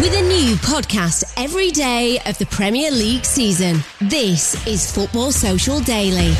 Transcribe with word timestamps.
With 0.00 0.14
a 0.14 0.22
new 0.22 0.54
podcast 0.54 1.30
every 1.36 1.70
day 1.70 2.18
of 2.24 2.38
the 2.38 2.46
Premier 2.46 2.90
League 2.90 3.26
season, 3.26 3.84
this 4.00 4.66
is 4.66 4.90
Football 4.90 5.30
Social 5.30 5.78
Daily. 5.80 6.32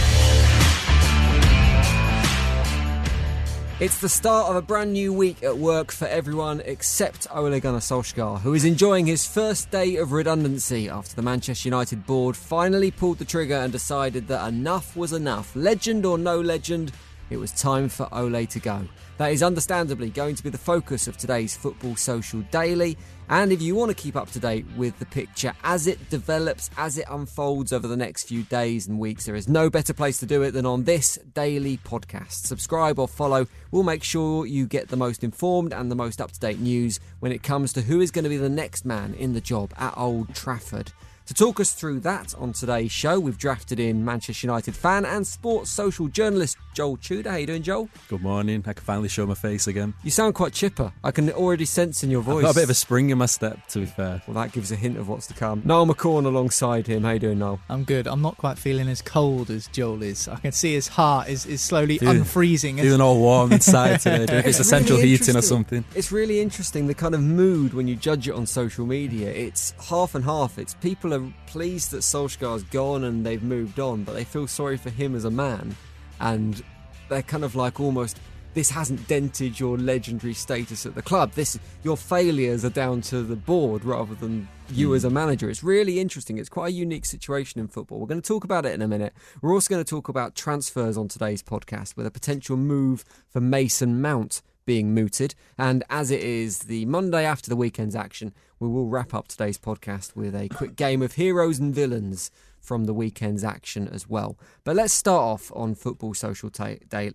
It's 3.78 4.00
the 4.00 4.08
start 4.08 4.48
of 4.48 4.56
a 4.56 4.62
brand 4.62 4.94
new 4.94 5.12
week 5.12 5.42
at 5.42 5.58
work 5.58 5.92
for 5.92 6.06
everyone 6.06 6.62
except 6.64 7.26
Ole 7.30 7.60
Gunnar 7.60 7.80
Solskjaer, 7.80 8.40
who 8.40 8.54
is 8.54 8.64
enjoying 8.64 9.04
his 9.04 9.26
first 9.26 9.70
day 9.70 9.96
of 9.96 10.12
redundancy 10.12 10.88
after 10.88 11.14
the 11.14 11.20
Manchester 11.20 11.68
United 11.68 12.06
board 12.06 12.38
finally 12.38 12.90
pulled 12.90 13.18
the 13.18 13.26
trigger 13.26 13.56
and 13.56 13.70
decided 13.70 14.26
that 14.28 14.48
enough 14.48 14.96
was 14.96 15.12
enough. 15.12 15.54
Legend 15.54 16.06
or 16.06 16.16
no 16.16 16.40
legend, 16.40 16.92
it 17.30 17.38
was 17.38 17.52
time 17.52 17.88
for 17.88 18.08
Ole 18.12 18.44
to 18.46 18.60
go. 18.60 18.86
That 19.18 19.32
is 19.32 19.42
understandably 19.42 20.10
going 20.10 20.34
to 20.34 20.42
be 20.42 20.50
the 20.50 20.58
focus 20.58 21.06
of 21.06 21.16
today's 21.16 21.56
Football 21.56 21.94
Social 21.96 22.40
Daily. 22.50 22.96
And 23.28 23.52
if 23.52 23.62
you 23.62 23.74
want 23.74 23.90
to 23.90 23.94
keep 23.94 24.16
up 24.16 24.30
to 24.32 24.40
date 24.40 24.66
with 24.76 24.98
the 24.98 25.06
picture 25.06 25.52
as 25.62 25.86
it 25.86 26.10
develops, 26.10 26.70
as 26.76 26.98
it 26.98 27.04
unfolds 27.08 27.72
over 27.72 27.86
the 27.86 27.96
next 27.96 28.24
few 28.24 28.42
days 28.44 28.88
and 28.88 28.98
weeks, 28.98 29.26
there 29.26 29.36
is 29.36 29.48
no 29.48 29.70
better 29.70 29.94
place 29.94 30.18
to 30.18 30.26
do 30.26 30.42
it 30.42 30.50
than 30.52 30.66
on 30.66 30.84
this 30.84 31.18
daily 31.34 31.78
podcast. 31.78 32.46
Subscribe 32.46 32.98
or 32.98 33.06
follow. 33.06 33.46
We'll 33.70 33.82
make 33.82 34.02
sure 34.02 34.46
you 34.46 34.66
get 34.66 34.88
the 34.88 34.96
most 34.96 35.22
informed 35.22 35.72
and 35.72 35.90
the 35.90 35.96
most 35.96 36.20
up 36.20 36.32
to 36.32 36.40
date 36.40 36.58
news 36.58 36.98
when 37.20 37.30
it 37.30 37.42
comes 37.42 37.72
to 37.74 37.82
who 37.82 38.00
is 38.00 38.10
going 38.10 38.24
to 38.24 38.30
be 38.30 38.36
the 38.36 38.48
next 38.48 38.84
man 38.84 39.14
in 39.14 39.34
the 39.34 39.40
job 39.40 39.72
at 39.76 39.96
Old 39.96 40.34
Trafford. 40.34 40.92
To 41.30 41.34
talk 41.34 41.60
us 41.60 41.72
through 41.72 42.00
that 42.00 42.34
on 42.38 42.52
today's 42.52 42.90
show, 42.90 43.20
we've 43.20 43.38
drafted 43.38 43.78
in 43.78 44.04
Manchester 44.04 44.48
United 44.48 44.74
fan 44.74 45.04
and 45.04 45.24
sports 45.24 45.70
social 45.70 46.08
journalist 46.08 46.56
Joel 46.74 46.96
Tudor. 46.96 47.30
How 47.30 47.36
you 47.36 47.46
doing, 47.46 47.62
Joel? 47.62 47.88
Good 48.08 48.20
morning. 48.20 48.64
I 48.66 48.72
can 48.72 48.84
finally 48.84 49.08
show 49.08 49.26
my 49.26 49.34
face 49.34 49.68
again. 49.68 49.94
You 50.02 50.10
sound 50.10 50.34
quite 50.34 50.52
chipper. 50.52 50.92
I 51.04 51.12
can 51.12 51.30
already 51.30 51.66
sense 51.66 52.02
in 52.02 52.10
your 52.10 52.22
voice. 52.22 52.38
I've 52.38 52.42
got 52.42 52.50
a 52.50 52.54
bit 52.54 52.64
of 52.64 52.70
a 52.70 52.74
spring 52.74 53.10
in 53.10 53.18
my 53.18 53.26
step, 53.26 53.64
to 53.68 53.78
be 53.78 53.86
fair. 53.86 54.20
Well, 54.26 54.34
that 54.42 54.50
gives 54.50 54.72
a 54.72 54.76
hint 54.76 54.96
of 54.96 55.08
what's 55.08 55.28
to 55.28 55.34
come. 55.34 55.62
Noel 55.64 55.86
McCorn 55.86 56.26
alongside 56.26 56.88
him. 56.88 57.04
How 57.04 57.12
you 57.12 57.20
doing, 57.20 57.38
Noel? 57.38 57.60
I'm 57.68 57.84
good. 57.84 58.08
I'm 58.08 58.22
not 58.22 58.36
quite 58.36 58.58
feeling 58.58 58.88
as 58.88 59.00
cold 59.00 59.50
as 59.50 59.68
Joel 59.68 60.02
is. 60.02 60.26
I 60.26 60.34
can 60.34 60.50
see 60.50 60.74
his 60.74 60.88
heart 60.88 61.28
is, 61.28 61.46
is 61.46 61.60
slowly 61.60 62.00
unfreezing. 62.00 62.80
Feeling 62.80 63.00
all 63.00 63.20
warm 63.20 63.52
inside 63.52 64.00
today. 64.00 64.24
If 64.24 64.30
it's, 64.30 64.48
it's 64.48 64.60
essential 64.60 64.96
really 64.96 65.10
heating 65.10 65.36
or 65.36 65.42
something. 65.42 65.84
It's 65.94 66.10
really 66.10 66.40
interesting 66.40 66.88
the 66.88 66.94
kind 66.94 67.14
of 67.14 67.20
mood 67.22 67.72
when 67.72 67.86
you 67.86 67.94
judge 67.94 68.26
it 68.26 68.32
on 68.32 68.46
social 68.46 68.84
media. 68.84 69.30
It's 69.30 69.74
half 69.88 70.16
and 70.16 70.24
half. 70.24 70.58
It's 70.58 70.74
people 70.74 71.14
are 71.14 71.19
pleased 71.46 71.90
that 71.92 71.98
Solskjaer's 71.98 72.62
gone 72.64 73.04
and 73.04 73.24
they've 73.24 73.42
moved 73.42 73.80
on, 73.80 74.04
but 74.04 74.14
they 74.14 74.24
feel 74.24 74.46
sorry 74.46 74.76
for 74.76 74.90
him 74.90 75.14
as 75.14 75.24
a 75.24 75.30
man, 75.30 75.76
and 76.20 76.62
they're 77.08 77.22
kind 77.22 77.44
of 77.44 77.54
like 77.56 77.80
almost 77.80 78.20
this 78.54 78.70
hasn't 78.70 79.06
dented 79.06 79.60
your 79.60 79.78
legendary 79.78 80.34
status 80.34 80.84
at 80.86 80.94
the 80.94 81.02
club. 81.02 81.32
This 81.32 81.58
your 81.82 81.96
failures 81.96 82.64
are 82.64 82.70
down 82.70 83.00
to 83.02 83.22
the 83.22 83.36
board 83.36 83.84
rather 83.84 84.14
than 84.14 84.48
you 84.70 84.90
mm. 84.90 84.96
as 84.96 85.04
a 85.04 85.10
manager. 85.10 85.48
It's 85.50 85.62
really 85.62 86.00
interesting. 86.00 86.38
It's 86.38 86.48
quite 86.48 86.68
a 86.68 86.72
unique 86.72 87.04
situation 87.04 87.60
in 87.60 87.68
football. 87.68 88.00
We're 88.00 88.06
going 88.06 88.22
to 88.22 88.26
talk 88.26 88.44
about 88.44 88.66
it 88.66 88.74
in 88.74 88.82
a 88.82 88.88
minute. 88.88 89.12
We're 89.40 89.52
also 89.52 89.70
going 89.72 89.84
to 89.84 89.88
talk 89.88 90.08
about 90.08 90.34
transfers 90.34 90.96
on 90.96 91.08
today's 91.08 91.42
podcast 91.42 91.96
with 91.96 92.06
a 92.06 92.10
potential 92.10 92.56
move 92.56 93.04
for 93.28 93.40
Mason 93.40 94.00
Mount 94.02 94.42
being 94.66 94.94
mooted. 94.94 95.34
And 95.58 95.84
as 95.90 96.10
it 96.10 96.22
is 96.22 96.60
the 96.60 96.86
Monday 96.86 97.24
after 97.24 97.48
the 97.48 97.56
weekend's 97.56 97.96
action, 97.96 98.32
we 98.60 98.68
will 98.68 98.86
wrap 98.86 99.14
up 99.14 99.26
today's 99.26 99.58
podcast 99.58 100.14
with 100.14 100.34
a 100.34 100.48
quick 100.48 100.76
game 100.76 101.00
of 101.00 101.14
heroes 101.14 101.58
and 101.58 101.74
villains 101.74 102.30
from 102.60 102.84
the 102.84 102.92
weekend's 102.92 103.42
action 103.42 103.88
as 103.88 104.06
well. 104.06 104.38
But 104.64 104.76
let's 104.76 104.92
start 104.92 105.22
off 105.22 105.50
on 105.56 105.74
Football 105.74 106.12
Social 106.12 106.50
ta- 106.50 106.74
Daily. 106.86 107.14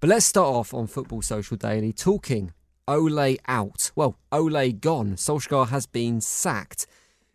But 0.00 0.10
let's 0.10 0.26
start 0.26 0.54
off 0.54 0.74
on 0.74 0.86
Football 0.86 1.22
Social 1.22 1.56
Daily 1.56 1.94
talking 1.94 2.52
Ole 2.86 3.36
out. 3.48 3.90
Well, 3.96 4.18
Ole 4.30 4.72
gone. 4.72 5.14
Solskjaer 5.14 5.68
has 5.68 5.86
been 5.86 6.20
sacked. 6.20 6.86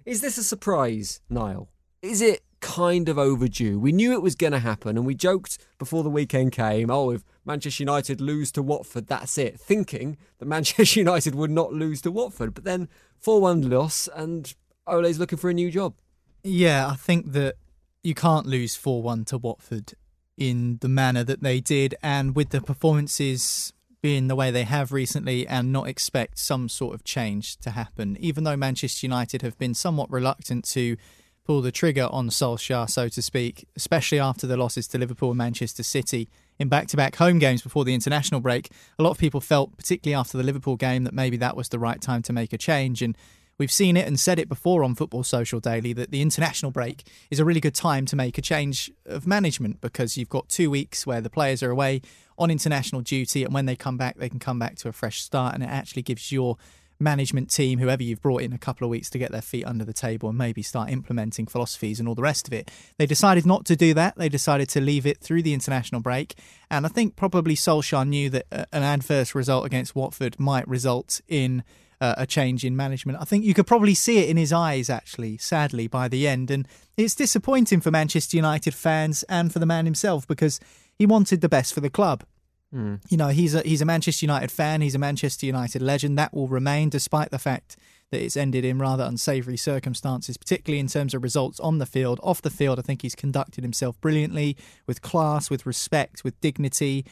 Is 0.05 0.21
this 0.21 0.37
a 0.37 0.43
surprise, 0.43 1.19
Niall? 1.27 1.69
Is 2.03 2.21
it 2.21 2.43
kind 2.59 3.09
of 3.09 3.17
overdue? 3.17 3.79
We 3.79 3.91
knew 3.91 4.13
it 4.13 4.21
was 4.21 4.35
going 4.35 4.53
to 4.53 4.59
happen, 4.59 4.95
and 4.95 5.07
we 5.07 5.15
joked 5.15 5.57
before 5.79 6.03
the 6.03 6.09
weekend 6.09 6.51
came, 6.51 6.91
oh, 6.91 7.09
if 7.09 7.23
Manchester 7.45 7.83
United 7.83 8.21
lose 8.21 8.51
to 8.53 8.61
Watford, 8.61 9.07
that's 9.07 9.37
it, 9.37 9.59
thinking 9.59 10.17
that 10.39 10.45
Manchester 10.45 10.99
United 10.99 11.35
would 11.35 11.51
not 11.51 11.73
lose 11.73 12.01
to 12.01 12.11
Watford. 12.11 12.53
But 12.53 12.63
then 12.63 12.89
4 13.19 13.41
1 13.41 13.69
loss, 13.69 14.07
and 14.15 14.53
Ole's 14.87 15.19
looking 15.19 15.37
for 15.37 15.49
a 15.49 15.53
new 15.53 15.71
job. 15.71 15.95
Yeah, 16.43 16.87
I 16.87 16.95
think 16.95 17.31
that 17.33 17.55
you 18.03 18.13
can't 18.13 18.45
lose 18.45 18.75
4 18.75 19.01
1 19.01 19.25
to 19.25 19.37
Watford 19.37 19.93
in 20.37 20.77
the 20.81 20.89
manner 20.89 21.23
that 21.23 21.41
they 21.41 21.59
did, 21.59 21.95
and 22.01 22.35
with 22.35 22.49
the 22.49 22.61
performances 22.61 23.73
being 24.01 24.27
the 24.27 24.35
way 24.35 24.51
they 24.51 24.63
have 24.63 24.91
recently, 24.91 25.47
and 25.47 25.71
not 25.71 25.87
expect 25.87 26.37
some 26.37 26.67
sort 26.67 26.93
of 26.93 27.05
change 27.05 27.55
to 27.57 27.71
happen. 27.71 28.17
Even 28.19 28.43
though 28.43 28.57
Manchester 28.57 29.05
United 29.05 29.41
have 29.41 29.57
been 29.57 29.73
somewhat 29.73 30.11
reluctant 30.11 30.65
to 30.65 30.97
pull 31.45 31.61
the 31.61 31.71
trigger 31.71 32.07
on 32.11 32.29
Solskjaer, 32.29 32.89
so 32.89 33.07
to 33.07 33.21
speak, 33.21 33.65
especially 33.75 34.19
after 34.19 34.45
the 34.47 34.57
losses 34.57 34.87
to 34.89 34.97
Liverpool 34.97 35.31
and 35.31 35.37
Manchester 35.37 35.83
City 35.83 36.29
in 36.59 36.69
back 36.69 36.87
to 36.87 36.97
back 36.97 37.15
home 37.15 37.39
games 37.39 37.61
before 37.61 37.85
the 37.85 37.93
international 37.93 38.41
break. 38.41 38.69
A 38.99 39.03
lot 39.03 39.11
of 39.11 39.17
people 39.17 39.41
felt, 39.41 39.75
particularly 39.77 40.19
after 40.19 40.37
the 40.37 40.43
Liverpool 40.43 40.75
game, 40.75 41.03
that 41.03 41.13
maybe 41.13 41.37
that 41.37 41.57
was 41.57 41.69
the 41.69 41.79
right 41.79 42.01
time 42.01 42.21
to 42.23 42.33
make 42.33 42.53
a 42.53 42.57
change. 42.57 43.01
And 43.01 43.17
we've 43.57 43.71
seen 43.71 43.97
it 43.97 44.07
and 44.07 44.19
said 44.19 44.39
it 44.39 44.49
before 44.49 44.83
on 44.83 44.95
Football 44.95 45.23
Social 45.23 45.59
Daily 45.59 45.93
that 45.93 46.11
the 46.11 46.21
international 46.21 46.71
break 46.71 47.07
is 47.29 47.39
a 47.39 47.45
really 47.45 47.59
good 47.59 47.75
time 47.75 48.05
to 48.07 48.15
make 48.15 48.37
a 48.37 48.41
change 48.41 48.91
of 49.05 49.27
management 49.27 49.81
because 49.81 50.17
you've 50.17 50.29
got 50.29 50.49
two 50.49 50.69
weeks 50.69 51.05
where 51.05 51.21
the 51.21 51.29
players 51.29 51.61
are 51.63 51.71
away 51.71 52.01
on 52.37 52.49
international 52.49 53.01
duty, 53.01 53.43
and 53.43 53.53
when 53.53 53.67
they 53.67 53.75
come 53.75 53.95
back, 53.95 54.17
they 54.17 54.29
can 54.29 54.39
come 54.39 54.57
back 54.57 54.75
to 54.75 54.89
a 54.89 54.91
fresh 54.91 55.21
start, 55.21 55.53
and 55.53 55.63
it 55.63 55.69
actually 55.69 56.01
gives 56.01 56.31
your 56.31 56.57
management 57.03 57.51
team, 57.51 57.79
whoever 57.79 58.01
you've 58.01 58.21
brought 58.21 58.41
in 58.41 58.53
a 58.53 58.57
couple 58.57 58.85
of 58.85 58.89
weeks 58.89 59.09
to 59.11 59.19
get 59.19 59.31
their 59.31 59.41
feet 59.41 59.65
under 59.65 59.85
the 59.85 59.93
table 59.93 60.29
and 60.29 60.37
maybe 60.37 60.61
start 60.61 60.89
implementing 60.89 61.45
philosophies 61.45 61.99
and 61.99 62.07
all 62.07 62.15
the 62.15 62.21
rest 62.21 62.47
of 62.47 62.53
it. 62.53 62.71
They 62.97 63.05
decided 63.05 63.45
not 63.45 63.65
to 63.65 63.75
do 63.75 63.93
that. 63.93 64.15
They 64.15 64.29
decided 64.29 64.69
to 64.69 64.81
leave 64.81 65.05
it 65.05 65.19
through 65.19 65.43
the 65.43 65.53
international 65.53 66.01
break. 66.01 66.35
And 66.71 66.85
I 66.85 66.89
think 66.89 67.15
probably 67.15 67.55
Solskjaer 67.55 68.07
knew 68.07 68.29
that 68.31 68.45
uh, 68.51 68.65
an 68.71 68.83
adverse 68.83 69.35
result 69.35 69.65
against 69.65 69.95
Watford 69.95 70.39
might 70.39 70.67
result 70.67 71.21
in 71.27 71.63
uh, 72.01 72.15
a 72.17 72.25
change 72.25 72.65
in 72.65 72.75
management. 72.75 73.17
I 73.21 73.23
think 73.23 73.45
you 73.45 73.53
could 73.53 73.67
probably 73.67 73.93
see 73.93 74.17
it 74.17 74.29
in 74.29 74.35
his 74.35 74.51
eyes, 74.51 74.89
actually, 74.89 75.37
sadly, 75.37 75.87
by 75.87 76.07
the 76.07 76.27
end. 76.27 76.51
And 76.51 76.67
it's 76.97 77.15
disappointing 77.15 77.79
for 77.79 77.91
Manchester 77.91 78.35
United 78.35 78.73
fans 78.73 79.23
and 79.23 79.53
for 79.53 79.59
the 79.59 79.65
man 79.65 79.85
himself 79.85 80.27
because 80.27 80.59
he 80.95 81.05
wanted 81.05 81.41
the 81.41 81.49
best 81.49 81.73
for 81.73 81.79
the 81.79 81.89
club. 81.89 82.23
Mm. 82.73 83.01
You 83.09 83.17
know, 83.17 83.27
he's 83.27 83.53
a 83.53 83.61
he's 83.61 83.81
a 83.81 83.85
Manchester 83.85 84.25
United 84.25 84.51
fan. 84.51 84.81
He's 84.81 84.95
a 84.95 84.99
Manchester 84.99 85.45
United 85.45 85.81
legend. 85.81 86.17
That 86.17 86.33
will 86.33 86.47
remain, 86.47 86.89
despite 86.89 87.29
the 87.29 87.39
fact 87.39 87.77
that 88.11 88.21
it's 88.21 88.37
ended 88.37 88.63
in 88.63 88.79
rather 88.79 89.03
unsavoury 89.03 89.57
circumstances, 89.57 90.37
particularly 90.37 90.79
in 90.79 90.87
terms 90.87 91.13
of 91.13 91.23
results 91.23 91.59
on 91.59 91.79
the 91.79 91.85
field. 91.85 92.19
Off 92.23 92.41
the 92.41 92.49
field, 92.49 92.79
I 92.79 92.81
think 92.81 93.01
he's 93.01 93.15
conducted 93.15 93.63
himself 93.63 93.99
brilliantly, 94.01 94.55
with 94.87 95.01
class, 95.01 95.49
with 95.49 95.65
respect, 95.65 96.23
with 96.23 96.39
dignity. 96.41 97.05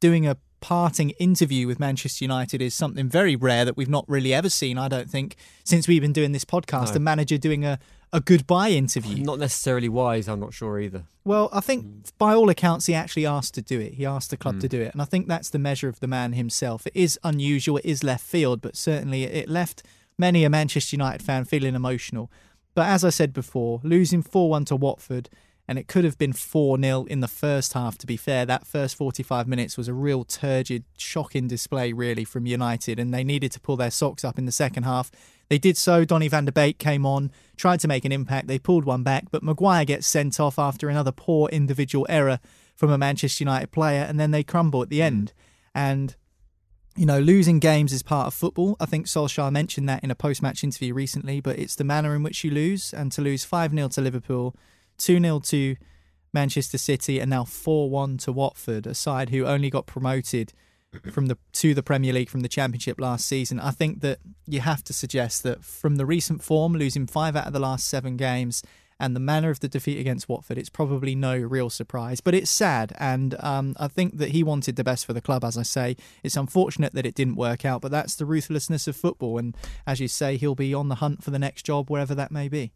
Doing 0.00 0.26
a 0.26 0.36
parting 0.60 1.10
interview 1.10 1.66
with 1.66 1.78
Manchester 1.78 2.24
United 2.24 2.60
is 2.60 2.74
something 2.74 3.08
very 3.08 3.36
rare 3.36 3.64
that 3.64 3.76
we've 3.76 3.88
not 3.88 4.04
really 4.08 4.34
ever 4.34 4.48
seen, 4.48 4.78
I 4.78 4.88
don't 4.88 5.10
think, 5.10 5.36
since 5.64 5.86
we've 5.86 6.02
been 6.02 6.12
doing 6.12 6.32
this 6.32 6.44
podcast. 6.44 6.90
No. 6.90 6.96
A 6.96 7.00
manager 7.00 7.38
doing 7.38 7.64
a, 7.64 7.78
a 8.12 8.20
goodbye 8.20 8.70
interview. 8.70 9.22
Not 9.22 9.38
necessarily 9.38 9.88
wise, 9.88 10.28
I'm 10.28 10.40
not 10.40 10.54
sure 10.54 10.80
either. 10.80 11.04
Well, 11.24 11.48
I 11.52 11.60
think 11.60 11.84
mm. 11.84 12.10
by 12.18 12.34
all 12.34 12.48
accounts, 12.48 12.86
he 12.86 12.94
actually 12.94 13.26
asked 13.26 13.54
to 13.54 13.62
do 13.62 13.80
it. 13.80 13.94
He 13.94 14.06
asked 14.06 14.30
the 14.30 14.36
club 14.36 14.56
mm. 14.56 14.60
to 14.62 14.68
do 14.68 14.80
it. 14.80 14.92
And 14.92 15.02
I 15.02 15.04
think 15.04 15.28
that's 15.28 15.50
the 15.50 15.58
measure 15.58 15.88
of 15.88 16.00
the 16.00 16.06
man 16.06 16.32
himself. 16.32 16.86
It 16.86 16.96
is 16.96 17.18
unusual, 17.22 17.78
it 17.78 17.84
is 17.84 18.02
left 18.02 18.24
field, 18.24 18.60
but 18.60 18.76
certainly 18.76 19.24
it 19.24 19.48
left 19.48 19.82
many 20.18 20.44
a 20.44 20.50
Manchester 20.50 20.94
United 20.94 21.22
fan 21.22 21.44
feeling 21.44 21.74
emotional. 21.74 22.30
But 22.74 22.86
as 22.86 23.04
I 23.04 23.10
said 23.10 23.32
before, 23.32 23.80
losing 23.82 24.22
4 24.22 24.48
1 24.50 24.64
to 24.66 24.76
Watford 24.76 25.28
and 25.68 25.78
it 25.78 25.86
could 25.86 26.04
have 26.04 26.16
been 26.16 26.32
4 26.32 26.80
0 26.80 27.04
in 27.04 27.20
the 27.20 27.28
first 27.28 27.74
half, 27.74 27.98
to 27.98 28.06
be 28.06 28.16
fair. 28.16 28.46
That 28.46 28.66
first 28.66 28.96
45 28.96 29.46
minutes 29.46 29.76
was 29.76 29.86
a 29.86 29.92
real 29.92 30.24
turgid, 30.24 30.84
shocking 30.96 31.46
display, 31.46 31.92
really, 31.92 32.24
from 32.24 32.46
United, 32.46 32.98
and 32.98 33.12
they 33.12 33.22
needed 33.22 33.52
to 33.52 33.60
pull 33.60 33.76
their 33.76 33.90
socks 33.90 34.24
up 34.24 34.38
in 34.38 34.46
the 34.46 34.52
second 34.52 34.84
half. 34.84 35.10
They 35.48 35.58
did 35.58 35.76
so. 35.76 36.04
Donny 36.04 36.28
van 36.28 36.44
der 36.44 36.52
Beek 36.52 36.78
came 36.78 37.06
on, 37.06 37.32
tried 37.56 37.80
to 37.80 37.88
make 37.88 38.04
an 38.04 38.12
impact. 38.12 38.48
They 38.48 38.58
pulled 38.58 38.84
one 38.84 39.02
back, 39.02 39.30
but 39.30 39.42
Maguire 39.42 39.84
gets 39.84 40.06
sent 40.06 40.38
off 40.38 40.58
after 40.58 40.88
another 40.88 41.12
poor 41.12 41.48
individual 41.48 42.06
error 42.08 42.38
from 42.76 42.90
a 42.90 42.98
Manchester 42.98 43.42
United 43.42 43.72
player, 43.72 44.02
and 44.02 44.20
then 44.20 44.30
they 44.30 44.44
crumble 44.44 44.82
at 44.82 44.90
the 44.90 44.98
hmm. 44.98 45.04
end. 45.04 45.32
And 45.74 46.16
you 46.96 47.06
know, 47.06 47.20
losing 47.20 47.60
games 47.60 47.92
is 47.92 48.02
part 48.02 48.26
of 48.26 48.34
football. 48.34 48.76
I 48.80 48.86
think 48.86 49.06
Solskjaer 49.06 49.52
mentioned 49.52 49.88
that 49.88 50.02
in 50.02 50.10
a 50.10 50.16
post 50.16 50.42
match 50.42 50.64
interview 50.64 50.92
recently, 50.92 51.40
but 51.40 51.56
it's 51.56 51.76
the 51.76 51.84
manner 51.84 52.14
in 52.16 52.24
which 52.24 52.42
you 52.42 52.50
lose. 52.50 52.92
And 52.92 53.12
to 53.12 53.22
lose 53.22 53.44
5 53.44 53.70
0 53.70 53.88
to 53.88 54.00
Liverpool 54.00 54.56
2 54.98 55.20
0 55.20 55.38
to 55.40 55.76
Manchester 56.32 56.76
City, 56.76 57.20
and 57.20 57.30
now 57.30 57.44
4 57.44 57.88
1 57.88 58.18
to 58.18 58.32
Watford, 58.32 58.86
a 58.86 58.94
side 58.94 59.30
who 59.30 59.46
only 59.46 59.70
got 59.70 59.86
promoted 59.86 60.52
from 61.12 61.26
the 61.26 61.36
to 61.52 61.74
the 61.74 61.82
Premier 61.82 62.12
League 62.12 62.30
from 62.30 62.40
the 62.40 62.48
Championship 62.48 63.00
last 63.00 63.26
season. 63.26 63.60
I 63.60 63.70
think 63.70 64.00
that 64.00 64.18
you 64.46 64.60
have 64.60 64.82
to 64.84 64.92
suggest 64.92 65.42
that 65.42 65.64
from 65.64 65.96
the 65.96 66.06
recent 66.06 66.42
form, 66.42 66.74
losing 66.74 67.06
five 67.06 67.36
out 67.36 67.46
of 67.46 67.52
the 67.52 67.60
last 67.60 67.88
seven 67.88 68.16
games, 68.16 68.62
and 69.00 69.14
the 69.14 69.20
manner 69.20 69.50
of 69.50 69.60
the 69.60 69.68
defeat 69.68 70.00
against 70.00 70.28
Watford, 70.28 70.58
it's 70.58 70.70
probably 70.70 71.14
no 71.14 71.36
real 71.36 71.70
surprise. 71.70 72.20
But 72.20 72.34
it's 72.34 72.50
sad, 72.50 72.92
and 72.98 73.36
um, 73.40 73.76
I 73.78 73.88
think 73.88 74.18
that 74.18 74.30
he 74.30 74.42
wanted 74.42 74.76
the 74.76 74.84
best 74.84 75.06
for 75.06 75.12
the 75.12 75.20
club. 75.20 75.44
As 75.44 75.56
I 75.56 75.62
say, 75.62 75.96
it's 76.22 76.36
unfortunate 76.36 76.94
that 76.94 77.06
it 77.06 77.14
didn't 77.14 77.36
work 77.36 77.64
out, 77.64 77.80
but 77.80 77.90
that's 77.90 78.14
the 78.14 78.26
ruthlessness 78.26 78.88
of 78.88 78.96
football. 78.96 79.38
And 79.38 79.56
as 79.86 80.00
you 80.00 80.08
say, 80.08 80.36
he'll 80.36 80.54
be 80.54 80.74
on 80.74 80.88
the 80.88 80.96
hunt 80.96 81.22
for 81.22 81.30
the 81.30 81.38
next 81.38 81.64
job, 81.64 81.90
wherever 81.90 82.14
that 82.14 82.32
may 82.32 82.48
be. 82.48 82.72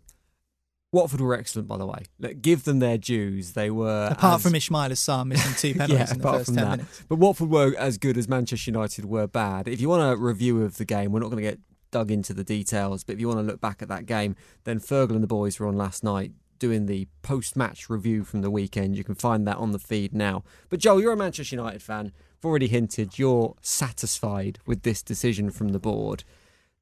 Watford 0.92 1.22
were 1.22 1.34
excellent, 1.34 1.68
by 1.68 1.78
the 1.78 1.86
way. 1.86 2.04
Look, 2.18 2.42
give 2.42 2.64
them 2.64 2.78
their 2.78 2.98
dues. 2.98 3.52
They 3.52 3.70
were 3.70 4.08
apart 4.12 4.36
as... 4.36 4.42
from 4.42 4.52
Ismaila 4.52 4.92
Sarr 4.92 5.26
missing 5.26 5.54
two 5.56 5.78
penalties 5.78 6.08
yeah, 6.08 6.14
in 6.14 6.20
the 6.20 6.28
first 6.28 6.54
ten 6.54 6.56
that. 6.56 6.70
minutes. 6.70 7.04
But 7.08 7.16
Watford 7.16 7.50
were 7.50 7.74
as 7.78 7.96
good 7.96 8.18
as 8.18 8.28
Manchester 8.28 8.70
United 8.70 9.06
were 9.06 9.26
bad. 9.26 9.68
If 9.68 9.80
you 9.80 9.88
want 9.88 10.02
a 10.02 10.16
review 10.20 10.62
of 10.62 10.76
the 10.76 10.84
game, 10.84 11.10
we're 11.12 11.20
not 11.20 11.30
going 11.30 11.42
to 11.42 11.50
get 11.50 11.58
dug 11.90 12.10
into 12.10 12.34
the 12.34 12.44
details. 12.44 13.04
But 13.04 13.14
if 13.14 13.20
you 13.20 13.28
want 13.28 13.40
to 13.40 13.44
look 13.44 13.60
back 13.60 13.80
at 13.80 13.88
that 13.88 14.04
game, 14.04 14.36
then 14.64 14.78
Fergal 14.78 15.12
and 15.12 15.22
the 15.22 15.28
boys 15.28 15.58
were 15.58 15.66
on 15.66 15.76
last 15.76 16.04
night 16.04 16.32
doing 16.58 16.86
the 16.86 17.08
post-match 17.22 17.90
review 17.90 18.22
from 18.22 18.42
the 18.42 18.50
weekend. 18.50 18.96
You 18.96 19.02
can 19.02 19.16
find 19.16 19.46
that 19.48 19.56
on 19.56 19.72
the 19.72 19.80
feed 19.80 20.12
now. 20.12 20.44
But 20.68 20.78
Joel, 20.78 21.00
you're 21.00 21.12
a 21.12 21.16
Manchester 21.16 21.56
United 21.56 21.82
fan. 21.82 22.12
I've 22.38 22.44
already 22.44 22.68
hinted 22.68 23.18
you're 23.18 23.56
satisfied 23.62 24.58
with 24.66 24.82
this 24.82 25.02
decision 25.02 25.50
from 25.50 25.70
the 25.70 25.78
board. 25.78 26.24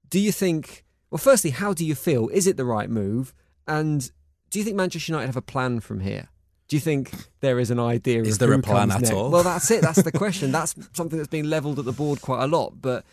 Do 0.08 0.18
you 0.18 0.32
think? 0.32 0.84
Well, 1.10 1.18
firstly, 1.18 1.50
how 1.50 1.72
do 1.72 1.86
you 1.86 1.94
feel? 1.94 2.28
Is 2.28 2.46
it 2.46 2.56
the 2.56 2.64
right 2.64 2.90
move? 2.90 3.34
And 3.66 4.10
do 4.50 4.58
you 4.58 4.64
think 4.64 4.76
Manchester 4.76 5.12
United 5.12 5.26
have 5.26 5.36
a 5.36 5.42
plan 5.42 5.80
from 5.80 6.00
here? 6.00 6.28
Do 6.68 6.76
you 6.76 6.80
think 6.80 7.12
there 7.40 7.58
is 7.58 7.70
an 7.70 7.80
idea? 7.80 8.22
Is 8.22 8.34
of 8.34 8.38
there 8.40 8.52
a 8.52 8.62
plan 8.62 8.90
at 8.90 9.00
next? 9.00 9.12
all? 9.12 9.30
Well, 9.30 9.42
that's 9.42 9.70
it. 9.70 9.82
That's 9.82 10.02
the 10.02 10.12
question. 10.12 10.52
that's 10.52 10.74
something 10.92 11.18
that's 11.18 11.28
been 11.28 11.50
levelled 11.50 11.78
at 11.78 11.84
the 11.84 11.92
board 11.92 12.20
quite 12.20 12.42
a 12.44 12.46
lot. 12.46 12.80
But 12.80 13.04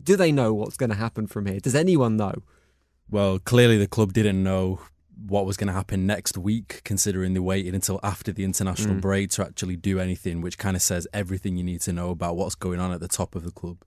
do 0.00 0.16
they 0.16 0.30
know 0.32 0.54
what's 0.54 0.76
going 0.76 0.90
to 0.90 0.96
happen 0.96 1.26
from 1.26 1.46
here? 1.46 1.58
Does 1.60 1.74
anyone 1.74 2.16
know? 2.16 2.34
Well, 3.10 3.38
clearly 3.38 3.78
the 3.78 3.86
club 3.88 4.12
didn't 4.12 4.42
know 4.42 4.80
what 5.26 5.46
was 5.46 5.56
going 5.56 5.68
to 5.68 5.72
happen 5.74 6.06
next 6.06 6.36
week, 6.38 6.80
considering 6.84 7.34
they 7.34 7.40
waited 7.40 7.74
until 7.74 8.00
after 8.02 8.32
the 8.32 8.44
international 8.44 8.96
Mm. 8.96 9.00
break 9.00 9.30
to 9.30 9.42
actually 9.44 9.76
do 9.76 9.98
anything, 10.00 10.40
which 10.40 10.58
kind 10.58 10.74
of 10.76 10.82
says 10.82 11.06
everything 11.12 11.56
you 11.56 11.62
need 11.64 11.80
to 11.82 11.92
know 11.92 12.10
about 12.10 12.36
what's 12.36 12.54
going 12.56 12.80
on 12.80 12.92
at 12.92 13.00
the 13.00 13.08
top 13.08 13.34
of 13.36 13.44
the 13.44 13.52
club. 13.52 13.78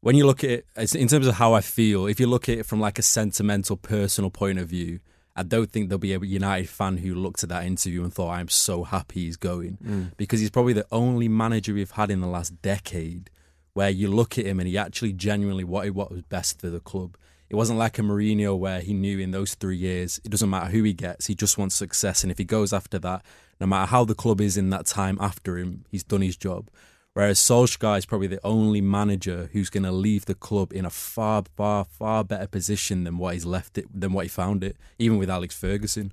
When 0.00 0.16
you 0.16 0.26
look 0.26 0.42
at 0.44 0.50
it, 0.50 0.94
in 0.94 1.08
terms 1.08 1.26
of 1.26 1.34
how 1.34 1.52
I 1.52 1.60
feel, 1.60 2.06
if 2.06 2.18
you 2.20 2.26
look 2.26 2.48
at 2.48 2.58
it 2.58 2.66
from 2.66 2.80
like 2.80 2.98
a 2.98 3.02
sentimental, 3.02 3.76
personal 3.76 4.30
point 4.30 4.58
of 4.58 4.68
view, 4.68 5.00
I 5.36 5.42
don't 5.42 5.70
think 5.70 5.88
there'll 5.88 5.98
be 5.98 6.14
a 6.14 6.18
United 6.18 6.68
fan 6.68 6.96
who 6.96 7.14
looked 7.14 7.42
at 7.42 7.50
that 7.50 7.66
interview 7.66 8.02
and 8.02 8.12
thought, 8.12 8.30
I'm 8.30 8.48
so 8.48 8.84
happy 8.84 9.24
he's 9.24 9.36
going. 9.36 9.78
Mm. 9.84 10.16
Because 10.16 10.40
he's 10.40 10.50
probably 10.50 10.72
the 10.72 10.86
only 10.90 11.28
manager 11.28 11.74
we've 11.74 11.90
had 11.90 12.10
in 12.10 12.20
the 12.20 12.26
last 12.26 12.62
decade 12.62 13.30
where 13.74 13.90
you 13.90 14.08
look 14.08 14.38
at 14.38 14.46
him 14.46 14.58
and 14.58 14.66
he 14.66 14.78
actually 14.78 15.12
genuinely 15.12 15.62
wanted 15.62 15.94
what 15.94 16.10
was 16.10 16.22
best 16.22 16.58
for 16.58 16.70
the 16.70 16.80
club. 16.80 17.18
It 17.50 17.56
wasn't 17.56 17.78
like 17.78 17.98
a 17.98 18.02
Mourinho 18.02 18.58
where 18.58 18.80
he 18.80 18.94
knew 18.94 19.18
in 19.18 19.30
those 19.30 19.54
three 19.54 19.76
years 19.76 20.18
it 20.24 20.30
doesn't 20.30 20.48
matter 20.48 20.70
who 20.70 20.82
he 20.82 20.94
gets, 20.94 21.26
he 21.26 21.34
just 21.34 21.58
wants 21.58 21.74
success. 21.74 22.22
And 22.22 22.32
if 22.32 22.38
he 22.38 22.44
goes 22.44 22.72
after 22.72 22.98
that, 23.00 23.22
no 23.60 23.66
matter 23.66 23.90
how 23.90 24.04
the 24.04 24.14
club 24.14 24.40
is 24.40 24.56
in 24.56 24.70
that 24.70 24.86
time 24.86 25.18
after 25.20 25.58
him, 25.58 25.84
he's 25.90 26.02
done 26.02 26.22
his 26.22 26.36
job. 26.36 26.70
Whereas 27.16 27.38
Solskjaer 27.38 27.96
is 27.96 28.04
probably 28.04 28.26
the 28.26 28.44
only 28.44 28.82
manager 28.82 29.48
who's 29.54 29.70
going 29.70 29.84
to 29.84 29.90
leave 29.90 30.26
the 30.26 30.34
club 30.34 30.70
in 30.74 30.84
a 30.84 30.90
far, 30.90 31.44
far, 31.56 31.86
far 31.86 32.22
better 32.22 32.46
position 32.46 33.04
than 33.04 33.16
what 33.16 33.32
he's 33.32 33.46
left 33.46 33.78
it, 33.78 33.86
than 33.90 34.12
what 34.12 34.26
he 34.26 34.28
found 34.28 34.62
it. 34.62 34.76
Even 34.98 35.16
with 35.16 35.30
Alex 35.30 35.58
Ferguson, 35.58 36.12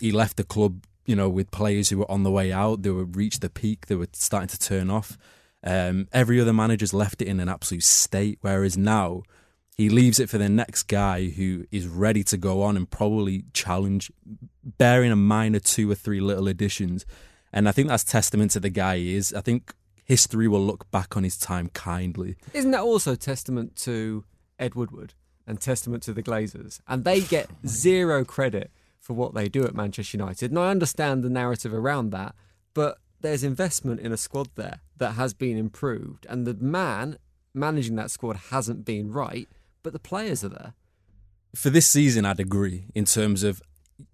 he 0.00 0.10
left 0.10 0.36
the 0.36 0.42
club, 0.42 0.86
you 1.06 1.14
know, 1.14 1.28
with 1.28 1.52
players 1.52 1.90
who 1.90 1.98
were 1.98 2.10
on 2.10 2.24
the 2.24 2.32
way 2.32 2.50
out. 2.50 2.82
They 2.82 2.90
were 2.90 3.04
reached 3.04 3.42
the 3.42 3.48
peak. 3.48 3.86
They 3.86 3.94
were 3.94 4.08
starting 4.12 4.48
to 4.48 4.58
turn 4.58 4.90
off. 4.90 5.16
Um, 5.62 6.08
every 6.12 6.40
other 6.40 6.52
manager's 6.52 6.92
left 6.92 7.22
it 7.22 7.28
in 7.28 7.38
an 7.38 7.48
absolute 7.48 7.84
state. 7.84 8.38
Whereas 8.40 8.76
now, 8.76 9.22
he 9.76 9.88
leaves 9.88 10.18
it 10.18 10.28
for 10.28 10.38
the 10.38 10.48
next 10.48 10.88
guy 10.88 11.28
who 11.28 11.64
is 11.70 11.86
ready 11.86 12.24
to 12.24 12.36
go 12.36 12.64
on 12.64 12.76
and 12.76 12.90
probably 12.90 13.44
challenge, 13.52 14.10
bearing 14.64 15.12
a 15.12 15.16
minor 15.16 15.60
two 15.60 15.88
or 15.88 15.94
three 15.94 16.20
little 16.20 16.48
additions. 16.48 17.06
And 17.52 17.68
I 17.68 17.70
think 17.70 17.86
that's 17.86 18.02
testament 18.02 18.50
to 18.50 18.58
the 18.58 18.68
guy 18.68 18.96
he 18.96 19.14
is. 19.14 19.32
I 19.32 19.40
think 19.40 19.72
history 20.04 20.46
will 20.46 20.64
look 20.64 20.90
back 20.90 21.16
on 21.16 21.24
his 21.24 21.36
time 21.36 21.68
kindly. 21.70 22.36
Isn't 22.52 22.70
that 22.72 22.82
also 22.82 23.14
testament 23.14 23.76
to 23.76 24.24
Ed 24.58 24.74
Woodward 24.74 25.14
and 25.46 25.60
testament 25.60 26.02
to 26.04 26.12
the 26.12 26.22
Glazers? 26.22 26.80
And 26.86 27.04
they 27.04 27.20
get 27.20 27.50
zero 27.66 28.24
credit 28.24 28.70
for 29.00 29.14
what 29.14 29.34
they 29.34 29.48
do 29.48 29.64
at 29.64 29.74
Manchester 29.74 30.16
United. 30.16 30.50
And 30.50 30.58
I 30.58 30.70
understand 30.70 31.22
the 31.22 31.30
narrative 31.30 31.74
around 31.74 32.10
that, 32.10 32.34
but 32.72 32.98
there's 33.20 33.44
investment 33.44 34.00
in 34.00 34.12
a 34.12 34.16
squad 34.16 34.48
there 34.54 34.80
that 34.98 35.12
has 35.12 35.34
been 35.34 35.56
improved. 35.56 36.26
And 36.28 36.46
the 36.46 36.54
man 36.54 37.18
managing 37.52 37.96
that 37.96 38.10
squad 38.10 38.36
hasn't 38.50 38.84
been 38.84 39.12
right, 39.12 39.48
but 39.82 39.92
the 39.92 39.98
players 39.98 40.44
are 40.44 40.48
there. 40.48 40.74
For 41.54 41.70
this 41.70 41.86
season, 41.86 42.24
I'd 42.24 42.40
agree 42.40 42.86
in 42.94 43.04
terms 43.04 43.42
of 43.42 43.62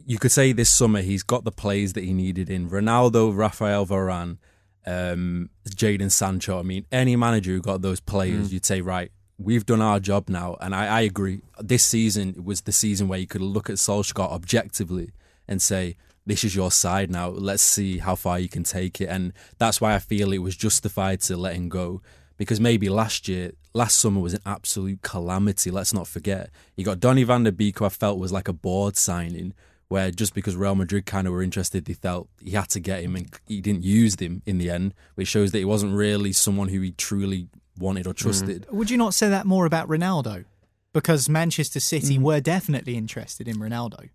you 0.05 0.19
could 0.19 0.33
say 0.33 0.53
this 0.53 0.71
summer 0.71 1.01
he's 1.01 1.23
got 1.23 1.45
the 1.45 1.53
plays 1.53 1.95
that 1.95 2.05
he 2.05 2.13
needed 2.13 2.51
in 2.51 2.69
Ronaldo, 2.69 3.35
Rafael 3.35 3.87
Varane, 3.87 4.39
um, 4.87 5.51
Jadon 5.69 6.11
Sancho. 6.11 6.59
I 6.59 6.63
mean, 6.63 6.87
any 6.91 7.17
manager 7.17 7.53
who 7.53 7.61
got 7.61 7.83
those 7.83 8.01
players, 8.01 8.53
you'd 8.53 8.67
say, 8.67 8.81
right, 8.81 9.11
we've 9.39 9.67
done 9.67 9.81
our 9.81 10.01
job 10.01 10.29
now. 10.29 10.57
And 10.61 10.75
I, 10.75 10.87
I 10.87 11.01
agree. 11.03 11.43
This 11.59 11.85
season 11.85 12.45
was 12.45 12.63
the 12.63 12.73
season 12.73 13.09
where 13.09 13.19
you 13.19 13.27
could 13.27 13.41
look 13.41 13.71
at 13.71 13.77
Solskjaer 13.77 14.31
objectively 14.31 15.13
and 15.49 15.61
say, 15.61 15.97
this 16.27 16.45
is 16.45 16.55
your 16.55 16.71
side 16.71 17.11
now. 17.11 17.29
Let's 17.29 17.63
see 17.63 17.99
how 17.99 18.15
far 18.15 18.39
you 18.39 18.49
can 18.49 18.63
take 18.63 19.01
it. 19.01 19.07
And 19.07 19.33
that's 19.59 19.81
why 19.81 19.95
I 19.95 19.99
feel 19.99 20.33
it 20.33 20.39
was 20.39 20.57
justified 20.57 21.21
to 21.23 21.37
let 21.37 21.57
him 21.57 21.69
go. 21.69 22.03
Because 22.37 22.61
maybe 22.61 22.89
last 22.89 23.29
year, 23.29 23.53
last 23.75 23.99
summer 23.99 24.21
was 24.21 24.35
an 24.35 24.41
absolute 24.47 25.03
calamity. 25.03 25.71
Let's 25.71 25.93
not 25.93 26.07
forget. 26.07 26.51
You 26.77 26.85
got 26.85 27.01
Donny 27.01 27.23
van 27.23 27.45
der 27.45 27.51
Beek, 27.51 27.79
who 27.79 27.85
I 27.85 27.91
felt 27.91 28.19
was 28.19 28.33
like 28.33 28.49
a 28.49 28.53
board 28.53 28.97
signing, 28.97 29.55
where 29.91 30.13
just 30.13 30.35
because 30.35 30.55
Real 30.55 30.77
Madrid 30.77 31.05
kind 31.05 31.27
of 31.27 31.33
were 31.33 31.43
interested, 31.43 31.85
they 31.85 31.95
felt 31.95 32.29
he 32.41 32.53
had 32.53 32.69
to 32.71 32.79
get 32.79 33.03
him 33.03 33.17
and 33.17 33.29
he 33.47 33.61
didn't 33.61 33.83
use 33.83 34.15
him 34.15 34.41
in 34.47 34.59
the 34.59 34.71
end, 34.71 34.95
which 35.17 35.27
shows 35.27 35.51
that 35.51 35.59
he 35.59 35.65
wasn't 35.65 35.93
really 35.93 36.33
someone 36.33 36.69
who 36.69 36.81
he 36.81 36.93
truly 36.93 37.49
wanted 37.77 38.07
or 38.07 38.15
mm. 38.15 38.19
trusted. 38.19 38.67
Would 38.71 38.89
you 38.89 38.97
not 38.97 39.15
say 39.15 39.29
that 39.29 39.47
more 39.47 39.67
about 39.67 39.89
Ronaldo? 39.89 40.45
Because 40.93 41.29
Manchester 41.29 41.81
City 41.81 42.19
mm. 42.19 42.23
were 42.23 42.39
definitely 42.41 42.97
interested 42.97 43.49
in 43.49 43.57
Ronaldo. 43.57 44.11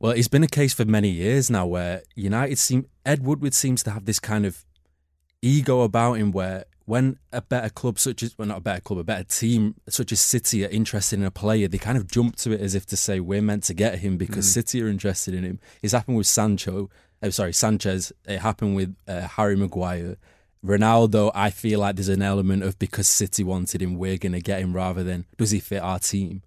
Well, 0.00 0.12
it's 0.12 0.26
been 0.26 0.42
a 0.42 0.48
case 0.48 0.74
for 0.74 0.84
many 0.84 1.10
years 1.10 1.48
now 1.48 1.64
where 1.64 2.02
United 2.16 2.58
seem 2.58 2.86
Ed 3.06 3.24
Woodward 3.24 3.54
seems 3.54 3.84
to 3.84 3.92
have 3.92 4.06
this 4.06 4.18
kind 4.18 4.44
of 4.44 4.64
ego 5.42 5.82
about 5.82 6.14
him 6.14 6.32
where 6.32 6.64
when 6.90 7.20
a 7.32 7.40
better 7.40 7.68
club 7.68 8.00
such 8.00 8.20
as 8.20 8.36
well 8.36 8.48
not 8.48 8.58
a 8.58 8.60
better 8.60 8.80
club, 8.80 8.98
a 8.98 9.04
better 9.04 9.22
team 9.22 9.76
such 9.88 10.10
as 10.10 10.20
City 10.20 10.66
are 10.66 10.68
interested 10.70 11.20
in 11.20 11.24
a 11.24 11.30
player, 11.30 11.68
they 11.68 11.78
kind 11.78 11.96
of 11.96 12.10
jump 12.10 12.34
to 12.34 12.50
it 12.50 12.60
as 12.60 12.74
if 12.74 12.84
to 12.86 12.96
say 12.96 13.20
we're 13.20 13.40
meant 13.40 13.62
to 13.62 13.74
get 13.74 14.00
him 14.00 14.16
because 14.16 14.52
City 14.52 14.82
are 14.82 14.88
interested 14.88 15.32
in 15.32 15.44
him. 15.44 15.60
It's 15.84 15.92
happened 15.92 16.16
with 16.16 16.26
Sancho. 16.26 16.90
Oh, 17.22 17.30
sorry, 17.30 17.52
Sanchez. 17.52 18.12
It 18.26 18.40
happened 18.40 18.74
with 18.74 18.96
uh, 19.06 19.20
Harry 19.20 19.54
Maguire. 19.54 20.16
Ronaldo, 20.66 21.30
I 21.32 21.50
feel 21.50 21.78
like 21.78 21.94
there's 21.94 22.08
an 22.08 22.22
element 22.22 22.64
of 22.64 22.76
because 22.80 23.06
City 23.06 23.44
wanted 23.44 23.80
him, 23.80 23.94
we're 23.94 24.18
going 24.18 24.32
to 24.32 24.40
get 24.40 24.60
him 24.60 24.72
rather 24.72 25.04
than 25.04 25.26
does 25.36 25.52
he 25.52 25.60
fit 25.60 25.82
our 25.84 26.00
team. 26.00 26.42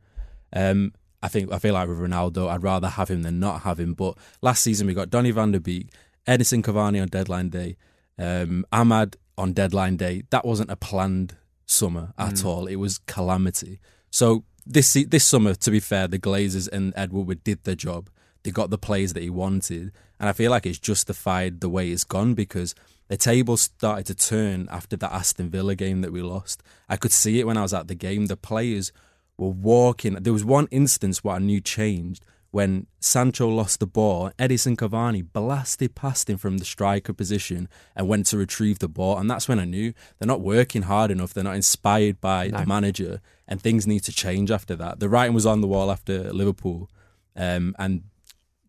Um, 0.52 0.92
I 1.22 1.30
think 1.30 1.54
I 1.54 1.58
feel 1.58 1.74
like 1.74 1.88
with 1.88 2.00
Ronaldo, 2.00 2.50
I'd 2.50 2.64
rather 2.64 2.90
have 2.90 3.10
him 3.10 3.22
than 3.22 3.40
not 3.40 3.62
have 3.62 3.80
him. 3.80 3.94
But 3.94 4.18
last 4.42 4.62
season 4.62 4.88
we 4.88 4.94
got 4.94 5.10
Donny 5.10 5.32
van 5.32 5.54
der 5.54 5.60
Beek, 5.60 5.88
Edinson 6.28 6.62
Cavani 6.64 7.02
on 7.02 7.08
deadline 7.08 7.48
day, 7.48 7.78
um, 8.20 8.66
Amad 8.74 9.16
on 9.38 9.54
deadline 9.54 9.98
day. 9.98 10.24
That 10.30 10.46
wasn't 10.46 10.72
a 10.72 10.76
planned 10.76 11.36
summer 11.66 12.14
at 12.18 12.36
mm. 12.36 12.46
all. 12.46 12.68
It 12.68 12.76
was 12.76 13.00
calamity. 13.00 13.80
So 14.10 14.44
this 14.66 14.94
this 14.94 15.26
summer, 15.26 15.56
to 15.56 15.72
be 15.72 15.80
fair, 15.80 16.08
the 16.08 16.20
Glazers 16.20 16.70
and 16.72 16.94
Ed 16.96 17.12
Woodward 17.12 17.44
did 17.44 17.64
their 17.64 17.76
job. 17.76 18.10
They 18.44 18.52
got 18.52 18.70
the 18.70 18.78
players 18.78 19.14
that 19.14 19.24
he 19.24 19.30
wanted, 19.30 19.92
and 20.20 20.30
I 20.30 20.34
feel 20.34 20.52
like 20.52 20.66
it's 20.66 20.80
justified 20.80 21.62
the 21.62 21.70
way 21.70 21.90
it's 21.90 22.04
gone 22.04 22.34
because 22.34 22.76
the 23.08 23.18
table 23.18 23.58
started 23.58 24.06
to 24.08 24.16
turn 24.16 24.68
after 24.70 24.96
that 24.98 25.14
Aston 25.14 25.50
Villa 25.50 25.76
game 25.76 26.02
that 26.02 26.12
we 26.12 26.22
lost. 26.22 26.62
I 26.90 26.98
could 26.98 27.12
see 27.12 27.40
it 27.40 27.48
when 27.48 27.58
I 27.58 27.62
was 27.62 27.74
at 27.74 27.88
the 27.88 27.96
game. 27.96 28.26
The 28.26 28.38
players 28.38 28.92
were 29.38 29.50
walking. 29.50 30.16
There 30.16 30.34
was 30.34 30.46
one 30.46 30.68
instance 30.72 31.24
where 31.24 31.36
I 31.36 31.40
knew 31.40 31.62
changed 31.62 32.26
when 32.54 32.86
Sancho 33.00 33.50
lost 33.50 33.80
the 33.80 33.88
ball. 33.88 34.30
Edinson 34.38 34.76
Cavani 34.78 35.26
blasted 35.34 35.96
past 35.96 36.30
him 36.30 36.38
from 36.38 36.60
the 36.60 36.66
striker 36.66 37.12
position 37.12 37.68
and 37.96 38.08
went 38.08 38.28
to 38.28 38.38
retrieve 38.38 38.78
the 38.78 38.88
ball. 38.88 39.18
And 39.18 39.28
that's 39.28 39.48
when 39.48 39.58
I 39.58 39.66
knew 39.66 39.92
they're 40.20 40.28
not 40.28 40.40
working 40.42 40.84
hard 40.84 41.10
enough. 41.10 41.34
They're 41.34 41.44
not 41.44 41.56
inspired 41.56 42.22
by 42.22 42.50
the 42.50 42.64
manager, 42.68 43.22
and 43.48 43.60
things 43.60 43.88
need 43.88 44.02
to 44.02 44.12
change 44.12 44.52
after 44.52 44.76
that. 44.76 45.00
The 45.00 45.10
writing 45.10 45.34
was 45.34 45.48
on 45.48 45.62
the 45.62 45.68
wall 45.68 45.90
after 45.90 46.32
Liverpool, 46.32 46.92
um, 47.36 47.76
and 47.80 48.04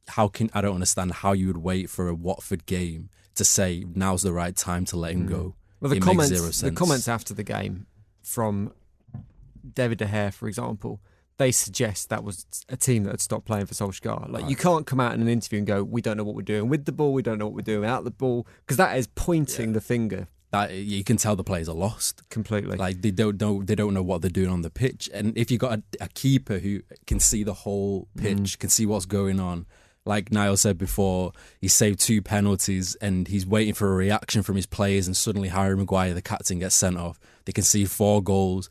how 0.09 0.29
can 0.29 0.49
I 0.55 0.63
don't 0.63 0.77
understand 0.77 1.13
how 1.13 1.33
you 1.33 1.49
would 1.49 1.59
wait 1.59 1.91
for 1.91 2.09
a 2.09 2.15
Watford 2.15 2.65
game 2.65 3.11
to 3.35 3.45
say 3.45 3.85
now's 3.95 4.23
the 4.23 4.33
right 4.33 4.57
time 4.57 4.87
to 4.87 4.97
let 4.97 5.13
him 5.13 5.27
go. 5.27 5.57
Well, 5.81 5.91
the 5.91 5.97
It 5.97 6.03
comments, 6.03 6.63
the 6.63 6.71
comments 6.71 7.07
after 7.07 7.35
the 7.35 7.45
game 7.45 7.87
from 8.23 8.73
David 9.75 9.99
De 9.99 10.07
Gea, 10.07 10.33
for 10.33 10.49
example, 10.49 11.03
they 11.37 11.51
suggest 11.51 12.11
that 12.11 12.23
was 12.23 12.47
a 12.69 12.77
team 12.77 13.05
that 13.05 13.11
had 13.11 13.21
stopped 13.21 13.45
playing 13.47 13.67
for 13.67 13.75
Solskjaer. 13.75 14.31
Like 14.31 14.49
you 14.49 14.57
can't 14.57 14.87
come 14.87 15.01
out 15.01 15.15
in 15.15 15.21
an 15.21 15.29
interview 15.29 15.59
and 15.59 15.67
go, 15.67 15.83
"We 15.83 16.01
don't 16.01 16.17
know 16.17 16.25
what 16.25 16.35
we're 16.35 16.43
doing 16.43 16.69
with 16.69 16.85
the 16.85 16.93
ball. 16.93 17.13
We 17.13 17.23
don't 17.23 17.39
know 17.39 17.47
what 17.47 17.55
we're 17.55 17.63
doing 17.63 17.89
out 17.89 18.05
the 18.05 18.11
ball," 18.11 18.47
because 18.61 18.77
that 18.77 18.97
is 18.97 19.09
pointing 19.09 19.73
the 19.73 19.81
finger 19.81 20.29
that 20.55 20.73
you 20.73 21.03
can 21.03 21.17
tell 21.17 21.35
the 21.35 21.43
players 21.43 21.69
are 21.69 21.75
lost. 21.75 22.23
completely. 22.31 22.77
Like 22.77 23.03
they 23.03 23.11
don't 23.11 23.41
know 23.41 23.63
they 23.63 23.75
don't 23.75 23.93
know 23.93 24.03
what 24.03 24.23
they're 24.23 24.31
doing 24.31 24.51
on 24.51 24.63
the 24.63 24.71
pitch. 24.71 25.11
And 25.13 25.37
if 25.37 25.51
you've 25.51 25.61
got 25.61 25.79
a, 25.79 25.83
a 26.05 26.09
keeper 26.09 26.59
who 26.59 26.83
can 27.07 27.19
see 27.19 27.43
the 27.43 27.55
whole 27.55 28.09
mm-hmm. 28.17 28.43
pitch, 28.43 28.59
can 28.61 28.71
see 28.71 28.87
what's 28.87 29.07
going 29.07 29.41
on, 29.41 29.67
like 30.07 30.31
Niall 30.31 30.57
said 30.57 30.79
before, 30.79 31.33
he 31.61 31.67
saved 31.67 31.99
two 31.99 32.23
penalties 32.23 32.95
and 33.01 33.27
he's 33.27 33.45
waiting 33.45 33.75
for 33.75 33.93
a 33.93 33.97
reaction 33.97 34.43
from 34.43 34.55
his 34.55 34.67
players, 34.67 35.07
and 35.09 35.17
suddenly 35.17 35.49
Harry 35.49 35.77
Maguire, 35.77 36.15
the 36.15 36.23
captain, 36.23 36.61
gets 36.61 36.77
sent 36.77 36.99
off. 36.99 37.19
They 37.47 37.53
can 37.53 37.65
see 37.65 37.85
four 37.85 38.23
goals. 38.23 38.69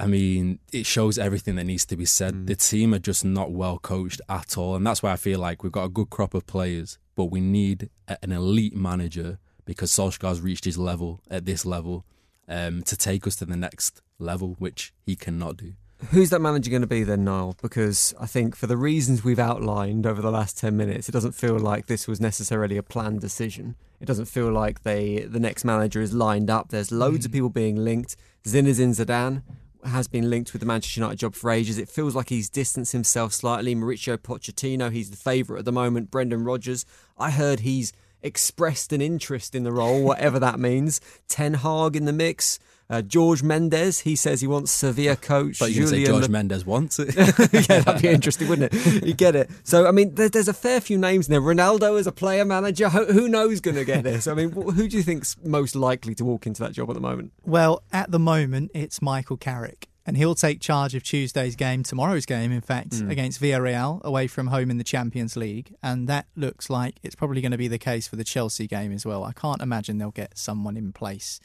I 0.00 0.06
mean, 0.06 0.60
it 0.72 0.86
shows 0.86 1.18
everything 1.18 1.56
that 1.56 1.64
needs 1.64 1.84
to 1.86 1.96
be 1.96 2.06
said. 2.06 2.34
Mm. 2.34 2.46
The 2.46 2.56
team 2.56 2.94
are 2.94 2.98
just 2.98 3.22
not 3.22 3.52
well 3.52 3.78
coached 3.78 4.22
at 4.28 4.56
all, 4.56 4.74
and 4.74 4.86
that's 4.86 5.02
why 5.02 5.12
I 5.12 5.16
feel 5.16 5.38
like 5.38 5.62
we've 5.62 5.70
got 5.70 5.84
a 5.84 5.90
good 5.90 6.08
crop 6.08 6.32
of 6.32 6.46
players, 6.46 6.98
but 7.14 7.26
we 7.26 7.40
need 7.40 7.90
an 8.22 8.32
elite 8.32 8.74
manager 8.74 9.38
because 9.66 9.92
Solskjaer's 9.92 10.40
reached 10.40 10.64
his 10.64 10.78
level 10.78 11.20
at 11.30 11.44
this 11.44 11.66
level 11.66 12.06
um, 12.48 12.82
to 12.84 12.96
take 12.96 13.26
us 13.26 13.36
to 13.36 13.44
the 13.44 13.56
next 13.56 14.00
level, 14.18 14.56
which 14.58 14.94
he 15.04 15.16
cannot 15.16 15.58
do. 15.58 15.74
Who's 16.08 16.30
that 16.30 16.40
manager 16.40 16.70
going 16.70 16.80
to 16.80 16.88
be 16.88 17.04
then, 17.04 17.24
Niall? 17.24 17.56
Because 17.60 18.14
I 18.18 18.24
think 18.24 18.56
for 18.56 18.66
the 18.66 18.78
reasons 18.78 19.22
we've 19.22 19.38
outlined 19.38 20.06
over 20.06 20.22
the 20.22 20.30
last 20.30 20.56
10 20.58 20.74
minutes, 20.74 21.10
it 21.10 21.12
doesn't 21.12 21.32
feel 21.32 21.58
like 21.58 21.86
this 21.86 22.08
was 22.08 22.22
necessarily 22.22 22.78
a 22.78 22.82
planned 22.82 23.20
decision. 23.20 23.76
It 24.00 24.06
doesn't 24.06 24.24
feel 24.24 24.50
like 24.50 24.82
they 24.82 25.26
the 25.28 25.38
next 25.38 25.62
manager 25.62 26.00
is 26.00 26.14
lined 26.14 26.48
up. 26.48 26.70
There's 26.70 26.90
loads 26.90 27.24
mm. 27.24 27.26
of 27.26 27.32
people 27.32 27.50
being 27.50 27.76
linked. 27.76 28.16
Zinedine 28.44 28.94
Zidane 28.94 29.42
has 29.84 30.08
been 30.08 30.30
linked 30.30 30.52
with 30.52 30.60
the 30.60 30.66
Manchester 30.66 31.00
United 31.00 31.18
job 31.18 31.34
for 31.34 31.50
ages. 31.50 31.78
It 31.78 31.88
feels 31.88 32.14
like 32.14 32.28
he's 32.28 32.48
distanced 32.48 32.92
himself 32.92 33.32
slightly. 33.32 33.74
Mauricio 33.74 34.16
Pochettino, 34.16 34.90
he's 34.92 35.10
the 35.10 35.16
favourite 35.16 35.60
at 35.60 35.64
the 35.64 35.72
moment. 35.72 36.10
Brendan 36.10 36.44
Rodgers, 36.44 36.84
I 37.18 37.30
heard 37.30 37.60
he's 37.60 37.92
expressed 38.22 38.92
an 38.92 39.00
interest 39.00 39.54
in 39.54 39.62
the 39.64 39.72
role, 39.72 40.02
whatever 40.02 40.38
that 40.38 40.60
means. 40.60 41.00
Ten 41.28 41.54
Hag 41.54 41.96
in 41.96 42.04
the 42.04 42.12
mix. 42.12 42.58
Uh, 42.90 43.00
George 43.02 43.44
Mendes, 43.44 44.00
he 44.00 44.16
says 44.16 44.40
he 44.40 44.48
wants 44.48 44.72
Sevilla 44.72 45.14
coach. 45.14 45.60
But 45.60 45.70
you 45.70 45.86
Julian 45.86 45.88
say 45.88 46.04
George 46.04 46.24
Le- 46.24 46.28
Mendes 46.28 46.66
wants 46.66 46.98
it. 46.98 47.14
yeah, 47.16 47.80
that'd 47.80 48.02
be 48.02 48.08
interesting, 48.14 48.48
wouldn't 48.48 48.74
it? 48.74 49.06
You 49.06 49.14
get 49.14 49.36
it. 49.36 49.48
So, 49.62 49.86
I 49.86 49.92
mean, 49.92 50.16
there's, 50.16 50.32
there's 50.32 50.48
a 50.48 50.52
fair 50.52 50.80
few 50.80 50.98
names 50.98 51.28
there. 51.28 51.40
Ronaldo 51.40 51.98
as 52.00 52.08
a 52.08 52.12
player 52.12 52.44
manager, 52.44 52.88
who, 52.88 53.04
who 53.06 53.28
knows 53.28 53.60
going 53.60 53.76
to 53.76 53.84
get 53.84 54.02
this? 54.02 54.26
I 54.26 54.34
mean, 54.34 54.50
who 54.50 54.88
do 54.88 54.96
you 54.96 55.04
think's 55.04 55.36
most 55.44 55.76
likely 55.76 56.16
to 56.16 56.24
walk 56.24 56.48
into 56.48 56.62
that 56.62 56.72
job 56.72 56.90
at 56.90 56.94
the 56.94 57.00
moment? 57.00 57.32
Well, 57.44 57.84
at 57.92 58.10
the 58.10 58.18
moment, 58.18 58.72
it's 58.74 59.00
Michael 59.00 59.36
Carrick 59.36 59.86
and 60.04 60.16
he'll 60.16 60.34
take 60.34 60.60
charge 60.60 60.96
of 60.96 61.04
Tuesday's 61.04 61.54
game, 61.54 61.84
tomorrow's 61.84 62.26
game, 62.26 62.50
in 62.50 62.60
fact, 62.60 62.90
mm. 62.90 63.10
against 63.10 63.40
Villarreal 63.40 64.02
away 64.02 64.26
from 64.26 64.48
home 64.48 64.68
in 64.68 64.78
the 64.78 64.82
Champions 64.82 65.36
League. 65.36 65.76
And 65.82 66.08
that 66.08 66.26
looks 66.34 66.68
like 66.68 66.96
it's 67.04 67.14
probably 67.14 67.40
going 67.40 67.52
to 67.52 67.58
be 67.58 67.68
the 67.68 67.78
case 67.78 68.08
for 68.08 68.16
the 68.16 68.24
Chelsea 68.24 68.66
game 68.66 68.90
as 68.90 69.06
well. 69.06 69.22
I 69.22 69.32
can't 69.32 69.62
imagine 69.62 69.98
they'll 69.98 70.10
get 70.10 70.36
someone 70.36 70.76
in 70.76 70.92
place 70.92 71.38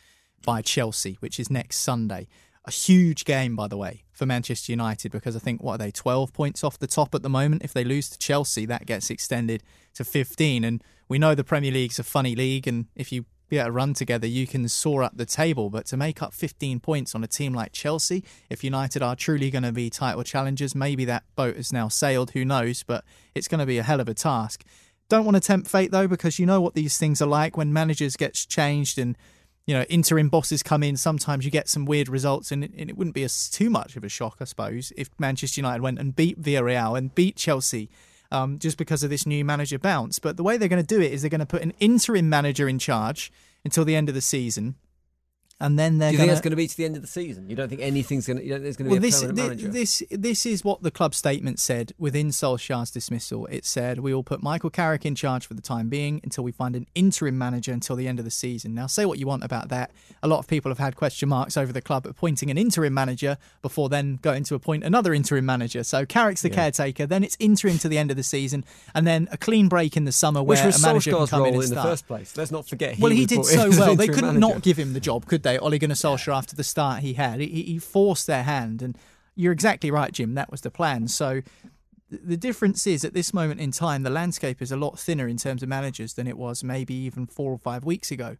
by 0.43 0.61
Chelsea, 0.61 1.17
which 1.19 1.39
is 1.39 1.49
next 1.49 1.77
Sunday. 1.77 2.27
A 2.65 2.71
huge 2.71 3.25
game, 3.25 3.55
by 3.55 3.67
the 3.67 3.77
way, 3.77 4.05
for 4.11 4.25
Manchester 4.25 4.71
United 4.71 5.11
because 5.11 5.35
I 5.35 5.39
think, 5.39 5.61
what 5.61 5.73
are 5.73 5.77
they, 5.77 5.91
12 5.91 6.33
points 6.33 6.63
off 6.63 6.79
the 6.79 6.87
top 6.87 7.13
at 7.13 7.21
the 7.21 7.29
moment? 7.29 7.63
If 7.63 7.73
they 7.73 7.83
lose 7.83 8.09
to 8.09 8.17
Chelsea, 8.17 8.65
that 8.65 8.87
gets 8.87 9.11
extended 9.11 9.61
to 9.93 10.03
15. 10.03 10.63
And 10.63 10.83
we 11.07 11.19
know 11.19 11.35
the 11.35 11.43
Premier 11.43 11.71
League's 11.71 11.99
a 11.99 12.03
funny 12.03 12.35
league. 12.35 12.67
And 12.67 12.87
if 12.95 13.11
you 13.11 13.25
get 13.51 13.67
a 13.67 13.71
run 13.71 13.93
together, 13.93 14.25
you 14.25 14.47
can 14.47 14.67
soar 14.67 15.03
up 15.03 15.15
the 15.15 15.27
table. 15.27 15.69
But 15.69 15.85
to 15.87 15.97
make 15.97 16.23
up 16.23 16.33
15 16.33 16.79
points 16.79 17.13
on 17.13 17.23
a 17.23 17.27
team 17.27 17.53
like 17.53 17.71
Chelsea, 17.71 18.23
if 18.49 18.63
United 18.63 19.03
are 19.03 19.15
truly 19.15 19.51
going 19.51 19.63
to 19.63 19.71
be 19.71 19.91
title 19.91 20.23
challengers, 20.23 20.73
maybe 20.73 21.05
that 21.05 21.23
boat 21.35 21.57
has 21.57 21.71
now 21.71 21.87
sailed, 21.87 22.31
who 22.31 22.43
knows? 22.43 22.81
But 22.81 23.03
it's 23.35 23.47
going 23.47 23.59
to 23.59 23.65
be 23.67 23.77
a 23.77 23.83
hell 23.83 23.99
of 23.99 24.09
a 24.09 24.15
task. 24.15 24.63
Don't 25.07 25.25
want 25.25 25.35
to 25.35 25.41
tempt 25.41 25.69
fate 25.69 25.91
though, 25.91 26.07
because 26.07 26.39
you 26.39 26.47
know 26.47 26.61
what 26.61 26.73
these 26.73 26.97
things 26.97 27.21
are 27.21 27.27
like 27.27 27.55
when 27.57 27.71
managers 27.71 28.15
get 28.15 28.33
changed 28.33 28.97
and 28.97 29.15
you 29.65 29.73
know 29.73 29.83
interim 29.83 30.29
bosses 30.29 30.63
come 30.63 30.83
in. 30.83 30.97
Sometimes 30.97 31.45
you 31.45 31.51
get 31.51 31.67
some 31.67 31.85
weird 31.85 32.09
results, 32.09 32.51
and 32.51 32.63
it, 32.63 32.71
it 32.75 32.97
wouldn't 32.97 33.15
be 33.15 33.23
a, 33.23 33.29
too 33.29 33.69
much 33.69 33.95
of 33.95 34.03
a 34.03 34.09
shock, 34.09 34.37
I 34.39 34.45
suppose, 34.45 34.91
if 34.97 35.09
Manchester 35.19 35.59
United 35.59 35.81
went 35.81 35.99
and 35.99 36.15
beat 36.15 36.41
Villarreal 36.41 36.97
and 36.97 37.13
beat 37.13 37.35
Chelsea 37.35 37.89
um, 38.31 38.59
just 38.59 38.77
because 38.77 39.03
of 39.03 39.09
this 39.09 39.25
new 39.25 39.43
manager 39.45 39.79
bounce. 39.79 40.19
But 40.19 40.37
the 40.37 40.43
way 40.43 40.57
they're 40.57 40.67
going 40.69 40.83
to 40.83 40.95
do 40.95 41.01
it 41.01 41.11
is 41.11 41.21
they're 41.21 41.29
going 41.29 41.39
to 41.39 41.45
put 41.45 41.61
an 41.61 41.73
interim 41.79 42.29
manager 42.29 42.67
in 42.67 42.79
charge 42.79 43.31
until 43.63 43.85
the 43.85 43.95
end 43.95 44.09
of 44.09 44.15
the 44.15 44.21
season 44.21 44.75
and 45.59 45.79
then 45.79 45.97
they're. 45.97 46.09
Do 46.09 46.13
you 46.13 46.17
gonna... 46.17 46.27
think 46.27 46.31
that's 46.31 46.43
going 46.43 46.51
to 46.51 46.57
be 46.57 46.67
to 46.67 46.77
the 46.77 46.85
end 46.85 46.95
of 46.95 47.01
the 47.01 47.07
season? 47.07 47.49
You 47.49 47.55
don't 47.55 47.69
think 47.69 47.81
anything's 47.81 48.27
going 48.27 48.37
to? 48.37 48.43
You 48.43 48.51
don't 48.51 48.63
there's 48.63 48.75
going 48.75 48.89
to 48.89 48.91
well, 48.91 49.01
be 49.01 49.07
a 49.07 49.11
this, 49.11 49.21
permanent 49.21 49.49
manager? 49.49 49.67
This 49.69 50.03
this 50.11 50.45
is 50.45 50.63
what 50.63 50.83
the 50.83 50.91
club 50.91 51.15
statement 51.15 51.59
said 51.59 51.93
within 51.97 52.27
Solskjaer's 52.27 52.91
dismissal. 52.91 53.45
It 53.47 53.65
said 53.65 53.99
we 53.99 54.13
will 54.13 54.23
put 54.23 54.43
Michael 54.43 54.69
Carrick 54.69 55.05
in 55.05 55.15
charge 55.15 55.45
for 55.47 55.53
the 55.53 55.61
time 55.61 55.87
being 55.87 56.19
until 56.23 56.43
we 56.43 56.51
find 56.51 56.75
an 56.75 56.87
interim 56.93 57.37
manager 57.37 57.71
until 57.71 57.95
the 57.95 58.07
end 58.07 58.19
of 58.19 58.25
the 58.25 58.31
season. 58.31 58.73
Now, 58.73 58.87
say 58.87 59.05
what 59.05 59.17
you 59.17 59.27
want 59.27 59.43
about 59.43 59.69
that. 59.69 59.91
A 60.21 60.27
lot 60.27 60.39
of 60.39 60.47
people 60.47 60.71
have 60.71 60.79
had 60.79 60.95
question 60.95 61.29
marks 61.29 61.55
over 61.55 61.71
the 61.71 61.81
club 61.81 62.05
appointing 62.05 62.51
an 62.51 62.57
interim 62.57 62.93
manager 62.93 63.37
before 63.61 63.87
then 63.87 64.19
going 64.21 64.43
to 64.45 64.55
appoint 64.55 64.83
another 64.83 65.13
interim 65.13 65.45
manager. 65.45 65.83
So 65.83 66.05
Carrick's 66.05 66.41
the 66.41 66.49
yeah. 66.49 66.55
caretaker, 66.55 67.05
then 67.05 67.23
it's 67.23 67.37
interim 67.39 67.77
to 67.79 67.87
the 67.87 67.97
end 67.97 68.11
of 68.11 68.17
the 68.17 68.23
season, 68.23 68.65
and 68.93 69.07
then 69.07 69.29
a 69.31 69.37
clean 69.37 69.69
break 69.69 69.95
in 69.95 70.03
the 70.03 70.11
summer 70.11 70.43
Which 70.43 70.57
where 70.57 70.67
was 70.67 70.83
a 70.83 70.87
manager 70.87 71.11
Solskjaer's 71.11 71.29
can 71.29 71.39
come 71.39 71.43
role 71.43 71.61
in, 71.61 71.63
in 71.63 71.75
the 71.75 71.81
first 71.81 72.07
place. 72.07 72.35
Let's 72.35 72.51
not 72.51 72.67
forget. 72.67 72.95
He 72.95 73.01
well, 73.01 73.11
he 73.11 73.25
did 73.25 73.45
so 73.45 73.69
well. 73.69 73.95
They 73.95 74.07
couldn't 74.07 74.35
manager. 74.35 74.39
not 74.39 74.61
give 74.61 74.77
him 74.77 74.93
the 74.93 74.99
job, 74.99 75.25
could 75.25 75.44
they? 75.45 75.57
Ole 75.57 75.77
Gunnar 75.77 75.95
Solskjaer 75.95 76.35
after 76.35 76.55
the 76.55 76.63
start 76.63 76.99
he 76.99 77.13
had. 77.13 77.39
He, 77.39 77.63
he 77.63 77.79
forced 77.79 78.27
their 78.27 78.43
hand, 78.43 78.81
and 78.81 78.97
you're 79.35 79.53
exactly 79.53 79.89
right, 79.89 80.11
Jim. 80.11 80.33
That 80.33 80.51
was 80.51 80.61
the 80.61 80.69
plan. 80.71 81.07
So 81.07 81.41
the 82.09 82.37
difference 82.37 82.85
is 82.85 83.03
at 83.03 83.13
this 83.13 83.33
moment 83.33 83.59
in 83.59 83.71
time, 83.71 84.03
the 84.03 84.09
landscape 84.09 84.61
is 84.61 84.71
a 84.71 84.77
lot 84.77 84.99
thinner 84.99 85.27
in 85.27 85.37
terms 85.37 85.63
of 85.63 85.69
managers 85.69 86.13
than 86.13 86.27
it 86.27 86.37
was 86.37 86.63
maybe 86.63 86.93
even 86.93 87.25
four 87.25 87.51
or 87.51 87.57
five 87.57 87.83
weeks 87.83 88.11
ago. 88.11 88.37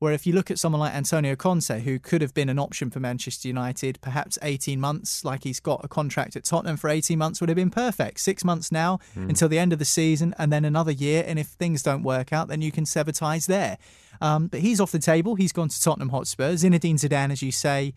Where 0.00 0.12
if 0.12 0.26
you 0.26 0.32
look 0.34 0.50
at 0.50 0.58
someone 0.58 0.80
like 0.80 0.92
Antonio 0.92 1.36
Conte, 1.36 1.80
who 1.80 1.98
could 1.98 2.20
have 2.20 2.34
been 2.34 2.48
an 2.48 2.58
option 2.58 2.90
for 2.90 3.00
Manchester 3.00 3.48
United, 3.48 4.00
perhaps 4.02 4.38
18 4.42 4.78
months, 4.78 5.24
like 5.24 5.44
he's 5.44 5.60
got 5.60 5.84
a 5.84 5.88
contract 5.88 6.36
at 6.36 6.44
Tottenham 6.44 6.76
for 6.76 6.90
18 6.90 7.16
months, 7.16 7.40
would 7.40 7.48
have 7.48 7.56
been 7.56 7.70
perfect. 7.70 8.20
Six 8.20 8.44
months 8.44 8.72
now 8.72 8.98
mm. 9.16 9.28
until 9.28 9.48
the 9.48 9.58
end 9.58 9.72
of 9.72 9.78
the 9.78 9.84
season, 9.84 10.34
and 10.36 10.52
then 10.52 10.64
another 10.64 10.90
year. 10.90 11.24
And 11.26 11.38
if 11.38 11.46
things 11.46 11.82
don't 11.82 12.02
work 12.02 12.32
out, 12.32 12.48
then 12.48 12.60
you 12.60 12.72
can 12.72 12.84
sever 12.84 13.12
ties 13.12 13.46
there. 13.46 13.78
Um, 14.20 14.48
but 14.48 14.60
he's 14.60 14.80
off 14.80 14.92
the 14.92 14.98
table. 14.98 15.34
He's 15.34 15.52
gone 15.52 15.68
to 15.68 15.80
Tottenham 15.80 16.10
Hotspur. 16.10 16.54
Zinedine 16.54 16.94
Zidane, 16.94 17.32
as 17.32 17.42
you 17.42 17.52
say, 17.52 17.94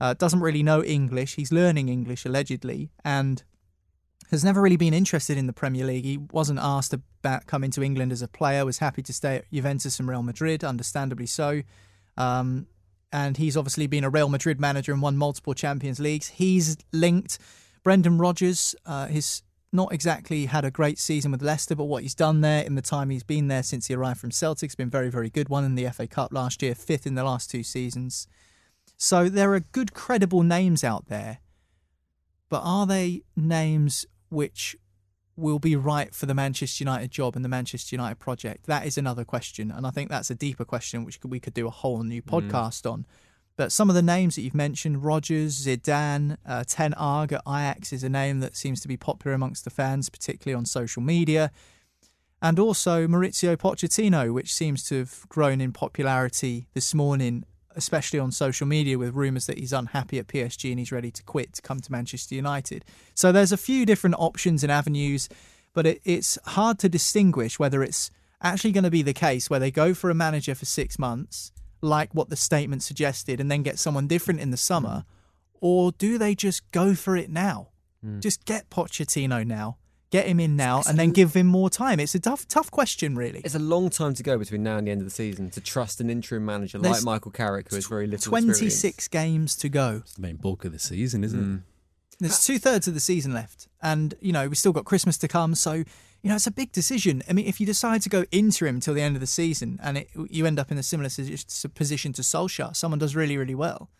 uh, 0.00 0.14
doesn't 0.14 0.40
really 0.40 0.62
know 0.62 0.82
English. 0.82 1.36
He's 1.36 1.52
learning 1.52 1.88
English 1.88 2.24
allegedly, 2.24 2.90
and 3.04 3.42
has 4.30 4.44
never 4.44 4.62
really 4.62 4.76
been 4.76 4.94
interested 4.94 5.36
in 5.36 5.46
the 5.46 5.52
Premier 5.52 5.84
League. 5.84 6.04
He 6.04 6.18
wasn't 6.18 6.60
asked 6.60 6.94
about 6.94 7.46
coming 7.46 7.70
to 7.72 7.82
England 7.82 8.12
as 8.12 8.22
a 8.22 8.28
player. 8.28 8.64
Was 8.64 8.78
happy 8.78 9.02
to 9.02 9.12
stay 9.12 9.36
at 9.36 9.50
Juventus 9.52 9.98
and 9.98 10.08
Real 10.08 10.22
Madrid, 10.22 10.64
understandably 10.64 11.26
so. 11.26 11.62
Um, 12.16 12.66
and 13.12 13.36
he's 13.36 13.56
obviously 13.56 13.86
been 13.86 14.04
a 14.04 14.10
Real 14.10 14.28
Madrid 14.28 14.60
manager 14.60 14.92
and 14.92 15.02
won 15.02 15.16
multiple 15.16 15.54
Champions 15.54 15.98
Leagues. 15.98 16.28
He's 16.28 16.76
linked 16.92 17.38
Brendan 17.82 18.18
Rodgers. 18.18 18.74
Uh, 18.86 19.06
his 19.06 19.42
not 19.72 19.92
exactly 19.92 20.46
had 20.46 20.64
a 20.64 20.70
great 20.70 20.98
season 20.98 21.30
with 21.30 21.42
Leicester, 21.42 21.76
but 21.76 21.84
what 21.84 22.02
he's 22.02 22.14
done 22.14 22.40
there 22.40 22.64
in 22.64 22.74
the 22.74 22.82
time 22.82 23.10
he's 23.10 23.22
been 23.22 23.48
there 23.48 23.62
since 23.62 23.86
he 23.86 23.94
arrived 23.94 24.20
from 24.20 24.30
Celtic's 24.30 24.74
been 24.74 24.90
very, 24.90 25.10
very 25.10 25.30
good. 25.30 25.48
Won 25.48 25.64
in 25.64 25.76
the 25.76 25.88
FA 25.90 26.06
Cup 26.06 26.32
last 26.32 26.62
year, 26.62 26.74
fifth 26.74 27.06
in 27.06 27.14
the 27.14 27.24
last 27.24 27.50
two 27.50 27.62
seasons. 27.62 28.26
So 28.96 29.28
there 29.28 29.54
are 29.54 29.60
good, 29.60 29.94
credible 29.94 30.42
names 30.42 30.82
out 30.82 31.06
there, 31.06 31.38
but 32.48 32.62
are 32.64 32.86
they 32.86 33.22
names 33.36 34.04
which 34.28 34.76
will 35.36 35.58
be 35.58 35.76
right 35.76 36.14
for 36.14 36.26
the 36.26 36.34
Manchester 36.34 36.82
United 36.82 37.10
job 37.10 37.36
and 37.36 37.44
the 37.44 37.48
Manchester 37.48 37.94
United 37.94 38.18
project? 38.18 38.66
That 38.66 38.86
is 38.86 38.98
another 38.98 39.24
question, 39.24 39.70
and 39.70 39.86
I 39.86 39.90
think 39.90 40.10
that's 40.10 40.30
a 40.30 40.34
deeper 40.34 40.64
question 40.64 41.04
which 41.04 41.20
we 41.24 41.40
could 41.40 41.54
do 41.54 41.66
a 41.66 41.70
whole 41.70 42.02
new 42.02 42.22
mm. 42.22 42.28
podcast 42.28 42.82
mm. 42.82 42.92
on. 42.92 43.06
But 43.56 43.72
some 43.72 43.90
of 43.90 43.94
the 43.94 44.02
names 44.02 44.36
that 44.36 44.42
you've 44.42 44.54
mentioned, 44.54 45.04
Rodgers, 45.04 45.66
Zidane, 45.66 46.36
uh, 46.46 46.64
Ten 46.66 46.92
Hag 46.92 47.32
at 47.32 47.42
Ajax 47.46 47.92
is 47.92 48.02
a 48.02 48.08
name 48.08 48.40
that 48.40 48.56
seems 48.56 48.80
to 48.80 48.88
be 48.88 48.96
popular 48.96 49.34
amongst 49.34 49.64
the 49.64 49.70
fans, 49.70 50.08
particularly 50.08 50.56
on 50.56 50.64
social 50.64 51.02
media. 51.02 51.50
And 52.42 52.58
also 52.58 53.06
Mauricio 53.06 53.56
Pochettino, 53.56 54.32
which 54.32 54.54
seems 54.54 54.82
to 54.84 55.00
have 55.00 55.28
grown 55.28 55.60
in 55.60 55.72
popularity 55.72 56.68
this 56.72 56.94
morning, 56.94 57.44
especially 57.76 58.18
on 58.18 58.32
social 58.32 58.66
media, 58.66 58.98
with 58.98 59.14
rumours 59.14 59.46
that 59.46 59.58
he's 59.58 59.74
unhappy 59.74 60.18
at 60.18 60.26
PSG 60.26 60.70
and 60.70 60.78
he's 60.78 60.90
ready 60.90 61.10
to 61.10 61.22
quit 61.22 61.52
to 61.54 61.62
come 61.62 61.80
to 61.80 61.92
Manchester 61.92 62.34
United. 62.34 62.84
So 63.14 63.30
there's 63.30 63.52
a 63.52 63.58
few 63.58 63.84
different 63.84 64.16
options 64.18 64.62
and 64.62 64.72
avenues, 64.72 65.28
but 65.74 65.86
it, 65.86 66.00
it's 66.04 66.38
hard 66.46 66.78
to 66.78 66.88
distinguish 66.88 67.58
whether 67.58 67.82
it's 67.82 68.10
actually 68.42 68.72
going 68.72 68.84
to 68.84 68.90
be 68.90 69.02
the 69.02 69.12
case 69.12 69.50
where 69.50 69.60
they 69.60 69.70
go 69.70 69.92
for 69.92 70.08
a 70.08 70.14
manager 70.14 70.54
for 70.54 70.64
six 70.64 70.98
months 70.98 71.52
like 71.80 72.14
what 72.14 72.28
the 72.28 72.36
statement 72.36 72.82
suggested 72.82 73.40
and 73.40 73.50
then 73.50 73.62
get 73.62 73.78
someone 73.78 74.06
different 74.06 74.40
in 74.40 74.50
the 74.50 74.56
summer? 74.56 75.04
Or 75.60 75.92
do 75.92 76.18
they 76.18 76.34
just 76.34 76.70
go 76.70 76.94
for 76.94 77.16
it 77.16 77.30
now? 77.30 77.68
Mm. 78.04 78.20
Just 78.20 78.44
get 78.44 78.70
Pochettino 78.70 79.46
now, 79.46 79.76
get 80.10 80.26
him 80.26 80.40
in 80.40 80.56
now, 80.56 80.82
and 80.88 80.98
then 80.98 81.10
give 81.10 81.34
him 81.34 81.46
more 81.46 81.68
time. 81.68 82.00
It's 82.00 82.14
a 82.14 82.20
tough, 82.20 82.48
tough 82.48 82.70
question, 82.70 83.14
really. 83.14 83.42
It's 83.44 83.54
a 83.54 83.58
long 83.58 83.90
time 83.90 84.14
to 84.14 84.22
go 84.22 84.38
between 84.38 84.62
now 84.62 84.78
and 84.78 84.86
the 84.86 84.90
end 84.90 85.02
of 85.02 85.06
the 85.06 85.10
season 85.12 85.50
to 85.50 85.60
trust 85.60 86.00
an 86.00 86.08
interim 86.08 86.46
manager 86.46 86.78
There's 86.78 87.04
like 87.04 87.04
Michael 87.04 87.30
Carrick, 87.30 87.68
who 87.68 87.76
has 87.76 87.86
very 87.86 88.06
little 88.06 88.30
26 88.30 88.72
experience. 88.72 89.08
games 89.08 89.56
to 89.56 89.68
go. 89.68 90.00
It's 90.02 90.14
the 90.14 90.22
main 90.22 90.36
bulk 90.36 90.64
of 90.64 90.72
the 90.72 90.78
season, 90.78 91.24
isn't 91.24 91.40
mm. 91.40 91.56
it? 91.58 91.62
There's 92.20 92.38
uh. 92.38 92.52
two 92.52 92.58
thirds 92.58 92.86
of 92.86 92.94
the 92.94 93.00
season 93.00 93.32
left, 93.32 93.68
and 93.82 94.14
you 94.20 94.32
know 94.32 94.48
we've 94.48 94.58
still 94.58 94.72
got 94.72 94.84
Christmas 94.84 95.18
to 95.18 95.28
come. 95.28 95.54
So 95.54 95.72
you 95.72 95.84
know 96.24 96.34
it's 96.34 96.46
a 96.46 96.52
big 96.52 96.72
decision. 96.72 97.22
I 97.28 97.32
mean, 97.32 97.46
if 97.46 97.60
you 97.60 97.66
decide 97.66 98.02
to 98.02 98.08
go 98.08 98.24
interim 98.30 98.76
until 98.76 98.94
the 98.94 99.02
end 99.02 99.16
of 99.16 99.20
the 99.20 99.26
season, 99.26 99.80
and 99.82 99.98
it, 99.98 100.10
you 100.28 100.46
end 100.46 100.58
up 100.58 100.70
in 100.70 100.78
a 100.78 100.82
similar 100.82 101.08
position 101.08 102.12
to 102.12 102.22
Solskjaer, 102.22 102.76
someone 102.76 102.98
does 102.98 103.16
really 103.16 103.36
really 103.36 103.54
well, 103.54 103.90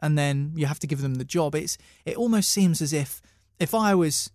and 0.00 0.18
then 0.18 0.52
you 0.54 0.66
have 0.66 0.78
to 0.80 0.86
give 0.86 1.00
them 1.00 1.16
the 1.16 1.24
job. 1.24 1.54
It's 1.54 1.78
it 2.04 2.16
almost 2.16 2.50
seems 2.50 2.82
as 2.82 2.92
if 2.92 3.22
if 3.58 3.74
I 3.74 3.94
was 3.94 4.30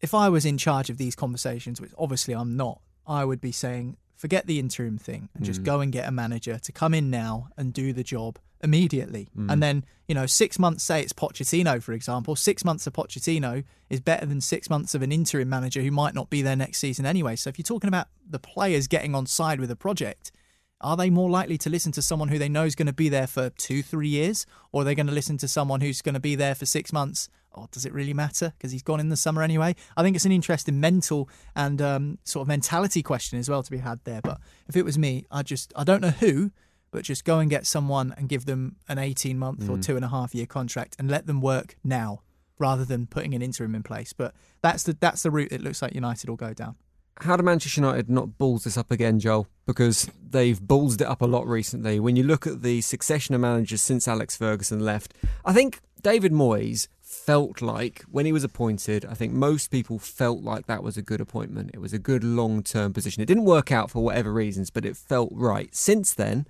if 0.00 0.14
I 0.14 0.28
was 0.28 0.44
in 0.44 0.58
charge 0.58 0.90
of 0.90 0.98
these 0.98 1.14
conversations, 1.14 1.80
which 1.80 1.92
obviously 1.98 2.34
I'm 2.34 2.56
not, 2.56 2.80
I 3.06 3.24
would 3.24 3.40
be 3.40 3.52
saying, 3.52 3.96
forget 4.14 4.46
the 4.46 4.58
interim 4.58 4.98
thing 4.98 5.28
and 5.34 5.44
just 5.44 5.62
mm. 5.62 5.64
go 5.64 5.80
and 5.80 5.92
get 5.92 6.08
a 6.08 6.12
manager 6.12 6.58
to 6.58 6.72
come 6.72 6.94
in 6.94 7.10
now 7.10 7.48
and 7.56 7.72
do 7.72 7.92
the 7.92 8.02
job 8.02 8.38
immediately. 8.62 9.28
And 9.50 9.62
then, 9.62 9.84
you 10.08 10.14
know, 10.14 10.26
six 10.26 10.58
months, 10.58 10.84
say 10.84 11.00
it's 11.02 11.12
Pochettino, 11.12 11.82
for 11.82 11.92
example, 11.92 12.36
six 12.36 12.64
months 12.64 12.86
of 12.86 12.92
Pochettino 12.92 13.64
is 13.90 14.00
better 14.00 14.26
than 14.26 14.40
six 14.40 14.70
months 14.70 14.94
of 14.94 15.02
an 15.02 15.12
interim 15.12 15.48
manager 15.48 15.82
who 15.82 15.90
might 15.90 16.14
not 16.14 16.30
be 16.30 16.42
there 16.42 16.56
next 16.56 16.78
season 16.78 17.06
anyway. 17.06 17.36
So 17.36 17.48
if 17.48 17.58
you're 17.58 17.64
talking 17.64 17.88
about 17.88 18.08
the 18.28 18.38
players 18.38 18.86
getting 18.86 19.14
on 19.14 19.26
side 19.26 19.60
with 19.60 19.70
a 19.70 19.76
project, 19.76 20.32
are 20.80 20.96
they 20.96 21.10
more 21.10 21.30
likely 21.30 21.58
to 21.58 21.70
listen 21.70 21.92
to 21.92 22.02
someone 22.02 22.28
who 22.28 22.38
they 22.38 22.48
know 22.48 22.64
is 22.64 22.74
going 22.74 22.86
to 22.86 22.92
be 22.92 23.08
there 23.08 23.26
for 23.26 23.50
two, 23.50 23.82
three 23.82 24.08
years? 24.08 24.46
Or 24.72 24.82
are 24.82 24.84
they 24.84 24.94
going 24.94 25.06
to 25.06 25.12
listen 25.12 25.38
to 25.38 25.48
someone 25.48 25.80
who's 25.80 26.02
going 26.02 26.14
to 26.14 26.20
be 26.20 26.34
there 26.34 26.54
for 26.54 26.66
six 26.66 26.92
months? 26.92 27.28
Or 27.52 27.66
does 27.70 27.86
it 27.86 27.94
really 27.94 28.12
matter? 28.12 28.52
Because 28.56 28.72
he's 28.72 28.82
gone 28.82 29.00
in 29.00 29.08
the 29.08 29.16
summer 29.16 29.42
anyway. 29.42 29.74
I 29.96 30.02
think 30.02 30.16
it's 30.16 30.26
an 30.26 30.32
interesting 30.32 30.78
mental 30.78 31.30
and 31.54 31.80
um, 31.80 32.18
sort 32.24 32.42
of 32.42 32.48
mentality 32.48 33.02
question 33.02 33.38
as 33.38 33.48
well 33.48 33.62
to 33.62 33.70
be 33.70 33.78
had 33.78 34.00
there. 34.04 34.20
But 34.20 34.38
if 34.68 34.76
it 34.76 34.84
was 34.84 34.98
me, 34.98 35.24
I 35.30 35.42
just, 35.42 35.72
I 35.74 35.82
don't 35.82 36.02
know 36.02 36.10
who, 36.10 36.50
but 36.96 37.04
just 37.04 37.26
go 37.26 37.40
and 37.40 37.50
get 37.50 37.66
someone 37.66 38.14
and 38.16 38.26
give 38.26 38.46
them 38.46 38.76
an 38.88 38.96
18 38.96 39.38
month 39.38 39.68
or 39.68 39.76
mm. 39.76 39.84
two 39.84 39.96
and 39.96 40.04
a 40.04 40.08
half 40.08 40.34
year 40.34 40.46
contract 40.46 40.96
and 40.98 41.10
let 41.10 41.26
them 41.26 41.42
work 41.42 41.76
now 41.84 42.22
rather 42.58 42.86
than 42.86 43.06
putting 43.06 43.34
an 43.34 43.42
interim 43.42 43.74
in 43.74 43.82
place. 43.82 44.14
But 44.14 44.34
that's 44.62 44.84
the 44.84 44.96
that's 44.98 45.22
the 45.22 45.30
route 45.30 45.52
it 45.52 45.60
looks 45.60 45.82
like 45.82 45.94
United 45.94 46.30
will 46.30 46.36
go 46.36 46.54
down. 46.54 46.76
How 47.20 47.36
do 47.36 47.42
Manchester 47.42 47.82
United 47.82 48.08
not 48.08 48.38
balls 48.38 48.64
this 48.64 48.78
up 48.78 48.90
again, 48.90 49.20
Joel? 49.20 49.46
Because 49.66 50.10
they've 50.26 50.58
ballsed 50.58 51.02
it 51.02 51.06
up 51.06 51.20
a 51.20 51.26
lot 51.26 51.46
recently. 51.46 52.00
When 52.00 52.16
you 52.16 52.22
look 52.22 52.46
at 52.46 52.62
the 52.62 52.80
succession 52.80 53.34
of 53.34 53.42
managers 53.42 53.82
since 53.82 54.08
Alex 54.08 54.34
Ferguson 54.34 54.80
left, 54.80 55.12
I 55.44 55.52
think 55.52 55.80
David 56.00 56.32
Moyes 56.32 56.88
felt 57.02 57.60
like 57.60 58.04
when 58.10 58.24
he 58.24 58.32
was 58.32 58.44
appointed, 58.44 59.04
I 59.04 59.12
think 59.12 59.34
most 59.34 59.70
people 59.70 59.98
felt 59.98 60.42
like 60.42 60.66
that 60.66 60.82
was 60.82 60.96
a 60.96 61.02
good 61.02 61.20
appointment. 61.20 61.72
It 61.74 61.80
was 61.80 61.92
a 61.92 61.98
good 61.98 62.24
long 62.24 62.62
term 62.62 62.94
position. 62.94 63.22
It 63.22 63.26
didn't 63.26 63.44
work 63.44 63.70
out 63.70 63.90
for 63.90 64.02
whatever 64.02 64.32
reasons, 64.32 64.70
but 64.70 64.86
it 64.86 64.96
felt 64.96 65.30
right. 65.32 65.74
Since 65.74 66.14
then, 66.14 66.46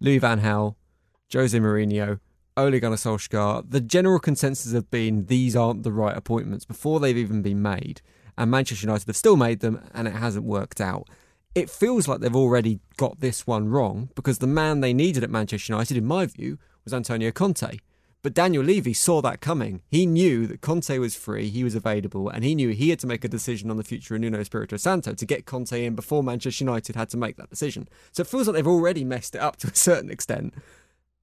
Louis 0.00 0.18
Van 0.18 0.40
Gaal, 0.40 0.76
Jose 1.32 1.58
Mourinho, 1.58 2.20
Ole 2.56 2.78
Gunnar 2.78 2.96
Solskjaer, 2.96 3.68
the 3.68 3.80
general 3.80 4.20
consensus 4.20 4.72
have 4.72 4.90
been 4.90 5.26
these 5.26 5.56
aren't 5.56 5.82
the 5.82 5.92
right 5.92 6.16
appointments 6.16 6.64
before 6.64 7.00
they've 7.00 7.16
even 7.16 7.42
been 7.42 7.62
made. 7.62 8.00
And 8.36 8.50
Manchester 8.50 8.86
United 8.86 9.06
have 9.06 9.16
still 9.16 9.36
made 9.36 9.60
them 9.60 9.80
and 9.92 10.06
it 10.06 10.14
hasn't 10.14 10.44
worked 10.44 10.80
out. 10.80 11.08
It 11.54 11.68
feels 11.68 12.06
like 12.06 12.20
they've 12.20 12.34
already 12.34 12.78
got 12.96 13.20
this 13.20 13.46
one 13.46 13.68
wrong 13.68 14.10
because 14.14 14.38
the 14.38 14.46
man 14.46 14.80
they 14.80 14.92
needed 14.92 15.24
at 15.24 15.30
Manchester 15.30 15.72
United, 15.72 15.96
in 15.96 16.04
my 16.04 16.26
view, 16.26 16.58
was 16.84 16.94
Antonio 16.94 17.32
Conte. 17.32 17.78
But 18.22 18.34
Daniel 18.34 18.64
Levy 18.64 18.94
saw 18.94 19.22
that 19.22 19.40
coming. 19.40 19.82
He 19.88 20.04
knew 20.04 20.46
that 20.48 20.60
Conte 20.60 20.98
was 20.98 21.14
free, 21.14 21.48
he 21.48 21.62
was 21.62 21.76
available, 21.76 22.28
and 22.28 22.42
he 22.44 22.54
knew 22.54 22.70
he 22.70 22.90
had 22.90 22.98
to 23.00 23.06
make 23.06 23.24
a 23.24 23.28
decision 23.28 23.70
on 23.70 23.76
the 23.76 23.84
future 23.84 24.14
of 24.14 24.20
Nuno 24.20 24.40
Espirito 24.40 24.76
Santo 24.76 25.14
to 25.14 25.26
get 25.26 25.46
Conte 25.46 25.84
in 25.84 25.94
before 25.94 26.22
Manchester 26.22 26.64
United 26.64 26.96
had 26.96 27.10
to 27.10 27.16
make 27.16 27.36
that 27.36 27.50
decision. 27.50 27.88
So 28.12 28.22
it 28.22 28.26
feels 28.26 28.48
like 28.48 28.54
they've 28.54 28.66
already 28.66 29.04
messed 29.04 29.36
it 29.36 29.40
up 29.40 29.56
to 29.58 29.68
a 29.68 29.74
certain 29.74 30.10
extent. 30.10 30.54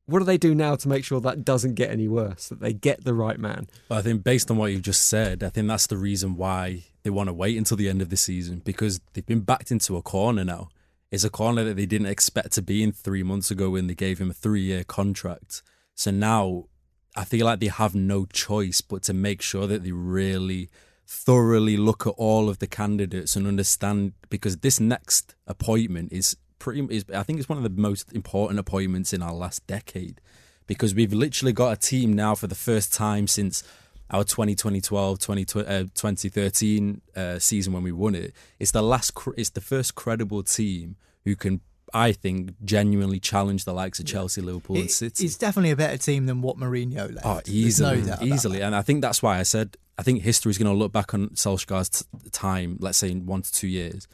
What 0.06 0.20
do 0.20 0.26
they 0.26 0.38
do 0.38 0.54
now 0.56 0.76
to 0.76 0.88
make 0.88 1.04
sure 1.04 1.20
that 1.22 1.44
doesn't 1.44 1.74
get 1.74 1.90
any 1.90 2.08
worse, 2.08 2.50
that 2.50 2.60
they 2.62 2.74
get 2.74 3.04
the 3.04 3.14
right 3.14 3.40
man? 3.40 3.68
But 3.90 3.98
I 3.98 4.02
think 4.02 4.24
based 4.24 4.50
on 4.50 4.58
what 4.58 4.72
you've 4.72 4.84
just 4.84 5.08
said, 5.08 5.44
I 5.44 5.50
think 5.50 5.68
that's 5.68 5.88
the 5.88 5.98
reason 5.98 6.38
why 6.38 6.84
they 7.04 7.10
want 7.10 7.28
to 7.28 7.34
wait 7.34 7.58
until 7.58 7.76
the 7.76 7.90
end 7.90 8.02
of 8.02 8.10
the 8.10 8.18
season 8.18 8.62
because 8.64 9.02
they've 9.14 9.26
been 9.26 9.42
backed 9.42 9.72
into 9.72 9.98
a 9.98 10.02
corner 10.02 10.46
now. 10.46 10.70
It's 11.12 11.24
a 11.24 11.30
corner 11.30 11.64
that 11.64 11.76
they 11.76 11.86
didn't 11.86 12.08
expect 12.08 12.52
to 12.54 12.62
be 12.62 12.84
in 12.84 12.92
three 12.92 13.24
months 13.24 13.52
ago 13.52 13.72
when 13.72 13.88
they 13.88 13.96
gave 13.96 14.20
him 14.20 14.30
a 14.30 14.34
three 14.34 14.62
year 14.62 14.84
contract. 14.84 15.64
So 15.96 16.12
now 16.12 16.66
I 17.16 17.24
feel 17.24 17.46
like 17.46 17.60
they 17.60 17.68
have 17.68 17.96
no 17.96 18.26
choice 18.26 18.82
but 18.82 19.04
to 19.04 19.14
make 19.14 19.42
sure 19.42 19.68
that 19.68 19.84
they 19.84 19.92
really 19.92 20.70
thoroughly 21.08 21.78
look 21.78 22.06
at 22.08 22.14
all 22.18 22.50
of 22.50 22.60
the 22.60 22.68
candidates 22.68 23.36
and 23.36 23.48
understand 23.48 24.14
because 24.30 24.58
this 24.58 24.80
next 24.80 25.36
appointment 25.48 26.12
is 26.12 26.36
pretty 26.60 26.82
is 26.90 27.06
I 27.14 27.24
think 27.24 27.40
it's 27.40 27.48
one 27.48 27.58
of 27.58 27.64
the 27.64 27.82
most 27.82 28.12
important 28.14 28.60
appointments 28.60 29.14
in 29.14 29.22
our 29.22 29.34
last 29.34 29.66
decade 29.68 30.20
because 30.68 30.96
we've 30.96 31.14
literally 31.14 31.54
got 31.54 31.72
a 31.72 31.76
team 31.76 32.14
now 32.14 32.34
for 32.36 32.48
the 32.48 32.56
first 32.56 32.92
time 32.94 33.28
since 33.28 33.64
our 34.10 34.24
2012 34.24 35.20
2013 35.20 37.02
uh, 37.16 37.40
season 37.40 37.74
when 37.74 37.84
we 37.84 37.92
won 37.92 38.16
it. 38.16 38.34
It's 38.60 38.72
the 38.72 38.82
last 38.82 39.14
it's 39.38 39.52
the 39.52 39.62
first 39.62 39.96
credible 39.96 40.44
team 40.44 40.96
who 41.24 41.36
can 41.36 41.62
I 41.94 42.12
think 42.12 42.56
genuinely 42.64 43.20
challenge 43.20 43.66
the 43.66 43.74
likes 43.74 44.00
of 44.00 44.06
Chelsea, 44.06 44.42
Liverpool, 44.42 44.78
and 44.78 44.92
City. 44.92 45.26
It's 45.26 45.38
definitely 45.38 45.72
a 45.72 45.76
better 45.76 45.98
team 45.98 46.26
than 46.26 46.42
what 46.42 46.58
Mourinho 46.58 47.14
left. 47.14 47.26
Oh, 47.26 47.42
easily, 47.46 48.02
no 48.02 48.18
easily, 48.22 48.62
and 48.62 48.76
I 48.76 48.82
think 48.82 49.02
that's 49.02 49.22
why 49.22 49.40
I 49.40 49.44
said 49.44 49.78
I 49.98 50.04
think 50.04 50.22
history 50.22 50.50
is 50.50 50.58
going 50.58 50.72
to 50.72 50.78
look 50.78 50.92
back 50.92 51.14
on 51.14 51.30
Solskjaer's 51.30 51.90
t- 51.90 52.30
time, 52.32 52.78
let's 52.80 52.98
say 52.98 53.12
in 53.12 53.26
one 53.26 53.42
to 53.42 53.52
two 53.52 53.68
years, 53.68 54.08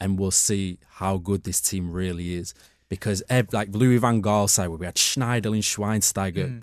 and 0.00 0.18
we'll 0.18 0.30
see 0.30 0.78
how 0.88 1.16
good 1.16 1.44
this 1.44 1.60
team 1.60 1.90
really 1.90 2.34
is. 2.34 2.54
Because 2.88 3.22
ev- 3.30 3.52
like 3.52 3.68
Louis 3.72 3.96
Van 3.96 4.20
Gaal 4.20 4.48
side, 4.50 4.68
where 4.68 4.76
we 4.76 4.84
had 4.86 4.98
Schneider 4.98 5.48
and 5.54 5.62
Schweinsteiger, 5.62 6.62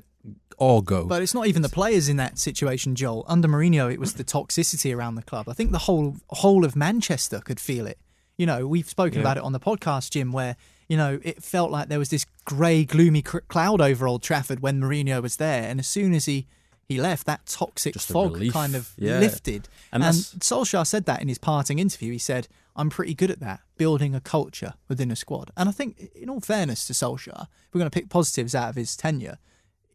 all 0.60 0.82
go. 0.82 1.06
Mm. 1.06 1.08
But 1.08 1.24
it's 1.24 1.34
not 1.34 1.48
even 1.48 1.64
the 1.64 1.70
players 1.70 2.08
in 2.08 2.18
that 2.18 2.38
situation, 2.38 2.94
Joel. 2.94 3.26
Under 3.28 3.48
Mourinho, 3.48 3.92
it 3.92 4.00
was 4.00 4.14
the 4.14 4.24
toxicity 4.24 4.96
around 4.96 5.16
the 5.16 5.24
club. 5.24 5.50
I 5.50 5.54
think 5.54 5.72
the 5.72 5.80
whole 5.80 6.18
whole 6.30 6.66
of 6.66 6.76
Manchester 6.76 7.40
could 7.40 7.60
feel 7.60 7.88
it. 7.88 7.98
You 8.40 8.46
know, 8.46 8.66
we've 8.66 8.88
spoken 8.90 9.20
about 9.20 9.36
it 9.36 9.44
on 9.44 9.52
the 9.52 9.60
podcast, 9.60 10.12
Jim, 10.12 10.32
where 10.32 10.56
you 10.88 10.96
know 10.96 11.20
it 11.24 11.44
felt 11.44 11.72
like 11.72 11.90
there 11.90 12.00
was 12.00 12.08
this 12.10 12.26
grey, 12.46 12.86
gloomy 12.86 13.22
cr- 13.22 13.40
cloud 13.50 13.82
over 13.82 14.08
Old 14.08 14.24
Trafford 14.24 14.62
when 14.62 14.80
Mourinho 14.80 15.22
was 15.22 15.36
there, 15.36 15.64
and 15.70 15.78
as 15.78 15.88
soon 15.88 16.14
as 16.14 16.24
he 16.26 16.48
he 16.88 17.00
left, 17.00 17.28
that 17.28 17.46
toxic 17.46 18.00
fog 18.00 18.36
relief. 18.36 18.54
kind 18.54 18.76
of 18.76 18.94
Yeah. 18.98 19.20
lifted. 19.20 19.68
And 19.92 20.04
And, 20.04 20.16
Solskjaer 20.16 20.88
said 20.88 21.04
that 21.06 21.22
in 21.22 21.28
his 21.28 21.38
parting 21.38 21.80
interview. 21.80 22.14
He 22.14 22.18
said, 22.18 22.48
"I'm 22.78 22.90
pretty 22.90 23.14
good 23.14 23.30
at 23.30 23.42
that, 23.42 23.60
building 23.78 24.16
a 24.16 24.22
culture 24.22 24.74
within 24.88 25.12
a 25.12 25.18
squad." 25.18 25.52
And 25.58 25.68
I 25.68 25.74
think, 25.74 26.10
in 26.16 26.30
all 26.30 26.40
fairness 26.40 26.88
to 26.88 26.94
Solskjaer, 26.94 27.44
if 27.44 27.74
we're 27.74 27.80
going 27.80 27.92
to 27.92 28.00
pick 28.00 28.10
positives 28.10 28.56
out 28.56 28.70
of 28.70 28.76
his 28.78 28.96
tenure 28.96 29.38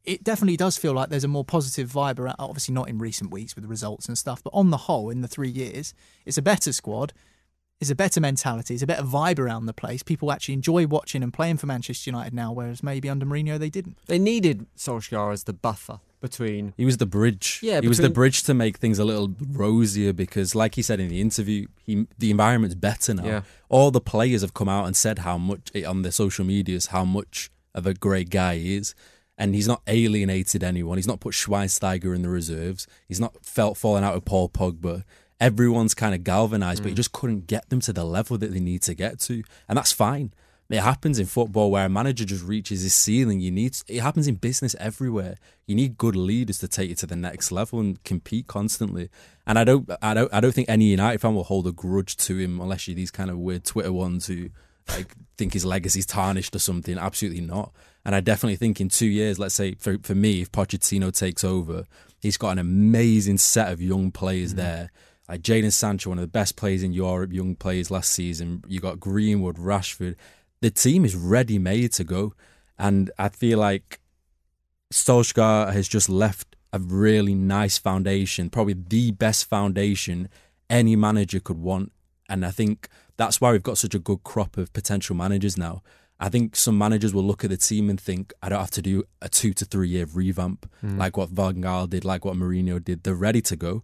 it 0.04 0.22
definitely 0.22 0.58
does 0.58 0.76
feel 0.76 0.92
like 0.92 1.08
there's 1.08 1.24
a 1.24 1.28
more 1.28 1.46
positive 1.46 1.90
vibe 1.90 2.18
around. 2.18 2.36
Obviously, 2.38 2.74
not 2.74 2.90
in 2.90 2.98
recent 2.98 3.30
weeks 3.30 3.54
with 3.54 3.62
the 3.62 3.68
results 3.68 4.06
and 4.06 4.18
stuff, 4.18 4.42
but 4.44 4.50
on 4.52 4.68
the 4.68 4.76
whole, 4.76 5.08
in 5.08 5.22
the 5.22 5.28
three 5.28 5.48
years, 5.48 5.94
it's 6.26 6.36
a 6.36 6.42
better 6.42 6.74
squad. 6.74 7.14
It's 7.84 7.90
a 7.90 7.94
better 7.94 8.18
mentality. 8.18 8.72
It's 8.72 8.82
a 8.82 8.86
better 8.86 9.02
vibe 9.02 9.38
around 9.38 9.66
the 9.66 9.74
place. 9.74 10.02
People 10.02 10.32
actually 10.32 10.54
enjoy 10.54 10.86
watching 10.86 11.22
and 11.22 11.30
playing 11.30 11.58
for 11.58 11.66
Manchester 11.66 12.08
United 12.08 12.32
now, 12.32 12.50
whereas 12.50 12.82
maybe 12.82 13.10
under 13.10 13.26
Mourinho 13.26 13.58
they 13.58 13.68
didn't. 13.68 13.98
They 14.06 14.18
needed 14.18 14.64
Solskjaer 14.74 15.34
as 15.34 15.44
the 15.44 15.52
buffer 15.52 16.00
between 16.22 16.72
He 16.78 16.86
was 16.86 16.96
the 16.96 17.04
bridge. 17.04 17.60
Yeah, 17.62 17.82
he 17.82 17.88
was 17.88 17.98
the 17.98 18.08
bridge 18.08 18.42
to 18.44 18.54
make 18.54 18.78
things 18.78 18.98
a 18.98 19.04
little 19.04 19.34
rosier 19.50 20.14
because, 20.14 20.54
like 20.54 20.76
he 20.76 20.80
said 20.80 20.98
in 20.98 21.08
the 21.08 21.20
interview, 21.20 21.66
he 21.84 22.06
the 22.18 22.30
environment's 22.30 22.74
better 22.74 23.12
now. 23.12 23.26
Yeah. 23.26 23.42
All 23.68 23.90
the 23.90 24.00
players 24.00 24.40
have 24.40 24.54
come 24.54 24.70
out 24.70 24.86
and 24.86 24.96
said 24.96 25.18
how 25.18 25.36
much 25.36 25.70
eh, 25.74 25.84
on 25.84 26.00
their 26.00 26.12
social 26.12 26.46
medias 26.46 26.86
how 26.86 27.04
much 27.04 27.50
of 27.74 27.86
a 27.86 27.92
great 27.92 28.30
guy 28.30 28.56
he 28.56 28.76
is, 28.76 28.94
and 29.36 29.54
he's 29.54 29.68
not 29.68 29.82
alienated 29.86 30.64
anyone. 30.64 30.96
He's 30.96 31.06
not 31.06 31.20
put 31.20 31.34
Schweinsteiger 31.34 32.14
in 32.14 32.22
the 32.22 32.30
reserves. 32.30 32.86
He's 33.06 33.20
not 33.20 33.44
felt 33.44 33.76
falling 33.76 34.04
out 34.04 34.14
with 34.14 34.24
Paul 34.24 34.48
Pogba. 34.48 35.04
Everyone's 35.40 35.94
kind 35.94 36.14
of 36.14 36.24
galvanized, 36.24 36.82
but 36.82 36.90
you 36.90 36.94
mm. 36.94 36.96
just 36.96 37.12
couldn't 37.12 37.46
get 37.46 37.68
them 37.68 37.80
to 37.80 37.92
the 37.92 38.04
level 38.04 38.38
that 38.38 38.52
they 38.52 38.60
need 38.60 38.82
to 38.82 38.94
get 38.94 39.18
to, 39.20 39.42
and 39.68 39.76
that's 39.76 39.92
fine. 39.92 40.32
It 40.70 40.80
happens 40.80 41.18
in 41.18 41.26
football 41.26 41.70
where 41.70 41.86
a 41.86 41.90
manager 41.90 42.24
just 42.24 42.42
reaches 42.42 42.82
his 42.82 42.94
ceiling. 42.94 43.40
You 43.40 43.50
need 43.50 43.76
it 43.86 44.00
happens 44.00 44.26
in 44.26 44.36
business 44.36 44.74
everywhere. 44.80 45.36
You 45.66 45.74
need 45.74 45.98
good 45.98 46.16
leaders 46.16 46.58
to 46.60 46.68
take 46.68 46.88
you 46.88 46.94
to 46.96 47.06
the 47.06 47.16
next 47.16 47.52
level 47.52 47.80
and 47.80 48.02
compete 48.02 48.46
constantly. 48.46 49.10
And 49.46 49.58
I 49.58 49.64
don't, 49.64 49.90
I 50.00 50.14
don't, 50.14 50.32
I 50.32 50.40
don't 50.40 50.52
think 50.52 50.68
any 50.70 50.86
United 50.86 51.20
fan 51.20 51.34
will 51.34 51.44
hold 51.44 51.66
a 51.66 51.72
grudge 51.72 52.16
to 52.16 52.38
him 52.38 52.60
unless 52.60 52.88
you're 52.88 52.94
these 52.94 53.10
kind 53.10 53.30
of 53.30 53.38
weird 53.38 53.64
Twitter 53.64 53.92
ones 53.92 54.26
who 54.26 54.48
like 54.88 55.14
think 55.36 55.52
his 55.52 55.64
legacy's 55.66 56.06
tarnished 56.06 56.56
or 56.56 56.60
something. 56.60 56.98
Absolutely 56.98 57.42
not. 57.42 57.72
And 58.04 58.14
I 58.14 58.20
definitely 58.20 58.56
think 58.56 58.80
in 58.80 58.88
two 58.88 59.06
years, 59.06 59.38
let's 59.38 59.54
say 59.54 59.74
for 59.74 59.98
for 60.02 60.14
me, 60.14 60.40
if 60.40 60.50
Pochettino 60.50 61.14
takes 61.14 61.44
over, 61.44 61.84
he's 62.20 62.38
got 62.38 62.50
an 62.50 62.58
amazing 62.58 63.38
set 63.38 63.70
of 63.70 63.82
young 63.82 64.10
players 64.10 64.54
mm. 64.54 64.56
there. 64.56 64.90
Like 65.28 65.42
Jadon 65.42 65.72
Sancho, 65.72 66.10
one 66.10 66.18
of 66.18 66.22
the 66.22 66.28
best 66.28 66.56
players 66.56 66.82
in 66.82 66.92
Europe, 66.92 67.32
young 67.32 67.54
players 67.54 67.90
last 67.90 68.10
season. 68.10 68.62
You 68.68 68.80
got 68.80 69.00
Greenwood, 69.00 69.56
Rashford. 69.56 70.16
The 70.60 70.70
team 70.70 71.04
is 71.04 71.16
ready 71.16 71.58
made 71.58 71.92
to 71.94 72.04
go. 72.04 72.34
And 72.78 73.10
I 73.18 73.28
feel 73.30 73.58
like 73.58 74.00
Solskjaer 74.92 75.72
has 75.72 75.88
just 75.88 76.08
left 76.08 76.56
a 76.72 76.78
really 76.78 77.34
nice 77.34 77.78
foundation, 77.78 78.50
probably 78.50 78.74
the 78.74 79.12
best 79.12 79.48
foundation 79.48 80.28
any 80.68 80.96
manager 80.96 81.40
could 81.40 81.58
want. 81.58 81.92
And 82.28 82.44
I 82.44 82.50
think 82.50 82.88
that's 83.16 83.40
why 83.40 83.52
we've 83.52 83.62
got 83.62 83.78
such 83.78 83.94
a 83.94 83.98
good 83.98 84.24
crop 84.24 84.56
of 84.56 84.72
potential 84.72 85.14
managers 85.14 85.56
now. 85.56 85.82
I 86.20 86.28
think 86.28 86.56
some 86.56 86.78
managers 86.78 87.12
will 87.12 87.24
look 87.24 87.44
at 87.44 87.50
the 87.50 87.56
team 87.56 87.90
and 87.90 88.00
think, 88.00 88.32
I 88.42 88.48
don't 88.48 88.60
have 88.60 88.70
to 88.72 88.82
do 88.82 89.04
a 89.20 89.28
two 89.28 89.52
to 89.54 89.64
three 89.64 89.88
year 89.88 90.06
revamp 90.12 90.70
mm. 90.82 90.98
like 90.98 91.16
what 91.16 91.30
Van 91.30 91.62
Gaal 91.62 91.88
did, 91.88 92.04
like 92.04 92.24
what 92.24 92.36
Mourinho 92.36 92.82
did. 92.82 93.02
They're 93.02 93.14
ready 93.14 93.42
to 93.42 93.56
go. 93.56 93.82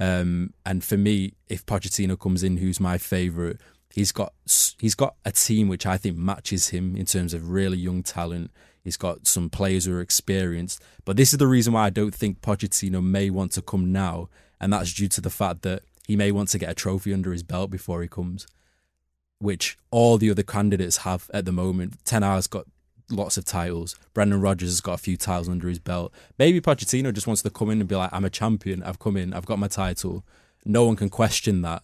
Um, 0.00 0.54
and 0.64 0.82
for 0.82 0.96
me, 0.96 1.34
if 1.48 1.64
Pochettino 1.66 2.18
comes 2.18 2.42
in, 2.42 2.56
who's 2.56 2.80
my 2.80 2.96
favourite, 2.96 3.58
he's 3.92 4.12
got 4.12 4.32
he's 4.78 4.94
got 4.94 5.14
a 5.24 5.30
team 5.30 5.68
which 5.68 5.84
I 5.84 5.98
think 5.98 6.16
matches 6.16 6.68
him 6.68 6.96
in 6.96 7.04
terms 7.04 7.34
of 7.34 7.50
really 7.50 7.76
young 7.76 8.02
talent. 8.02 8.50
He's 8.82 8.96
got 8.96 9.26
some 9.26 9.50
players 9.50 9.84
who 9.84 9.94
are 9.94 10.00
experienced. 10.00 10.82
But 11.04 11.18
this 11.18 11.32
is 11.32 11.38
the 11.38 11.46
reason 11.46 11.74
why 11.74 11.84
I 11.84 11.90
don't 11.90 12.14
think 12.14 12.40
Pochettino 12.40 13.04
may 13.04 13.28
want 13.28 13.52
to 13.52 13.62
come 13.62 13.92
now, 13.92 14.30
and 14.58 14.72
that's 14.72 14.94
due 14.94 15.08
to 15.08 15.20
the 15.20 15.28
fact 15.28 15.60
that 15.62 15.82
he 16.06 16.16
may 16.16 16.32
want 16.32 16.48
to 16.50 16.58
get 16.58 16.70
a 16.70 16.74
trophy 16.74 17.12
under 17.12 17.30
his 17.30 17.42
belt 17.42 17.70
before 17.70 18.00
he 18.00 18.08
comes, 18.08 18.46
which 19.38 19.76
all 19.90 20.16
the 20.16 20.30
other 20.30 20.42
candidates 20.42 20.98
have 20.98 21.30
at 21.34 21.44
the 21.44 21.52
moment. 21.52 22.02
Ten 22.06 22.22
Hag's 22.22 22.46
got 22.46 22.66
lots 23.10 23.36
of 23.36 23.44
titles. 23.44 23.96
Brendan 24.14 24.40
Rodgers 24.40 24.70
has 24.70 24.80
got 24.80 24.94
a 24.94 24.98
few 24.98 25.16
titles 25.16 25.48
under 25.48 25.68
his 25.68 25.78
belt. 25.78 26.12
Maybe 26.38 26.60
Pochettino 26.60 27.12
just 27.12 27.26
wants 27.26 27.42
to 27.42 27.50
come 27.50 27.70
in 27.70 27.80
and 27.80 27.88
be 27.88 27.96
like, 27.96 28.10
I'm 28.12 28.24
a 28.24 28.30
champion. 28.30 28.82
I've 28.82 28.98
come 28.98 29.16
in. 29.16 29.32
I've 29.34 29.46
got 29.46 29.58
my 29.58 29.68
title. 29.68 30.24
No 30.64 30.84
one 30.84 30.96
can 30.96 31.08
question 31.10 31.62
that. 31.62 31.82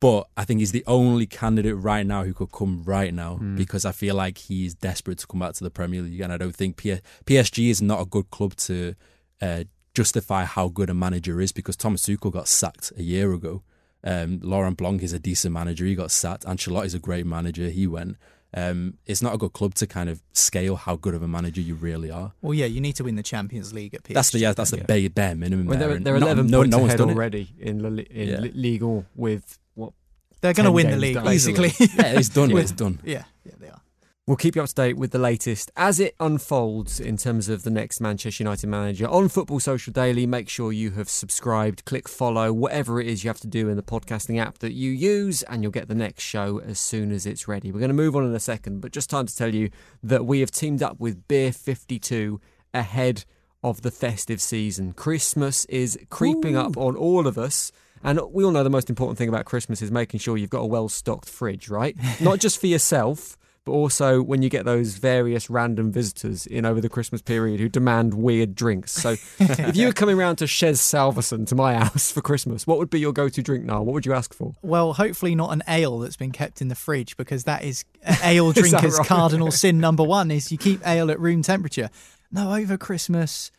But 0.00 0.28
I 0.36 0.44
think 0.44 0.60
he's 0.60 0.72
the 0.72 0.84
only 0.86 1.26
candidate 1.26 1.76
right 1.76 2.06
now 2.06 2.24
who 2.24 2.34
could 2.34 2.52
come 2.52 2.82
right 2.84 3.14
now 3.14 3.36
Hmm. 3.36 3.56
because 3.56 3.84
I 3.86 3.92
feel 3.92 4.14
like 4.14 4.36
he's 4.38 4.74
desperate 4.74 5.18
to 5.18 5.26
come 5.26 5.40
back 5.40 5.54
to 5.54 5.64
the 5.64 5.70
Premier 5.70 6.02
League. 6.02 6.20
And 6.20 6.32
I 6.32 6.36
don't 6.36 6.54
think 6.54 6.76
P- 6.76 7.00
PSG 7.24 7.70
is 7.70 7.80
not 7.80 8.00
a 8.02 8.04
good 8.04 8.30
club 8.30 8.54
to 8.56 8.94
uh, 9.40 9.64
justify 9.94 10.44
how 10.44 10.68
good 10.68 10.90
a 10.90 10.94
manager 10.94 11.40
is 11.40 11.52
because 11.52 11.76
Thomas 11.76 12.06
Tuchel 12.06 12.32
got 12.32 12.48
sacked 12.48 12.92
a 12.98 13.02
year 13.02 13.32
ago. 13.32 13.62
Um, 14.02 14.40
Laurent 14.42 14.76
Blanc 14.76 15.02
is 15.02 15.14
a 15.14 15.18
decent 15.18 15.54
manager. 15.54 15.86
He 15.86 15.94
got 15.94 16.10
sacked. 16.10 16.44
Ancelotti 16.44 16.84
is 16.86 16.94
a 16.94 16.98
great 16.98 17.24
manager. 17.24 17.68
He 17.70 17.86
went. 17.86 18.16
Um, 18.56 18.98
it's 19.06 19.20
not 19.20 19.34
a 19.34 19.38
good 19.38 19.52
club 19.52 19.74
to 19.74 19.86
kind 19.86 20.08
of 20.08 20.22
scale 20.32 20.76
how 20.76 20.94
good 20.96 21.14
of 21.14 21.22
a 21.22 21.28
manager 21.28 21.60
you 21.60 21.74
really 21.74 22.10
are. 22.10 22.32
Well, 22.40 22.54
yeah, 22.54 22.66
you 22.66 22.80
need 22.80 22.94
to 22.96 23.04
win 23.04 23.16
the 23.16 23.22
Champions 23.22 23.72
League 23.72 23.94
at 23.94 24.04
PSG. 24.04 24.14
That's 24.14 24.30
the 24.30 24.38
yeah, 24.38 24.52
that's 24.52 24.70
the 24.70 24.76
Yeah. 24.78 24.84
bare, 24.84 25.10
bare 25.10 25.34
minimum. 25.34 25.66
Well, 25.66 25.78
there, 25.78 25.88
they're, 25.88 25.98
they're 26.00 26.20
not- 26.20 26.26
11 26.38 26.46
no, 26.46 26.58
points 26.60 26.70
no 26.70 26.78
one's 26.78 26.88
ahead 26.90 26.98
done 26.98 27.10
it. 27.10 27.12
already 27.14 27.48
in, 27.58 27.82
La, 27.82 27.88
in 27.88 28.28
Yeah. 28.28 28.38
Legal 28.54 29.06
with 29.16 29.58
what 29.74 29.92
They're 30.40 30.52
going 30.52 30.66
to 30.66 30.72
win 30.72 30.88
the 30.90 30.96
league, 30.96 31.14
done. 31.14 31.24
basically. 31.24 31.72
Yeah, 31.80 32.18
it's 32.18 32.28
done. 32.28 32.50
It's 32.56 32.70
done. 32.72 33.00
yeah, 33.04 33.24
yeah, 33.44 33.52
they 33.58 33.68
are. 33.68 33.80
We'll 34.26 34.38
keep 34.38 34.56
you 34.56 34.62
up 34.62 34.68
to 34.70 34.74
date 34.74 34.96
with 34.96 35.10
the 35.10 35.18
latest 35.18 35.70
as 35.76 36.00
it 36.00 36.16
unfolds 36.18 36.98
in 36.98 37.18
terms 37.18 37.50
of 37.50 37.62
the 37.62 37.70
next 37.70 38.00
Manchester 38.00 38.42
United 38.42 38.68
manager 38.68 39.06
on 39.06 39.28
Football 39.28 39.60
Social 39.60 39.92
Daily. 39.92 40.26
Make 40.26 40.48
sure 40.48 40.72
you 40.72 40.92
have 40.92 41.10
subscribed, 41.10 41.84
click 41.84 42.08
follow, 42.08 42.50
whatever 42.50 42.98
it 43.02 43.06
is 43.06 43.22
you 43.22 43.28
have 43.28 43.40
to 43.40 43.46
do 43.46 43.68
in 43.68 43.76
the 43.76 43.82
podcasting 43.82 44.40
app 44.40 44.60
that 44.60 44.72
you 44.72 44.90
use, 44.90 45.42
and 45.42 45.62
you'll 45.62 45.72
get 45.72 45.88
the 45.88 45.94
next 45.94 46.22
show 46.22 46.58
as 46.60 46.78
soon 46.78 47.12
as 47.12 47.26
it's 47.26 47.46
ready. 47.46 47.70
We're 47.70 47.80
going 47.80 47.90
to 47.90 47.94
move 47.94 48.16
on 48.16 48.24
in 48.24 48.34
a 48.34 48.40
second, 48.40 48.80
but 48.80 48.92
just 48.92 49.10
time 49.10 49.26
to 49.26 49.36
tell 49.36 49.54
you 49.54 49.68
that 50.02 50.24
we 50.24 50.40
have 50.40 50.50
teamed 50.50 50.82
up 50.82 50.98
with 50.98 51.28
Beer 51.28 51.52
52 51.52 52.40
ahead 52.72 53.26
of 53.62 53.82
the 53.82 53.90
festive 53.90 54.40
season. 54.40 54.94
Christmas 54.94 55.66
is 55.66 55.98
creeping 56.08 56.56
up 56.56 56.78
on 56.78 56.96
all 56.96 57.26
of 57.26 57.36
us. 57.36 57.72
And 58.02 58.18
we 58.32 58.42
all 58.42 58.52
know 58.52 58.64
the 58.64 58.70
most 58.70 58.88
important 58.88 59.18
thing 59.18 59.28
about 59.28 59.44
Christmas 59.44 59.82
is 59.82 59.90
making 59.90 60.20
sure 60.20 60.38
you've 60.38 60.48
got 60.48 60.60
a 60.60 60.66
well 60.66 60.88
stocked 60.88 61.28
fridge, 61.28 61.68
right? 61.68 61.94
Not 62.22 62.40
just 62.40 62.58
for 62.58 62.68
yourself, 62.68 63.36
but 63.64 63.72
also 63.72 64.22
when 64.22 64.42
you 64.42 64.48
get 64.48 64.64
those 64.64 64.94
various 64.94 65.48
random 65.48 65.90
visitors 65.90 66.46
in 66.46 66.66
over 66.66 66.80
the 66.80 66.88
Christmas 66.88 67.22
period 67.22 67.60
who 67.60 67.68
demand 67.68 68.14
weird 68.14 68.54
drinks. 68.54 68.92
So 68.92 69.10
if 69.38 69.76
you 69.76 69.86
were 69.86 69.92
coming 69.92 70.16
round 70.16 70.38
to 70.38 70.46
Chez 70.46 70.80
Salverson 70.80 71.46
to 71.46 71.54
my 71.54 71.74
house 71.74 72.10
for 72.10 72.20
Christmas, 72.20 72.66
what 72.66 72.78
would 72.78 72.90
be 72.90 73.00
your 73.00 73.12
go 73.12 73.28
to 73.28 73.42
drink 73.42 73.64
now? 73.64 73.82
What 73.82 73.94
would 73.94 74.06
you 74.06 74.12
ask 74.12 74.34
for? 74.34 74.54
Well, 74.62 74.92
hopefully 74.92 75.34
not 75.34 75.52
an 75.52 75.62
ale 75.66 75.98
that's 75.98 76.16
been 76.16 76.32
kept 76.32 76.60
in 76.60 76.68
the 76.68 76.74
fridge 76.74 77.16
because 77.16 77.44
that 77.44 77.64
is 77.64 77.84
ale 78.22 78.52
drinkers' 78.52 78.98
cardinal 79.00 79.50
sin 79.50 79.78
number 79.78 80.02
one 80.02 80.30
is 80.30 80.52
you 80.52 80.58
keep 80.58 80.86
ale 80.86 81.10
at 81.10 81.18
room 81.18 81.42
temperature. 81.42 81.90
No, 82.30 82.54
over 82.54 82.76
Christmas, 82.76 83.50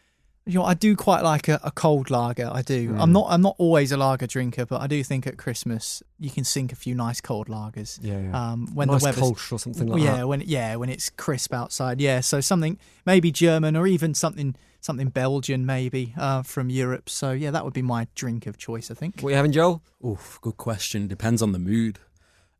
you 0.48 0.60
know, 0.60 0.66
I 0.66 0.76
do 0.76 0.96
quite 0.96 1.24
like 1.24 1.48
a, 1.48 1.60
a 1.64 1.72
cold 1.72 2.12
lager. 2.12 2.50
I 2.52 2.62
do. 2.62 2.92
Mm. 2.92 3.02
I'm 3.02 3.12
not. 3.12 3.28
I'm 3.30 3.42
not 3.42 3.56
always 3.58 3.92
a 3.92 3.98
lager 3.98 4.28
drinker, 4.28 4.66
but 4.66 4.80
I 4.80 4.88
do 4.88 5.04
think 5.04 5.26
at 5.26 5.38
Christmas 5.38 6.04
you 6.20 6.30
can 6.30 6.44
sink 6.44 6.72
a 6.72 6.76
few 6.76 6.94
nice 6.94 7.20
cold 7.20 7.48
lagers. 7.48 8.00
Yeah, 8.02 8.20
yeah. 8.20 8.52
Um, 8.52 8.74
when 8.76 8.88
nice 8.88 9.02
the 9.02 9.06
weather's 9.06 9.24
Kolsch 9.24 9.52
or 9.52 9.58
something 9.58 9.88
like 9.88 10.04
yeah, 10.04 10.18
that. 10.18 10.28
when 10.28 10.42
yeah, 10.42 10.76
when 10.76 10.90
it's 10.90 11.10
crisp 11.10 11.52
outside. 11.52 12.00
Yeah, 12.00 12.20
so 12.20 12.42
something 12.42 12.78
maybe 13.06 13.32
German 13.32 13.76
or 13.76 13.88
even 13.88 14.14
something 14.14 14.56
something 14.82 15.10
Belgian 15.10 15.66
maybe 15.66 16.14
uh, 16.16 16.44
from 16.44 16.70
Europe. 16.70 17.10
So 17.10 17.32
yeah, 17.32 17.50
that 17.50 17.66
would 17.66 17.74
be 17.74 17.82
my 17.82 18.08
drink 18.14 18.46
of 18.46 18.58
choice. 18.58 18.92
I 18.92 18.94
think. 18.94 19.22
What 19.22 19.30
are 19.30 19.32
you 19.32 19.38
having, 19.38 19.52
Joel? 19.52 19.82
Oof, 20.06 20.38
good 20.42 20.58
question. 20.58 21.08
Depends 21.08 21.42
on 21.42 21.54
the 21.54 21.60
mood. 21.60 21.98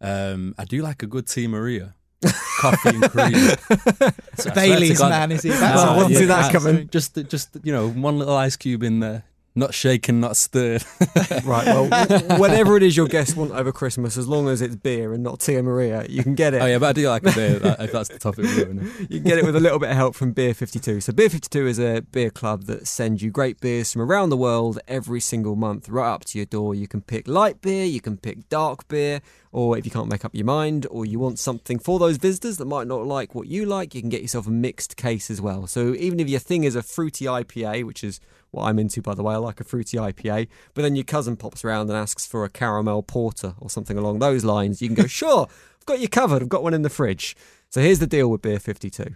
Um, 0.02 0.56
I 0.58 0.66
do 0.66 0.82
like 0.82 1.04
a 1.04 1.08
good 1.08 1.28
Tia 1.28 1.48
Maria, 1.48 1.94
coffee 2.60 2.90
and 2.90 3.10
cream. 3.12 3.34
So 3.34 3.40
I 3.40 3.56
swear 3.56 4.16
to 4.36 4.52
Bailey's 4.56 5.00
man, 5.00 5.32
is 5.32 5.44
he? 5.44 5.50
That's 5.50 5.62
oh, 5.62 5.76
Well, 5.76 5.80
I 5.86 5.88
what- 5.90 5.98
wasn't 5.98 6.18
see 6.18 6.26
that 6.26 6.42
that's- 6.52 6.52
coming. 6.52 6.90
Just, 6.90 7.16
just 7.30 7.58
you 7.64 7.72
know, 7.72 7.90
one 7.90 8.18
little 8.20 8.36
ice 8.36 8.56
cube 8.56 8.84
in 8.84 9.00
there, 9.00 9.24
not 9.56 9.74
shaken, 9.74 10.20
not 10.20 10.36
stirred. 10.38 10.84
Right, 11.44 11.66
well, 11.68 11.88
whatever 12.40 12.76
it 12.78 12.84
is 12.84 12.96
your 12.98 13.08
guests 13.08 13.36
want 13.36 13.52
over 13.52 13.72
Christmas, 13.72 14.18
as 14.18 14.28
long 14.28 14.48
as 14.48 14.62
it's 14.62 14.76
beer 14.76 15.14
and 15.14 15.24
not 15.24 15.40
Tia 15.40 15.62
Maria, 15.64 16.06
you 16.10 16.24
can 16.24 16.34
get 16.36 16.54
it. 16.54 16.62
oh 16.62 16.66
yeah, 16.66 16.78
but 16.80 16.88
I 16.90 16.94
do 16.94 17.08
like 17.10 17.26
a 17.26 17.32
beer. 17.32 17.60
that- 17.60 17.82
If 17.82 17.92
that's 17.92 18.10
the 18.10 18.20
topic 18.20 18.46
we're 18.46 18.66
doing. 18.66 18.92
You 19.10 19.20
can 19.20 19.24
get 19.24 19.38
it 19.38 19.46
with 19.46 19.56
a 19.56 19.60
little 19.60 19.80
bit 19.80 19.90
of 19.92 19.96
help 19.96 20.16
from 20.16 20.32
Beer 20.34 20.54
52. 20.54 21.02
So, 21.02 21.14
Beer 21.14 21.30
52 21.30 21.68
is 21.68 21.80
a 21.80 22.02
beer 22.02 22.30
club 22.32 22.64
that 22.64 22.88
sends 22.88 23.22
you 23.22 23.30
great 23.32 23.60
beers 23.60 23.94
from 23.94 24.02
around 24.02 24.30
the 24.30 24.38
world 24.38 24.80
every 24.88 25.20
single 25.22 25.56
month, 25.56 25.88
right 25.90 26.10
up 26.12 26.26
to 26.26 26.38
your 26.40 26.46
door. 26.46 26.74
You 26.76 26.88
can 26.88 27.02
pick 27.02 27.28
light 27.28 27.62
beer, 27.62 27.86
you 27.86 28.02
can 28.02 28.18
pick 28.18 28.50
dark 28.50 28.88
beer, 28.88 29.22
or 29.52 29.78
if 29.78 29.86
you 29.86 29.92
can't 29.92 30.10
make 30.10 30.26
up 30.26 30.34
your 30.36 30.46
mind, 30.46 30.88
or 30.90 31.06
you 31.06 31.20
want 31.20 31.38
something 31.40 31.80
for 31.80 32.00
those 32.00 32.18
visitors 32.18 32.58
that 32.58 32.66
might 32.66 32.88
not 32.88 33.06
like 33.06 33.36
what 33.36 33.48
you 33.48 33.66
like, 33.66 33.94
you 33.96 34.02
can 34.02 34.10
get 34.10 34.22
yourself 34.22 34.48
a 34.48 34.52
mixed 34.52 34.98
case 34.98 35.30
as 35.30 35.40
well. 35.42 35.68
So, 35.68 35.94
even 35.96 36.20
if 36.20 36.28
your 36.30 36.40
thing 36.40 36.64
is 36.64 36.76
a 36.76 36.82
fruity 36.84 37.26
IPA, 37.26 37.84
which 37.86 38.04
is 38.04 38.20
what 38.56 38.68
I'm 38.68 38.80
into, 38.80 39.02
by 39.02 39.14
the 39.14 39.24
way, 39.24 39.34
I 39.34 39.38
like 39.38 39.60
a 39.60 39.64
fruity 39.64 39.98
IPA, 39.98 40.48
but 40.74 40.82
then 40.82 40.96
your 40.96 41.04
cousin 41.04 41.36
pops 41.36 41.64
around 41.64 41.90
and 41.90 41.98
asks 41.98 42.26
for 42.26 42.44
a 42.46 42.50
caramel 42.50 43.04
porter 43.04 43.54
or 43.60 43.70
something 43.70 43.98
along 43.98 44.20
those 44.20 44.44
lines, 44.44 44.82
you 44.82 44.88
can 44.88 44.96
go, 44.96 45.08
sure, 45.08 45.48
I've 45.50 45.86
got 45.86 46.00
you 46.00 46.08
covered, 46.08 46.42
I've 46.42 46.50
got 46.50 46.64
one 46.64 46.74
in 46.74 46.82
the 46.82 46.90
fridge. 46.90 47.36
So, 47.70 47.82
here's 47.82 48.00
the 48.00 48.08
deal 48.08 48.30
with 48.30 48.42
Beer 48.42 48.60
52. 48.60 49.16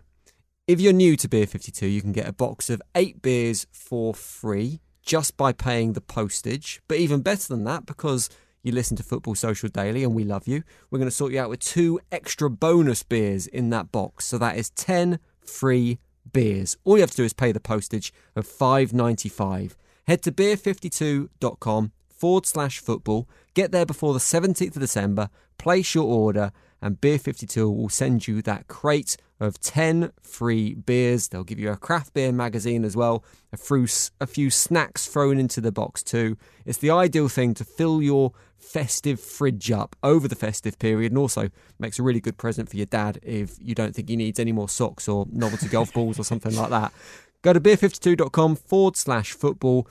If 0.68 0.80
you're 0.80 0.94
new 0.94 1.16
to 1.16 1.28
Beer 1.28 1.48
52, 1.48 1.88
you 1.88 2.02
can 2.02 2.12
get 2.12 2.28
a 2.28 2.34
box 2.34 2.70
of 2.70 2.82
eight 2.94 3.22
beers 3.22 3.66
for 3.72 4.14
free 4.14 4.82
just 5.02 5.36
by 5.36 5.52
paying 5.52 5.94
the 5.94 6.02
postage. 6.02 6.82
But 6.88 7.00
even 7.00 7.22
better 7.22 7.48
than 7.48 7.64
that, 7.64 7.88
because 7.88 8.30
you 8.62 8.72
listen 8.72 8.96
to 8.98 9.04
Football 9.04 9.34
Social 9.34 9.70
Daily 9.70 10.04
and 10.04 10.14
we 10.14 10.24
love 10.24 10.48
you, 10.48 10.64
we're 10.92 11.00
going 11.00 11.10
to 11.10 11.16
sort 11.16 11.32
you 11.32 11.40
out 11.40 11.50
with 11.50 11.62
two 11.62 12.00
extra 12.12 12.50
bonus 12.50 13.02
beers 13.02 13.48
in 13.48 13.72
that 13.72 13.92
box. 13.92 14.26
So 14.26 14.38
that 14.38 14.58
is 14.58 14.70
10 14.72 15.20
free 15.44 15.98
beers. 16.32 16.78
All 16.84 16.98
you 16.98 17.02
have 17.02 17.12
to 17.12 17.18
do 17.18 17.24
is 17.24 17.34
pay 17.34 17.52
the 17.52 17.60
postage 17.60 18.14
of 18.36 18.48
$5.95. 18.48 19.76
Head 20.08 20.22
to 20.24 20.32
beer52.com 20.32 21.92
forward 22.10 22.46
slash 22.46 22.80
football. 22.80 23.28
Get 23.54 23.72
there 23.72 23.86
before 23.86 24.14
the 24.14 24.20
17th 24.20 24.76
of 24.76 24.82
December, 24.82 25.30
place 25.58 25.96
your 25.96 26.06
order, 26.06 26.52
and 26.82 27.00
Beer 27.00 27.20
52 27.20 27.70
will 27.70 27.90
send 27.90 28.28
you 28.28 28.42
that 28.42 28.68
crate 28.68 29.18
of 29.40 29.60
10 29.60 30.12
free 30.22 30.74
beers. 30.74 31.28
They'll 31.28 31.44
give 31.44 31.60
you 31.60 31.72
a 31.72 31.78
craft 31.78 32.14
beer 32.14 32.32
magazine 32.32 32.84
as 32.84 32.96
well, 32.96 33.24
a 33.54 33.58
few, 33.58 33.88
a 34.20 34.28
few 34.28 34.50
snacks 34.50 35.08
thrown 35.08 35.40
into 35.40 35.62
the 35.62 35.72
box 35.72 36.04
too. 36.04 36.38
It's 36.66 36.78
the 36.78 36.92
ideal 36.92 37.30
thing 37.30 37.54
to 37.56 37.64
fill 37.64 38.02
your 38.02 38.34
festive 38.58 39.20
fridge 39.20 39.72
up 39.72 39.96
over 40.04 40.28
the 40.28 40.36
festive 40.36 40.78
period 40.80 41.12
and 41.12 41.18
also 41.18 41.50
makes 41.80 41.98
a 41.98 42.04
really 42.04 42.20
good 42.20 42.38
present 42.38 42.70
for 42.70 42.78
your 42.78 42.86
dad 42.86 43.20
if 43.24 43.56
you 43.60 43.74
don't 43.74 43.96
think 43.96 44.10
he 44.10 44.16
needs 44.16 44.40
any 44.40 44.52
more 44.52 44.70
socks 44.70 45.08
or 45.08 45.26
novelty 45.32 45.68
golf 45.68 45.94
balls 45.94 46.20
or 46.20 46.24
something 46.24 46.56
like 46.56 46.70
that. 46.70 46.92
Go 47.42 47.54
to 47.54 47.62
beer52.com 47.62 48.58
forward 48.58 48.98
slash 48.98 49.32
football. 49.32 49.88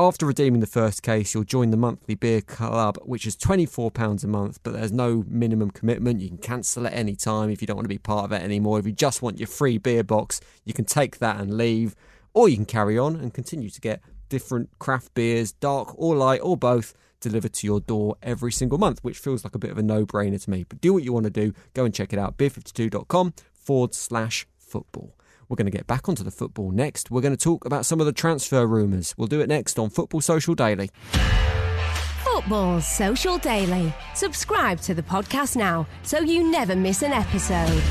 After 0.00 0.26
redeeming 0.26 0.60
the 0.60 0.68
first 0.68 1.02
case, 1.02 1.34
you'll 1.34 1.42
join 1.42 1.72
the 1.72 1.76
monthly 1.76 2.14
beer 2.14 2.40
club, 2.40 2.98
which 3.02 3.26
is 3.26 3.36
£24 3.36 4.22
a 4.22 4.28
month, 4.28 4.60
but 4.62 4.72
there's 4.72 4.92
no 4.92 5.24
minimum 5.26 5.72
commitment. 5.72 6.20
You 6.20 6.28
can 6.28 6.38
cancel 6.38 6.86
at 6.86 6.92
any 6.92 7.16
time 7.16 7.50
if 7.50 7.60
you 7.60 7.66
don't 7.66 7.78
want 7.78 7.86
to 7.86 7.88
be 7.88 7.98
part 7.98 8.24
of 8.24 8.30
it 8.30 8.40
anymore. 8.40 8.78
If 8.78 8.86
you 8.86 8.92
just 8.92 9.22
want 9.22 9.40
your 9.40 9.48
free 9.48 9.76
beer 9.76 10.04
box, 10.04 10.40
you 10.64 10.72
can 10.72 10.84
take 10.84 11.18
that 11.18 11.40
and 11.40 11.56
leave, 11.56 11.96
or 12.32 12.48
you 12.48 12.54
can 12.54 12.64
carry 12.64 12.96
on 12.96 13.16
and 13.16 13.34
continue 13.34 13.70
to 13.70 13.80
get 13.80 14.00
different 14.28 14.70
craft 14.78 15.14
beers, 15.14 15.50
dark 15.50 15.92
or 15.96 16.14
light 16.14 16.42
or 16.44 16.56
both, 16.56 16.94
delivered 17.20 17.54
to 17.54 17.66
your 17.66 17.80
door 17.80 18.14
every 18.22 18.52
single 18.52 18.78
month, 18.78 19.00
which 19.02 19.18
feels 19.18 19.42
like 19.42 19.56
a 19.56 19.58
bit 19.58 19.72
of 19.72 19.78
a 19.78 19.82
no 19.82 20.06
brainer 20.06 20.40
to 20.40 20.48
me. 20.48 20.62
But 20.62 20.80
do 20.80 20.92
what 20.92 21.02
you 21.02 21.12
want 21.12 21.24
to 21.24 21.30
do, 21.30 21.52
go 21.74 21.84
and 21.84 21.92
check 21.92 22.12
it 22.12 22.20
out 22.20 22.38
beer52.com 22.38 23.34
forward 23.52 23.94
slash 23.94 24.46
football. 24.58 25.16
We're 25.48 25.56
going 25.56 25.70
to 25.70 25.76
get 25.76 25.86
back 25.86 26.08
onto 26.08 26.22
the 26.22 26.30
football 26.30 26.70
next. 26.70 27.10
We're 27.10 27.22
going 27.22 27.36
to 27.36 27.42
talk 27.42 27.64
about 27.64 27.86
some 27.86 28.00
of 28.00 28.06
the 28.06 28.12
transfer 28.12 28.66
rumours. 28.66 29.14
We'll 29.16 29.28
do 29.28 29.40
it 29.40 29.48
next 29.48 29.78
on 29.78 29.90
Football 29.90 30.20
Social 30.20 30.54
Daily. 30.54 30.90
Football 32.22 32.80
Social 32.80 33.38
Daily. 33.38 33.92
Subscribe 34.14 34.80
to 34.82 34.94
the 34.94 35.02
podcast 35.02 35.56
now 35.56 35.86
so 36.02 36.20
you 36.20 36.50
never 36.50 36.76
miss 36.76 37.02
an 37.02 37.12
episode. 37.12 37.82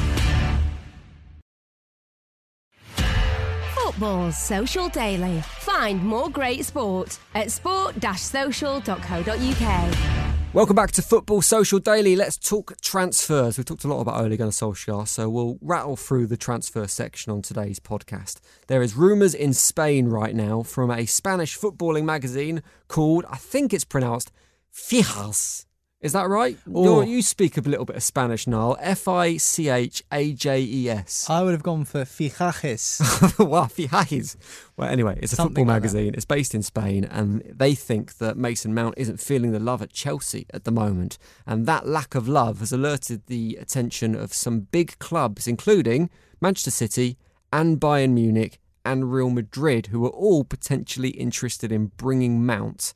Football 3.76 4.32
Social 4.32 4.90
Daily. 4.90 5.42
Find 5.42 6.04
more 6.04 6.30
great 6.30 6.66
sport 6.66 7.18
at 7.34 7.52
sport-social.co.uk. 7.52 10.17
Welcome 10.54 10.76
back 10.78 10.92
to 10.94 11.02
Football 11.04 11.44
Social 11.44 11.78
Daily. 11.78 12.16
Let's 12.16 12.38
talk 12.38 12.80
transfers. 12.82 13.58
We've 13.58 13.66
talked 13.66 13.84
a 13.84 13.88
lot 13.88 14.00
about 14.00 14.24
Ole 14.24 14.36
Gunnar 14.36 14.52
Solskjaer, 14.52 15.08
so 15.08 15.30
we'll 15.30 15.60
rattle 15.62 15.96
through 15.96 16.26
the 16.26 16.38
transfer 16.38 16.88
section 16.88 17.32
on 17.32 17.44
today's 17.44 17.80
podcast. 17.80 18.40
There 18.66 18.82
is 18.82 18.96
rumours 18.96 19.36
in 19.36 19.54
Spain 19.54 20.08
right 20.08 20.34
now 20.34 20.64
from 20.64 20.90
a 20.90 21.06
Spanish 21.06 21.60
footballing 21.60 22.06
magazine 22.06 22.64
called, 22.88 23.26
I 23.30 23.38
think 23.38 23.72
it's 23.72 23.86
pronounced 23.86 24.32
Fijas. 24.74 25.67
Is 26.00 26.14
that 26.14 26.30
right? 26.30 26.58
Oh. 26.72 26.84
You're, 26.84 27.04
you 27.06 27.22
speak 27.24 27.58
a 27.58 27.62
little 27.62 27.84
bit 27.86 27.96
of 27.96 28.04
Spanish, 28.04 28.46
Niall. 28.46 28.78
F 28.80 29.08
I 29.08 29.38
C 29.38 29.68
H 29.70 30.04
A 30.12 30.32
J 30.32 30.62
E 30.62 30.90
S. 30.90 31.28
I 31.28 31.42
would 31.42 31.54
have 31.54 31.64
gone 31.64 31.86
for 31.86 32.02
fichajes. 32.04 33.00
Wow, 33.48 33.64
fijajes. 33.64 34.36
Well, 34.78 34.90
anyway, 34.90 35.18
it's 35.24 35.34
a 35.34 35.36
Something 35.36 35.66
football 35.66 35.74
like 35.74 35.82
that. 35.82 35.88
magazine. 35.88 36.14
It's 36.14 36.26
based 36.26 36.54
in 36.54 36.62
Spain, 36.62 37.04
and 37.04 37.42
they 37.52 37.74
think 37.74 38.18
that 38.20 38.38
Mason 38.38 38.76
Mount 38.76 38.94
isn't 38.96 39.20
feeling 39.20 39.54
the 39.54 39.60
love 39.60 39.82
at 39.82 39.92
Chelsea 39.92 40.46
at 40.54 40.66
the 40.66 40.72
moment. 40.72 41.18
And 41.48 41.66
that 41.66 41.88
lack 41.88 42.14
of 42.14 42.28
love 42.28 42.60
has 42.60 42.72
alerted 42.72 43.26
the 43.26 43.58
attention 43.60 44.14
of 44.14 44.34
some 44.34 44.62
big 44.62 45.00
clubs, 45.00 45.48
including 45.48 46.12
Manchester 46.40 46.72
City 46.72 47.18
and 47.52 47.80
Bayern 47.80 48.12
Munich 48.12 48.60
and 48.86 49.12
Real 49.12 49.32
Madrid, 49.32 49.88
who 49.88 50.06
are 50.06 50.10
all 50.10 50.44
potentially 50.44 51.10
interested 51.10 51.72
in 51.72 51.88
bringing 51.98 52.46
Mount. 52.46 52.94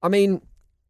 I 0.00 0.08
mean, 0.08 0.42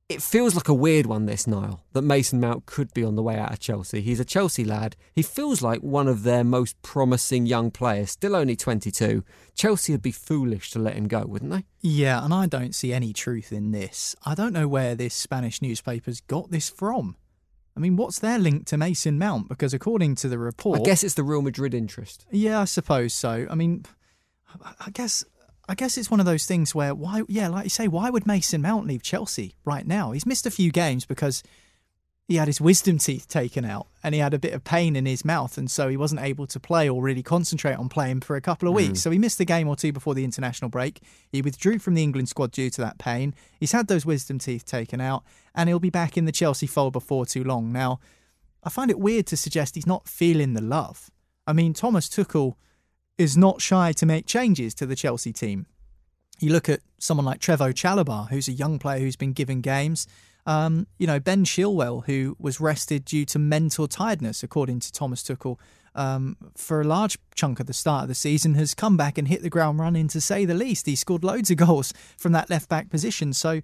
it 0.09 0.23
feels 0.23 0.55
like 0.55 0.69
a 0.69 0.75
weird 0.75 1.07
one, 1.07 1.25
this 1.25 1.47
Niall, 1.47 1.83
that 1.93 2.03
Mason 2.03 2.39
Mount 2.39 2.67
could 2.67 2.93
be 2.93 3.03
on 3.03 3.17
the 3.17 3.23
way 3.23 3.39
out 3.39 3.53
of 3.53 3.59
Chelsea. 3.59 4.03
He's 4.03 4.21
a 4.21 4.25
Chelsea 4.25 4.65
lad. 4.65 4.97
He 5.15 5.23
feels 5.23 5.63
like 5.63 5.81
one 5.81 6.09
of 6.09 6.25
their 6.25 6.45
most 6.45 6.81
promising 6.83 7.47
young 7.47 7.71
players, 7.71 8.11
still 8.11 8.37
only 8.37 8.55
22. 8.55 9.25
Chelsea 9.55 9.93
would 9.93 10.03
be 10.03 10.13
foolish 10.13 10.71
to 10.73 10.79
let 10.79 10.95
him 10.95 11.09
go, 11.09 11.25
wouldn't 11.27 11.51
they? 11.51 11.65
Yeah, 11.81 12.23
and 12.23 12.35
I 12.35 12.47
don't 12.47 12.75
see 12.75 12.93
any 12.93 13.15
truth 13.15 13.51
in 13.51 13.71
this. 13.71 14.15
I 14.25 14.35
don't 14.35 14.53
know 14.53 14.69
where 14.69 14.95
this 14.95 15.15
Spanish 15.15 15.63
newspaper's 15.63 16.21
got 16.21 16.51
this 16.51 16.69
from. 16.69 17.17
I 17.77 17.81
mean, 17.81 17.97
what's 17.97 18.19
their 18.19 18.39
link 18.39 18.67
to 18.67 18.77
Mason 18.77 19.19
Mount? 19.19 19.49
Because 19.49 19.73
according 19.73 20.17
to 20.17 20.29
the 20.29 20.39
report, 20.39 20.81
I 20.81 20.83
guess 20.83 21.03
it's 21.03 21.15
the 21.15 21.25
Real 21.25 21.43
Madrid 21.43 21.75
interest. 21.75 22.27
Yeah, 22.31 22.61
I 22.61 22.67
suppose 22.67 23.15
so. 23.15 23.47
I 23.51 23.55
mean, 23.55 23.85
I 24.63 24.91
guess 24.91 25.25
I 25.69 25.75
guess 25.75 25.97
it's 25.97 26.11
one 26.11 26.21
of 26.21 26.27
those 26.27 26.45
things 26.45 26.75
where 26.75 26.95
why 26.95 27.23
yeah, 27.29 27.49
like 27.49 27.65
you 27.65 27.71
say, 27.71 27.89
why 27.89 28.11
would 28.11 28.27
Mason 28.27 28.63
Mount 28.63 28.87
leave 28.87 29.03
Chelsea 29.03 29.55
right 29.65 29.87
now? 29.87 30.13
He's 30.13 30.27
missed 30.27 30.47
a 30.47 30.51
few 30.51 30.71
games 30.71 31.07
because 31.07 31.43
he 32.27 32.37
had 32.37 32.49
his 32.49 32.61
wisdom 32.61 32.97
teeth 32.99 33.29
taken 33.29 33.65
out 33.65 33.87
and 34.03 34.15
he 34.15 34.21
had 34.21 34.33
a 34.33 34.39
bit 34.39 34.55
of 34.55 34.65
pain 34.65 34.97
in 34.97 35.05
his 35.05 35.25
mouth 35.25 35.59
and 35.59 35.71
so 35.71 35.89
he 35.89 35.97
wasn't 35.97 36.23
able 36.23 36.47
to 36.47 36.59
play 36.59 36.89
or 36.89 37.03
really 37.03 37.23
concentrate 37.23 37.75
on 37.75 37.89
playing 37.89 38.21
for 38.21 38.35
a 38.35 38.41
couple 38.41 38.67
of 38.67 38.73
hmm. 38.73 38.77
weeks. 38.77 39.01
So 39.01 39.11
he 39.11 39.19
missed 39.19 39.41
a 39.41 39.45
game 39.45 39.69
or 39.69 39.77
two 39.77 39.93
before 39.93 40.15
the 40.15 40.25
international 40.25 40.71
break. 40.71 41.01
He 41.31 41.43
withdrew 41.43 41.79
from 41.79 41.95
the 41.95 42.03
England 42.03 42.29
squad 42.29 42.51
due 42.51 42.71
to 42.71 42.81
that 42.81 42.99
pain. 42.99 43.35
He's 43.61 43.73
had 43.73 43.89
those 43.89 44.07
wisdom 44.07 44.39
teeth 44.39 44.65
taken 44.65 45.01
out 45.01 45.23
and 45.55 45.69
he'll 45.69 45.79
be 45.79 45.91
back 45.91 46.17
in 46.17 46.25
the 46.25 46.33
Chelsea 46.33 46.67
fold 46.67 46.95
before 46.95 47.27
too 47.27 47.45
long. 47.45 47.73
Now, 47.73 48.01
I 48.63 48.71
find 48.71 48.91
it 48.91 48.99
weird 48.99 49.27
to 49.27 49.37
suggest 49.37 49.75
he's 49.75 49.87
not 49.87 50.09
feeling 50.09 50.55
the 50.55 50.63
love. 50.63 51.11
I 51.47 51.53
mean, 51.53 51.75
Thomas 51.75 52.09
Tuchel 52.09 52.55
is 53.19 53.37
not 53.37 53.61
shy 53.61 53.93
to 53.93 54.07
make 54.07 54.27
changes 54.27 54.75
to 54.75 54.87
the 54.87 54.97
Chelsea 54.97 55.33
team. 55.33 55.67
You 56.41 56.53
look 56.53 56.69
at 56.69 56.81
someone 56.99 57.25
like 57.25 57.41
Trevoh 57.41 57.73
Chalobah, 57.73 58.31
who's 58.31 58.49
a 58.49 58.53
young 58.53 58.79
player 58.79 58.99
who's 58.99 59.17
been 59.17 59.33
given 59.33 59.61
games. 59.61 60.07
Um, 60.47 60.87
you 60.99 61.07
know, 61.07 61.21
Ben 61.21 61.45
Chilwell, 61.45 62.05
who 62.07 62.37
was 62.39 62.61
rested 62.61 63.05
due 63.05 63.25
to 63.27 63.39
mental 63.39 63.87
tiredness, 63.87 64.43
according 64.43 64.81
to 64.81 64.93
Thomas 64.93 65.23
Tuchel, 65.23 65.59
um, 65.95 66.37
for 66.57 66.81
a 66.81 66.85
large 66.85 67.19
chunk 67.35 67.61
of 67.61 67.67
the 67.67 67.73
start 67.73 68.03
of 68.03 68.09
the 68.09 68.15
season, 68.15 68.55
has 68.55 68.75
come 68.75 68.97
back 68.97 69.17
and 69.17 69.29
hit 69.29 69.43
the 69.43 69.49
ground 69.49 69.79
running, 69.79 70.09
to 70.09 70.21
say 70.21 70.45
the 70.45 70.55
least. 70.55 70.87
He 70.87 70.97
scored 70.97 71.25
loads 71.25 71.51
of 71.51 71.57
goals 71.57 71.95
from 72.19 72.33
that 72.33 72.51
left 72.51 72.69
back 72.69 72.91
position. 72.91 73.33
So 73.33 73.61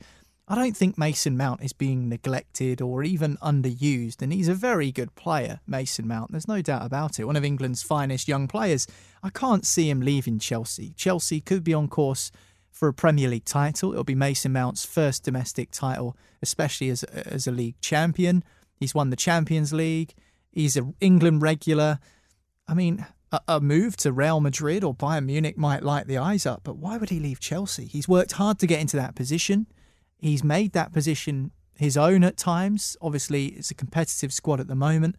I 0.50 0.56
don't 0.56 0.76
think 0.76 0.98
Mason 0.98 1.36
Mount 1.36 1.62
is 1.62 1.72
being 1.72 2.08
neglected 2.08 2.82
or 2.82 3.04
even 3.04 3.36
underused, 3.36 4.20
and 4.20 4.32
he's 4.32 4.48
a 4.48 4.54
very 4.54 4.90
good 4.90 5.14
player, 5.14 5.60
Mason 5.64 6.08
Mount. 6.08 6.32
There's 6.32 6.48
no 6.48 6.60
doubt 6.60 6.84
about 6.84 7.20
it. 7.20 7.24
One 7.24 7.36
of 7.36 7.44
England's 7.44 7.84
finest 7.84 8.26
young 8.26 8.48
players. 8.48 8.88
I 9.22 9.30
can't 9.30 9.64
see 9.64 9.88
him 9.88 10.00
leaving 10.00 10.40
Chelsea. 10.40 10.92
Chelsea 10.96 11.40
could 11.40 11.62
be 11.62 11.72
on 11.72 11.86
course 11.86 12.32
for 12.72 12.88
a 12.88 12.92
Premier 12.92 13.28
League 13.28 13.44
title. 13.44 13.92
It'll 13.92 14.02
be 14.02 14.16
Mason 14.16 14.52
Mount's 14.52 14.84
first 14.84 15.22
domestic 15.22 15.70
title, 15.70 16.16
especially 16.42 16.90
as 16.90 17.04
as 17.04 17.46
a 17.46 17.52
league 17.52 17.80
champion. 17.80 18.42
He's 18.74 18.92
won 18.92 19.10
the 19.10 19.16
Champions 19.16 19.72
League. 19.72 20.14
He's 20.50 20.76
an 20.76 20.96
England 21.00 21.42
regular. 21.42 22.00
I 22.66 22.74
mean, 22.74 23.06
a, 23.30 23.40
a 23.46 23.60
move 23.60 23.96
to 23.98 24.10
Real 24.10 24.40
Madrid 24.40 24.82
or 24.82 24.96
Bayern 24.96 25.26
Munich 25.26 25.56
might 25.56 25.84
light 25.84 26.08
the 26.08 26.18
eyes 26.18 26.44
up, 26.44 26.62
but 26.64 26.76
why 26.76 26.96
would 26.96 27.10
he 27.10 27.20
leave 27.20 27.38
Chelsea? 27.38 27.86
He's 27.86 28.08
worked 28.08 28.32
hard 28.32 28.58
to 28.58 28.66
get 28.66 28.80
into 28.80 28.96
that 28.96 29.14
position. 29.14 29.68
He's 30.20 30.44
made 30.44 30.72
that 30.72 30.92
position 30.92 31.50
his 31.76 31.96
own 31.96 32.24
at 32.24 32.36
times. 32.36 32.96
Obviously, 33.00 33.46
it's 33.46 33.70
a 33.70 33.74
competitive 33.74 34.32
squad 34.32 34.60
at 34.60 34.68
the 34.68 34.74
moment. 34.74 35.16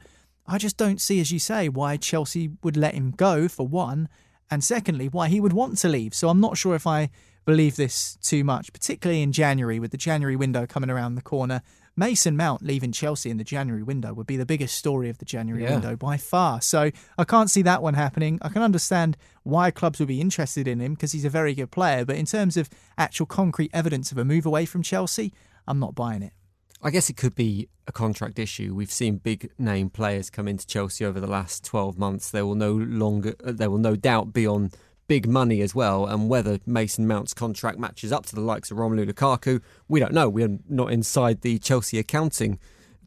I 0.47 0.57
just 0.57 0.77
don't 0.77 1.01
see, 1.01 1.19
as 1.19 1.31
you 1.31 1.39
say, 1.39 1.69
why 1.69 1.97
Chelsea 1.97 2.51
would 2.63 2.77
let 2.77 2.93
him 2.93 3.11
go, 3.11 3.47
for 3.47 3.67
one, 3.67 4.09
and 4.49 4.63
secondly, 4.63 5.07
why 5.07 5.27
he 5.27 5.39
would 5.39 5.53
want 5.53 5.77
to 5.79 5.89
leave. 5.89 6.13
So 6.13 6.29
I'm 6.29 6.39
not 6.39 6.57
sure 6.57 6.75
if 6.75 6.85
I 6.85 7.09
believe 7.45 7.75
this 7.75 8.17
too 8.21 8.43
much, 8.43 8.71
particularly 8.73 9.21
in 9.21 9.31
January, 9.31 9.79
with 9.79 9.91
the 9.91 9.97
January 9.97 10.35
window 10.35 10.67
coming 10.67 10.89
around 10.89 11.15
the 11.15 11.21
corner. 11.21 11.61
Mason 11.97 12.37
Mount 12.37 12.61
leaving 12.63 12.91
Chelsea 12.91 13.29
in 13.29 13.37
the 13.37 13.43
January 13.43 13.83
window 13.83 14.13
would 14.13 14.27
be 14.27 14.37
the 14.37 14.45
biggest 14.45 14.75
story 14.77 15.09
of 15.09 15.17
the 15.17 15.25
January 15.25 15.63
Yeah. 15.63 15.71
window 15.73 15.95
by 15.95 16.17
far. 16.17 16.61
So 16.61 16.91
I 17.17 17.23
can't 17.25 17.49
see 17.51 17.61
that 17.63 17.81
one 17.83 17.95
happening. 17.95 18.39
I 18.41 18.49
can 18.49 18.61
understand 18.61 19.17
why 19.43 19.71
clubs 19.71 19.99
would 19.99 20.07
be 20.07 20.21
interested 20.21 20.67
in 20.67 20.79
him 20.79 20.93
because 20.93 21.11
he's 21.11 21.25
a 21.25 21.29
very 21.29 21.53
good 21.53 21.71
player. 21.71 22.05
But 22.05 22.15
in 22.15 22.25
terms 22.25 22.55
of 22.57 22.69
actual 22.97 23.25
concrete 23.25 23.71
evidence 23.73 24.11
of 24.11 24.17
a 24.17 24.25
move 24.25 24.45
away 24.45 24.65
from 24.65 24.83
Chelsea, 24.83 25.33
I'm 25.67 25.79
not 25.79 25.93
buying 25.95 26.21
it. 26.23 26.33
I 26.81 26.89
guess 26.89 27.09
it 27.09 27.17
could 27.17 27.35
be 27.35 27.67
a 27.85 27.91
contract 27.91 28.39
issue. 28.39 28.73
We've 28.73 28.91
seen 28.91 29.17
big 29.17 29.51
name 29.59 29.89
players 29.89 30.29
come 30.31 30.47
into 30.47 30.65
Chelsea 30.65 31.05
over 31.05 31.19
the 31.19 31.27
last 31.27 31.63
12 31.63 31.97
months. 31.97 32.31
They 32.31 32.41
will 32.41 32.55
no 32.55 32.71
longer, 32.73 33.35
they 33.43 33.67
will 33.67 33.77
no 33.77 33.95
doubt 33.95 34.33
be 34.33 34.47
on 34.47 34.71
big 35.11 35.27
money 35.27 35.59
as 35.59 35.75
well. 35.75 36.05
And 36.05 36.29
whether 36.29 36.61
Mason 36.65 37.05
Mount's 37.05 37.33
contract 37.33 37.77
matches 37.77 38.13
up 38.13 38.25
to 38.27 38.33
the 38.33 38.39
likes 38.39 38.71
of 38.71 38.77
Romelu 38.77 39.11
Lukaku, 39.11 39.61
we 39.89 39.99
don't 39.99 40.13
know. 40.13 40.29
We're 40.29 40.57
not 40.69 40.93
inside 40.93 41.41
the 41.41 41.59
Chelsea 41.59 41.99
accounting 41.99 42.59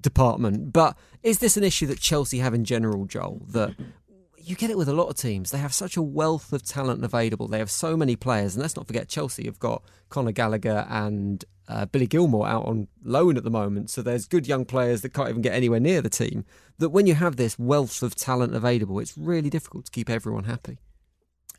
department. 0.02 0.70
But 0.70 0.98
is 1.22 1.38
this 1.38 1.56
an 1.56 1.64
issue 1.64 1.86
that 1.86 1.98
Chelsea 1.98 2.40
have 2.40 2.52
in 2.52 2.66
general, 2.66 3.06
Joel? 3.06 3.46
That 3.48 3.74
you 4.36 4.54
get 4.54 4.68
it 4.68 4.76
with 4.76 4.90
a 4.90 4.92
lot 4.92 5.08
of 5.08 5.16
teams. 5.16 5.50
They 5.50 5.56
have 5.56 5.72
such 5.72 5.96
a 5.96 6.02
wealth 6.02 6.52
of 6.52 6.62
talent 6.62 7.02
available. 7.02 7.48
They 7.48 7.58
have 7.58 7.70
so 7.70 7.96
many 7.96 8.16
players, 8.16 8.54
and 8.54 8.60
let's 8.60 8.76
not 8.76 8.86
forget 8.86 9.08
Chelsea 9.08 9.46
have 9.46 9.58
got 9.58 9.82
Conor 10.10 10.32
Gallagher 10.32 10.86
and 10.90 11.42
uh, 11.68 11.86
Billy 11.86 12.06
Gilmour 12.06 12.46
out 12.46 12.66
on 12.66 12.86
loan 13.02 13.38
at 13.38 13.44
the 13.44 13.50
moment. 13.50 13.88
So 13.88 14.02
there's 14.02 14.26
good 14.28 14.46
young 14.46 14.66
players 14.66 15.00
that 15.00 15.14
can't 15.14 15.30
even 15.30 15.40
get 15.40 15.54
anywhere 15.54 15.80
near 15.80 16.02
the 16.02 16.10
team. 16.10 16.44
That 16.76 16.90
when 16.90 17.06
you 17.06 17.14
have 17.14 17.36
this 17.36 17.58
wealth 17.58 18.02
of 18.02 18.14
talent 18.14 18.54
available, 18.54 18.98
it's 18.98 19.16
really 19.16 19.48
difficult 19.48 19.86
to 19.86 19.90
keep 19.90 20.10
everyone 20.10 20.44
happy. 20.44 20.76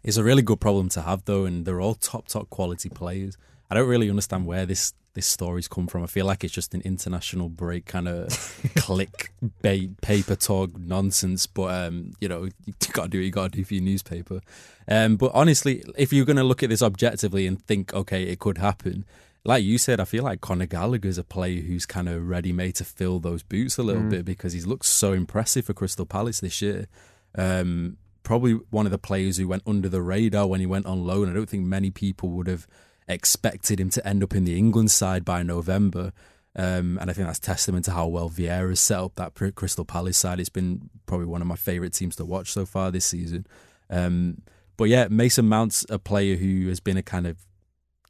It's 0.05 0.17
a 0.17 0.23
really 0.23 0.43
good 0.43 0.61
problem 0.61 0.87
to 0.89 1.01
have, 1.01 1.25
though, 1.25 1.45
and 1.45 1.65
they're 1.65 1.81
all 1.81 1.95
top, 1.95 2.27
top 2.27 2.51
quality 2.51 2.89
players. 2.89 3.37
I 3.71 3.73
don't 3.73 3.89
really 3.89 4.09
understand 4.09 4.45
where 4.45 4.65
this 4.65 4.93
this 5.15 5.25
story's 5.25 5.67
come 5.67 5.87
from. 5.87 6.03
I 6.03 6.07
feel 6.07 6.25
like 6.25 6.43
it's 6.43 6.53
just 6.53 6.75
an 6.75 6.81
international 6.81 7.49
break 7.49 7.85
kind 7.85 8.07
of 8.07 8.27
click 8.75 9.31
bait 9.61 9.99
paper 10.01 10.35
talk 10.35 10.77
nonsense. 10.77 11.47
But 11.47 11.73
um, 11.73 12.13
you 12.21 12.27
know, 12.27 12.43
you 12.65 12.73
got 12.93 13.03
to 13.03 13.09
do 13.09 13.17
what 13.17 13.25
you 13.25 13.31
got 13.31 13.51
to 13.51 13.57
do 13.57 13.65
for 13.65 13.73
your 13.73 13.83
newspaper. 13.83 14.41
Um, 14.87 15.15
but 15.15 15.31
honestly, 15.33 15.83
if 15.97 16.13
you're 16.13 16.25
going 16.25 16.37
to 16.37 16.43
look 16.43 16.61
at 16.61 16.69
this 16.69 16.83
objectively 16.83 17.47
and 17.47 17.59
think, 17.65 17.91
okay, 17.91 18.23
it 18.23 18.37
could 18.37 18.59
happen. 18.59 19.05
Like 19.43 19.63
you 19.63 19.79
said, 19.79 19.99
I 19.99 20.05
feel 20.05 20.23
like 20.23 20.41
Conor 20.41 20.67
Gallagher's 20.67 21.17
a 21.17 21.23
player 21.23 21.61
who's 21.61 21.87
kind 21.87 22.09
of 22.09 22.27
ready 22.27 22.51
made 22.51 22.75
to 22.75 22.83
fill 22.83 23.19
those 23.19 23.41
boots 23.41 23.79
a 23.79 23.83
little 23.83 24.03
bit 24.03 24.25
because 24.25 24.53
he's 24.53 24.67
looked 24.67 24.85
so 24.85 25.13
impressive 25.13 25.65
for 25.65 25.73
Crystal 25.73 26.05
Palace 26.05 26.41
this 26.41 26.61
year. 26.61 26.87
Um, 27.35 27.97
probably 28.25 28.53
one 28.71 28.85
of 28.85 28.91
the 28.91 28.97
players 28.97 29.37
who 29.37 29.47
went 29.47 29.63
under 29.65 29.87
the 29.87 30.01
radar 30.01 30.47
when 30.47 30.59
he 30.59 30.65
went 30.65 30.85
on 30.85 31.05
loan. 31.05 31.29
I 31.29 31.33
don't 31.33 31.49
think 31.49 31.65
many 31.65 31.91
people 31.91 32.29
would 32.31 32.47
have 32.47 32.67
expected 33.07 33.79
him 33.79 33.89
to 33.91 34.05
end 34.05 34.23
up 34.23 34.35
in 34.35 34.43
the 34.43 34.57
England 34.57 34.91
side 34.91 35.23
by 35.23 35.43
November. 35.43 36.11
Um, 36.57 36.97
and 36.99 37.09
I 37.09 37.13
think 37.13 37.27
that's 37.27 37.39
testament 37.39 37.85
to 37.85 37.91
how 37.91 38.07
well 38.07 38.29
Vieira's 38.29 38.79
set 38.79 38.99
up 38.99 39.15
that 39.15 39.35
Crystal 39.55 39.85
Palace 39.85 40.17
side. 40.17 40.39
It's 40.39 40.49
been 40.49 40.89
probably 41.05 41.27
one 41.27 41.41
of 41.41 41.47
my 41.47 41.55
favourite 41.55 41.93
teams 41.93 42.15
to 42.17 42.25
watch 42.25 42.51
so 42.51 42.65
far 42.65 42.91
this 42.91 43.05
season. 43.05 43.45
Um, 43.89 44.41
but 44.75 44.85
yeah, 44.85 45.07
Mason 45.09 45.47
Mount's 45.47 45.85
a 45.89 45.99
player 45.99 46.35
who 46.35 46.67
has 46.67 46.79
been 46.79 46.97
a 46.97 47.03
kind 47.03 47.27
of 47.27 47.37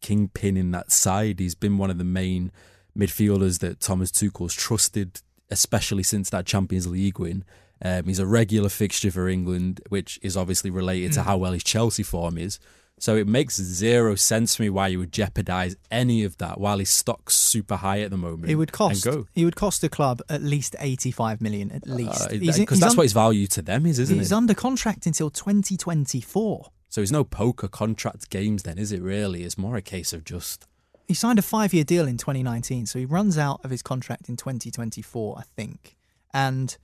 kingpin 0.01 0.58
in 0.58 0.71
that 0.71 0.91
side. 0.91 1.39
He's 1.39 1.56
been 1.56 1.78
one 1.78 1.89
of 1.89 1.97
the 1.97 2.04
main 2.04 2.51
midfielders 2.97 3.60
that 3.60 3.80
Thomas 3.80 4.12
Tuchel's 4.12 4.54
trusted, 4.54 5.21
especially 5.49 6.04
since 6.04 6.30
that 6.30 6.45
Champions 6.45 6.88
League 6.88 7.19
win. 7.19 7.43
Um, 7.81 8.05
he's 8.05 8.19
a 8.19 8.25
regular 8.25 8.69
fixture 8.69 9.11
for 9.11 9.27
England, 9.27 9.81
which 9.89 10.19
is 10.21 10.38
obviously 10.38 10.69
related 10.69 11.11
to 11.13 11.23
how 11.23 11.38
well 11.38 11.51
his 11.53 11.63
Chelsea 11.63 12.03
form 12.03 12.38
is. 12.38 12.59
So 12.97 13.17
it 13.17 13.27
makes 13.27 13.57
zero 13.61 14.15
sense 14.15 14.55
to 14.55 14.61
me 14.61 14.69
why 14.69 14.88
you 14.88 14.99
would 14.99 15.11
jeopardise 15.11 15.75
any 15.91 16.23
of 16.23 16.38
that 16.38 16.61
while 16.61 16.77
his 16.79 16.89
stock's 16.89 17.35
super 17.35 17.75
high 17.75 17.99
at 17.99 18.09
the 18.11 18.17
moment. 18.17 18.49
It 18.49 18.55
would 18.55 18.71
cost. 18.71 19.05
It 19.05 19.43
would 19.43 19.57
cost 19.57 19.81
the 19.81 19.89
club 19.89 20.21
at 20.29 20.41
least 20.41 20.77
eighty-five 20.79 21.41
million, 21.41 21.71
at 21.73 21.85
least. 21.88 22.29
Because 22.29 22.39
He's- 22.41 22.55
he's 22.55 22.79
that's 22.79 22.91
un- 22.93 22.97
what 22.97 23.03
his 23.03 23.11
value 23.13 23.47
to 23.47 23.61
them 23.61 23.85
is, 23.85 23.99
isn't 23.99 24.17
He's 24.17 24.31
it? 24.31 24.35
under 24.35 24.53
contract 24.53 25.05
until 25.05 25.29
twenty 25.29 25.75
twenty-four. 25.75 26.71
so 26.88 27.01
it's 27.01 27.11
no 27.11 27.25
poker 27.25 27.67
contract 27.67 28.29
games 28.29 28.63
then, 28.63 28.77
is 28.77 28.93
it 28.93 29.01
really? 29.01 29.43
It's 29.43 29.57
more 29.57 29.75
a 29.75 29.81
case 29.81 30.13
of 30.13 30.23
just 30.23 30.65
He 31.05 31.13
signed 31.13 31.38
a 31.38 31.41
five-year 31.41 31.83
deal 31.83 32.07
in 32.07 32.15
2019, 32.17 32.85
so 32.85 32.97
he 32.97 33.03
runs 33.05 33.38
out 33.38 33.59
of 33.65 33.71
his 33.71 33.81
contract 33.81 34.29
in 34.29 34.38
2024, 34.38 35.38
I 35.38 35.43
think, 35.57 35.97
and 36.33 36.77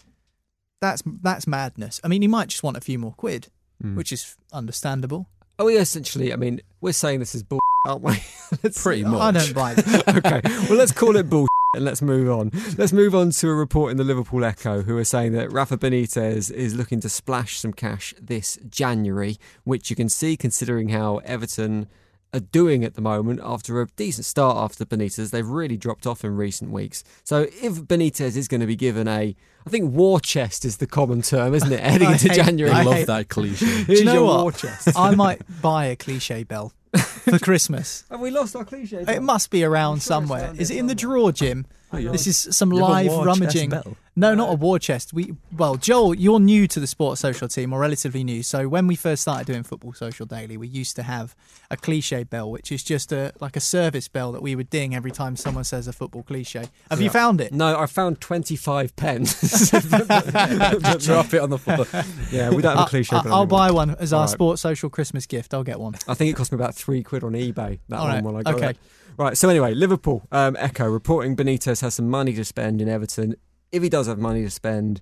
that's 0.82 1.02
that's 1.22 1.48
madness. 1.48 2.00
I 2.04 2.08
mean, 2.08 2.22
he 2.22 2.28
might 2.28 2.50
just 2.50 2.63
want 2.63 2.76
a 2.78 2.82
few 2.82 3.00
more 3.00 3.13
quid, 3.13 3.48
Hmm. 3.82 3.96
which 3.96 4.12
is 4.12 4.36
understandable. 4.54 5.28
Oh, 5.60 5.67
yeah, 5.67 5.80
essentially, 5.82 6.34
I 6.34 6.38
mean, 6.38 6.60
we're 6.82 6.91
saying 6.94 7.20
this 7.20 7.36
is 7.36 7.44
bull, 7.44 7.60
aren't 7.86 8.02
we? 8.02 8.17
Pretty 8.76 9.04
much. 9.04 9.22
I 9.22 9.32
don't 9.32 9.54
buy 9.54 9.74
that. 9.76 10.08
okay, 10.26 10.41
well, 10.70 10.78
let's 10.78 10.91
call 10.91 11.15
it 11.15 11.30
bull. 11.30 11.48
and 11.76 11.86
let's 11.86 12.02
move 12.02 12.30
on. 12.30 12.52
Let's 12.78 12.91
move 12.94 13.13
on 13.15 13.30
to 13.32 13.48
a 13.50 13.54
report 13.54 13.91
in 13.91 13.98
the 13.98 14.04
Liverpool 14.04 14.44
Echo 14.44 14.82
who 14.82 14.98
are 14.98 15.04
saying 15.06 15.34
that 15.34 15.52
Rafa 15.52 15.78
Benitez 15.78 16.52
is 16.52 16.74
looking 16.76 17.00
to 17.02 17.10
splash 17.10 17.60
some 17.60 17.74
cash 17.74 18.13
this 18.20 18.58
January, 18.70 19.38
which 19.63 19.89
you 19.89 19.96
can 19.96 20.10
see 20.10 20.36
considering 20.36 20.89
how 20.89 21.17
Everton 21.20 21.88
are 22.34 22.39
doing 22.39 22.84
at 22.86 22.94
the 22.96 23.02
moment 23.02 23.41
after 23.44 23.82
a 23.82 23.88
decent 23.88 24.26
start 24.26 24.58
after 24.58 24.86
Benitez. 24.86 25.32
They've 25.32 25.48
really 25.48 25.78
dropped 25.78 26.08
off 26.08 26.24
in 26.24 26.36
recent 26.38 26.72
weeks. 26.72 27.04
So 27.24 27.41
if 27.62 27.74
Benitez 27.84 28.38
is 28.38 28.48
going 28.48 28.62
to 28.62 28.67
be 28.67 28.76
given 28.78 29.08
a, 29.08 29.36
I 29.65 29.70
think 29.70 29.94
war 29.94 30.20
chest 30.20 30.63
is 30.63 30.78
the 30.78 30.88
common 30.88 31.22
term, 31.22 31.54
isn't 31.54 31.72
it? 31.72 31.80
Heading 31.82 32.12
into 32.12 32.28
hate- 32.30 32.36
January. 32.36 32.74
I 32.74 32.82
I 32.82 32.84
love 32.84 33.06
that 33.08 33.30
cliche. 33.30 33.65
Here's 33.65 33.86
Do 33.88 33.94
you 33.96 34.06
know 34.06 34.13
your 34.13 34.26
what? 34.26 34.41
war 34.44 34.52
chest. 34.54 34.89
I 34.96 35.13
might 35.13 35.41
buy 35.62 35.86
a 35.86 35.96
cliche 35.96 36.44
bell 36.44 36.72
for 36.94 37.38
Christmas. 37.48 38.06
Have 38.10 38.22
we 38.22 38.32
lost 38.32 38.56
our 38.56 38.63
cliche? 38.65 39.04
It 39.08 39.22
must 39.22 39.50
be 39.50 39.63
around 39.63 39.98
sure 39.98 40.02
somewhere. 40.02 40.54
Is 40.58 40.70
here 40.70 40.78
it 40.78 40.80
in 40.80 40.88
the 40.88 40.96
drawer, 40.96 41.32
Jim? 41.32 41.65
Oh, 41.93 41.97
Hang. 41.97 42.12
This 42.12 42.27
is 42.27 42.47
some 42.56 42.71
You 42.71 42.80
have 42.80 42.89
a 42.89 42.91
live 42.91 43.25
rummaging. 43.25 43.69
bell? 43.69 43.97
No, 44.15 44.36
not 44.36 44.49
a 44.51 44.56
war 44.56 44.77
chest. 44.77 45.13
We 45.13 45.36
well, 45.58 45.75
Joel, 45.75 46.13
you're 46.15 46.39
new 46.39 46.67
to 46.67 46.80
the 46.82 46.88
Sports 46.88 47.21
Social 47.21 47.47
team, 47.47 47.71
or 47.71 47.80
relatively 47.80 48.23
new. 48.25 48.43
So 48.43 48.67
when 48.67 48.86
we 48.88 48.95
first 48.95 49.21
started 49.21 49.47
doing 49.47 49.63
Football 49.63 49.93
Social 49.93 50.25
Daily, 50.25 50.58
we 50.58 50.67
used 50.67 50.97
to 50.97 51.04
have 51.04 51.34
a 51.69 51.77
cliche 51.77 52.23
bell, 52.23 52.51
which 52.51 52.71
is 52.73 52.84
just 52.84 53.12
a 53.13 53.32
like 53.39 53.56
a 53.56 53.62
service 53.62 54.10
bell 54.10 54.34
that 54.34 54.41
we 54.41 54.54
would 54.56 54.69
ding 54.69 54.93
every 54.93 55.12
time 55.12 55.38
someone 55.38 55.63
says 55.63 55.88
a 55.88 55.93
football 55.93 56.23
cliche. 56.23 56.65
Have 56.89 57.01
you 57.01 57.10
found 57.10 57.39
it? 57.39 57.54
No, 57.54 57.80
I 57.80 57.86
found 57.86 58.19
25 58.19 58.95
pence. 58.97 59.71
Drop 59.71 61.34
it 61.34 61.39
on 61.41 61.49
the 61.49 61.58
floor. 61.58 61.86
yeah, 62.32 62.49
we 62.49 62.62
don't 62.62 62.75
have 62.77 62.88
a 62.88 62.89
cliche. 62.89 63.15
I, 63.15 63.21
bill 63.23 63.32
will 63.32 63.38
anymore. 63.43 63.60
buy 63.60 63.71
one 63.71 63.89
as 63.91 64.12
our 64.13 64.19
Alright. 64.19 64.30
Sports 64.32 64.62
Social 64.62 64.89
Christmas 64.89 65.25
gift. 65.25 65.54
I'll 65.54 65.63
get 65.63 65.80
one. 65.80 65.95
I 66.08 66.13
think 66.15 66.30
it 66.32 66.36
cost 66.36 66.51
me 66.51 66.58
about 66.58 66.75
three 66.75 67.01
quid 67.04 67.23
on 67.23 67.32
eBay. 67.34 67.80
That 67.89 67.99
All 67.99 68.08
one 68.21 68.36
right, 68.36 68.47
I 68.47 68.51
got 68.51 68.56
okay. 68.56 68.69
it. 68.71 68.77
Right. 69.17 69.38
So 69.38 69.50
anyway, 69.50 69.74
Liverpool 69.74 70.24
um, 70.32 70.56
Echo 70.60 70.89
reporting 70.89 71.36
Benitez 71.36 71.82
has 71.82 71.95
some 71.95 72.10
money 72.10 72.34
to 72.34 72.45
spend 72.45 72.82
in 72.82 72.89
Everton. 72.89 73.36
If 73.71 73.84
he 73.84 73.89
does 73.89 74.08
have 74.08 74.17
money 74.17 74.43
to 74.43 74.50
spend, 74.50 75.02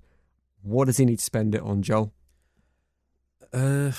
what 0.61 0.85
does 0.85 0.97
he 0.97 1.05
need 1.05 1.19
to 1.19 1.25
spend 1.25 1.55
it 1.55 1.61
on, 1.61 1.81
Joel? 1.81 2.11
Uh, 3.51 3.91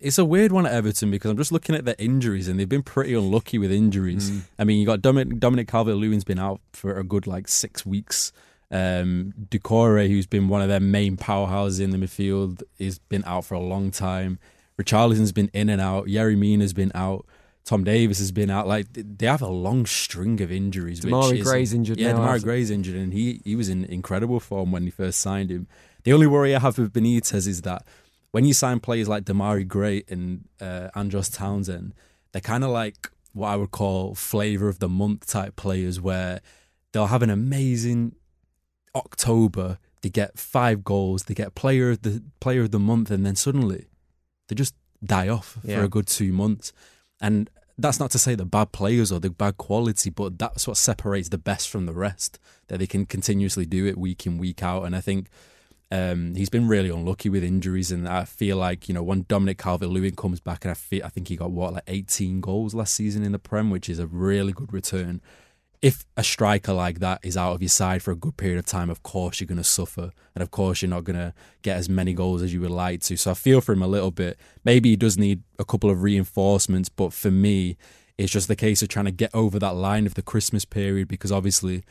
it's 0.00 0.18
a 0.18 0.24
weird 0.24 0.52
one 0.52 0.66
at 0.66 0.72
Everton 0.72 1.10
because 1.10 1.30
I'm 1.30 1.36
just 1.36 1.52
looking 1.52 1.74
at 1.74 1.84
their 1.84 1.96
injuries 1.98 2.48
and 2.48 2.58
they've 2.58 2.68
been 2.68 2.82
pretty 2.82 3.14
unlucky 3.14 3.58
with 3.58 3.70
injuries. 3.70 4.30
Mm. 4.30 4.42
I 4.58 4.64
mean, 4.64 4.80
you 4.80 4.86
got 4.86 5.02
Dominic, 5.02 5.38
Dominic 5.38 5.68
Calvert-Lewin's 5.68 6.24
been 6.24 6.38
out 6.38 6.60
for 6.72 6.98
a 6.98 7.04
good 7.04 7.26
like 7.26 7.48
six 7.48 7.84
weeks. 7.84 8.32
Um, 8.70 9.34
Doucoure, 9.50 10.08
who's 10.08 10.26
been 10.26 10.48
one 10.48 10.62
of 10.62 10.68
their 10.68 10.80
main 10.80 11.16
powerhouses 11.16 11.80
in 11.80 11.90
the 11.90 11.98
midfield, 11.98 12.62
has 12.80 12.98
been 12.98 13.24
out 13.26 13.44
for 13.44 13.54
a 13.54 13.60
long 13.60 13.90
time. 13.90 14.38
Richarlison's 14.80 15.32
been 15.32 15.50
in 15.52 15.68
and 15.68 15.80
out. 15.80 16.06
Yerry 16.06 16.36
Mina's 16.36 16.72
been 16.72 16.92
out. 16.94 17.26
Tom 17.64 17.82
Davies 17.84 18.18
has 18.18 18.30
been 18.32 18.50
out. 18.50 18.66
Like 18.68 18.86
they 18.92 19.26
have 19.26 19.40
a 19.42 19.48
long 19.48 19.86
string 19.86 20.40
of 20.42 20.52
injuries. 20.52 21.00
Demarai 21.00 21.30
which 21.30 21.40
is- 21.40 21.46
Gray's 21.46 21.72
injured 21.74 21.98
Yeah, 21.98 22.12
now 22.12 22.18
Demarai 22.18 22.42
Gray's 22.42 22.70
injured, 22.70 22.96
and 22.96 23.12
he 23.12 23.40
he 23.44 23.56
was 23.56 23.68
in 23.68 23.84
incredible 23.84 24.40
form 24.40 24.70
when 24.72 24.82
he 24.84 24.90
first 24.90 25.20
signed 25.20 25.50
him. 25.50 25.66
The 26.04 26.12
only 26.12 26.26
worry 26.26 26.54
I 26.54 26.58
have 26.58 26.76
with 26.78 26.92
Benitez 26.92 27.46
is 27.46 27.62
that 27.62 27.86
when 28.32 28.44
you 28.44 28.52
sign 28.52 28.80
players 28.80 29.08
like 29.08 29.24
Demarai 29.24 29.66
Gray 29.66 30.02
and 30.08 30.46
uh, 30.60 30.88
Andros 30.94 31.30
Townsend, 31.30 31.94
they're 32.32 32.42
kind 32.42 32.64
of 32.64 32.70
like 32.70 33.10
what 33.32 33.48
I 33.48 33.56
would 33.56 33.70
call 33.70 34.14
flavor 34.14 34.68
of 34.68 34.78
the 34.80 34.88
month 34.88 35.26
type 35.26 35.56
players, 35.56 36.00
where 36.00 36.40
they'll 36.92 37.06
have 37.06 37.22
an 37.22 37.30
amazing 37.30 38.14
October. 38.94 39.78
They 40.02 40.10
get 40.10 40.38
five 40.38 40.84
goals. 40.84 41.24
They 41.24 41.34
get 41.34 41.54
player 41.54 41.90
of 41.92 42.02
the 42.02 42.22
player 42.40 42.60
of 42.62 42.70
the 42.72 42.78
month, 42.78 43.10
and 43.10 43.24
then 43.24 43.36
suddenly 43.36 43.86
they 44.48 44.54
just 44.54 44.74
die 45.02 45.28
off 45.28 45.58
Yeah. 45.64 45.78
for 45.78 45.84
a 45.84 45.88
good 45.88 46.06
two 46.06 46.32
months. 46.32 46.72
And 47.24 47.48
that's 47.78 47.98
not 47.98 48.10
to 48.10 48.18
say 48.18 48.34
they're 48.34 48.44
bad 48.44 48.72
players 48.72 49.10
or 49.10 49.18
they're 49.18 49.30
bad 49.30 49.56
quality, 49.56 50.10
but 50.10 50.38
that's 50.38 50.68
what 50.68 50.76
separates 50.76 51.30
the 51.30 51.38
best 51.38 51.70
from 51.70 51.86
the 51.86 51.94
rest. 51.94 52.38
That 52.68 52.80
they 52.80 52.86
can 52.86 53.06
continuously 53.06 53.64
do 53.64 53.86
it 53.86 53.96
week 53.96 54.26
in 54.26 54.36
week 54.36 54.62
out. 54.62 54.84
And 54.84 54.94
I 54.94 55.00
think 55.00 55.28
um, 55.90 56.34
he's 56.34 56.50
been 56.50 56.68
really 56.68 56.90
unlucky 56.90 57.30
with 57.30 57.42
injuries, 57.42 57.90
and 57.90 58.06
I 58.06 58.24
feel 58.26 58.58
like 58.58 58.88
you 58.88 58.94
know 58.94 59.02
when 59.02 59.24
Dominic 59.26 59.56
Calvert-Lewin 59.56 60.16
comes 60.16 60.38
back, 60.38 60.66
and 60.66 60.72
I 60.72 60.74
feel 60.74 61.02
I 61.02 61.08
think 61.08 61.28
he 61.28 61.36
got 61.36 61.50
what 61.50 61.72
like 61.72 61.84
18 61.86 62.42
goals 62.42 62.74
last 62.74 62.92
season 62.92 63.24
in 63.24 63.32
the 63.32 63.38
Prem, 63.38 63.70
which 63.70 63.88
is 63.88 63.98
a 63.98 64.06
really 64.06 64.52
good 64.52 64.72
return. 64.72 65.22
If 65.84 66.06
a 66.16 66.24
striker 66.24 66.72
like 66.72 67.00
that 67.00 67.20
is 67.22 67.36
out 67.36 67.52
of 67.52 67.60
your 67.60 67.68
side 67.68 68.02
for 68.02 68.10
a 68.10 68.16
good 68.16 68.38
period 68.38 68.58
of 68.58 68.64
time, 68.64 68.88
of 68.88 69.02
course 69.02 69.38
you're 69.38 69.46
going 69.46 69.58
to 69.58 69.64
suffer, 69.64 70.12
and 70.34 70.42
of 70.42 70.50
course 70.50 70.80
you're 70.80 70.88
not 70.88 71.04
going 71.04 71.18
to 71.18 71.34
get 71.60 71.76
as 71.76 71.90
many 71.90 72.14
goals 72.14 72.40
as 72.40 72.54
you 72.54 72.62
would 72.62 72.70
like 72.70 73.02
to. 73.02 73.18
So 73.18 73.32
I 73.32 73.34
feel 73.34 73.60
for 73.60 73.72
him 73.72 73.82
a 73.82 73.86
little 73.86 74.10
bit. 74.10 74.38
Maybe 74.64 74.90
he 74.90 74.96
does 74.96 75.18
need 75.18 75.42
a 75.58 75.64
couple 75.64 75.90
of 75.90 76.02
reinforcements, 76.02 76.88
but 76.88 77.12
for 77.12 77.30
me, 77.30 77.76
it's 78.16 78.32
just 78.32 78.48
the 78.48 78.56
case 78.56 78.80
of 78.80 78.88
trying 78.88 79.04
to 79.04 79.10
get 79.10 79.30
over 79.34 79.58
that 79.58 79.74
line 79.74 80.06
of 80.06 80.14
the 80.14 80.22
Christmas 80.22 80.64
period 80.64 81.06
because 81.06 81.30
obviously 81.30 81.82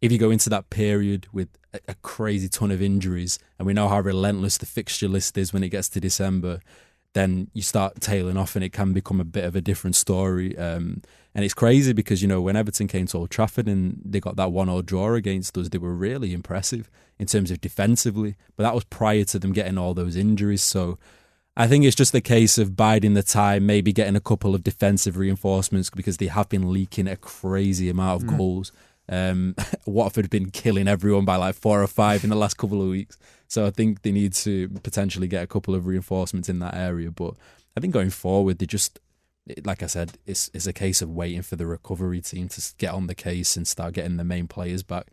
if 0.00 0.12
you 0.12 0.18
go 0.18 0.30
into 0.30 0.50
that 0.50 0.70
period 0.70 1.26
with 1.32 1.48
a, 1.88 1.94
crazy 2.02 2.48
ton 2.48 2.70
of 2.70 2.80
injuries, 2.80 3.38
and 3.58 3.66
we 3.66 3.72
know 3.72 3.88
how 3.88 4.00
relentless 4.00 4.58
the 4.58 4.66
fixture 4.66 5.08
list 5.08 5.36
is 5.36 5.52
when 5.52 5.64
it 5.64 5.70
gets 5.70 5.88
to 5.90 6.00
December, 6.00 6.60
then 7.14 7.48
you 7.52 7.62
start 7.62 8.00
tailing 8.00 8.36
off, 8.36 8.54
and 8.54 8.64
it 8.64 8.72
can 8.72 8.92
become 8.92 9.20
a 9.20 9.24
bit 9.24 9.44
of 9.44 9.56
a 9.56 9.60
different 9.60 9.96
story. 9.96 10.56
Um, 10.56 11.02
and 11.34 11.44
it's 11.44 11.54
crazy 11.54 11.92
because 11.92 12.22
you 12.22 12.28
know 12.28 12.40
when 12.40 12.56
Everton 12.56 12.88
came 12.88 13.06
to 13.06 13.18
Old 13.18 13.30
Trafford 13.30 13.68
and 13.68 14.00
they 14.04 14.20
got 14.20 14.36
that 14.36 14.52
one-all 14.52 14.82
draw 14.82 15.14
against 15.14 15.56
us, 15.56 15.68
they 15.68 15.78
were 15.78 15.94
really 15.94 16.32
impressive 16.32 16.90
in 17.18 17.26
terms 17.26 17.50
of 17.50 17.60
defensively. 17.60 18.36
But 18.56 18.64
that 18.64 18.74
was 18.74 18.84
prior 18.84 19.24
to 19.24 19.38
them 19.38 19.52
getting 19.52 19.78
all 19.78 19.94
those 19.94 20.16
injuries, 20.16 20.62
so. 20.62 20.98
I 21.60 21.66
think 21.66 21.84
it's 21.84 21.96
just 21.96 22.14
a 22.14 22.20
case 22.20 22.56
of 22.56 22.76
biding 22.76 23.14
the 23.14 23.22
time, 23.24 23.66
maybe 23.66 23.92
getting 23.92 24.14
a 24.14 24.20
couple 24.20 24.54
of 24.54 24.62
defensive 24.62 25.16
reinforcements 25.16 25.90
because 25.90 26.18
they 26.18 26.28
have 26.28 26.48
been 26.48 26.72
leaking 26.72 27.08
a 27.08 27.16
crazy 27.16 27.90
amount 27.90 28.22
of 28.22 28.28
goals. 28.38 28.70
Um, 29.08 29.54
Watford 29.86 30.26
have 30.26 30.30
been 30.30 30.50
killing 30.50 30.86
everyone 30.86 31.24
by 31.24 31.34
like 31.34 31.54
four 31.54 31.82
or 31.82 31.86
five 31.86 32.22
in 32.22 32.30
the 32.30 32.36
last 32.36 32.58
couple 32.58 32.80
of 32.80 32.88
weeks. 32.88 33.18
So 33.48 33.66
I 33.66 33.70
think 33.70 34.02
they 34.02 34.12
need 34.12 34.34
to 34.34 34.68
potentially 34.68 35.26
get 35.26 35.42
a 35.42 35.46
couple 35.46 35.74
of 35.74 35.86
reinforcements 35.86 36.48
in 36.48 36.58
that 36.60 36.74
area. 36.74 37.10
But 37.10 37.34
I 37.76 37.80
think 37.80 37.94
going 37.94 38.10
forward, 38.10 38.58
they 38.58 38.66
just, 38.66 39.00
like 39.64 39.82
I 39.82 39.86
said, 39.86 40.18
it's, 40.26 40.50
it's 40.54 40.66
a 40.66 40.72
case 40.72 41.02
of 41.02 41.10
waiting 41.10 41.42
for 41.42 41.56
the 41.56 41.66
recovery 41.66 42.20
team 42.20 42.48
to 42.48 42.74
get 42.78 42.92
on 42.92 43.06
the 43.06 43.14
case 43.14 43.56
and 43.56 43.66
start 43.66 43.94
getting 43.94 44.16
the 44.16 44.24
main 44.24 44.48
players 44.48 44.82
back, 44.82 45.06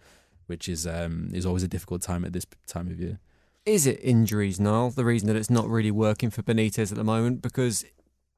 which 0.47 0.67
is 0.67 0.85
um, 0.85 1.29
is 1.33 1.45
always 1.45 1.63
a 1.63 1.67
difficult 1.67 2.01
time 2.01 2.25
at 2.25 2.33
this 2.33 2.45
time 2.67 2.87
of 2.87 2.99
year. 2.99 3.19
Is 3.65 3.87
it 3.87 3.99
injuries, 4.03 4.59
Niall? 4.59 4.91
The 4.91 5.05
reason 5.05 5.27
that 5.27 5.35
it's 5.35 5.49
not 5.49 5.67
really 5.67 5.91
working 5.91 6.29
for 6.29 6.43
Benitez 6.43 6.91
at 6.91 6.97
the 6.97 7.03
moment 7.03 7.41
because 7.41 7.83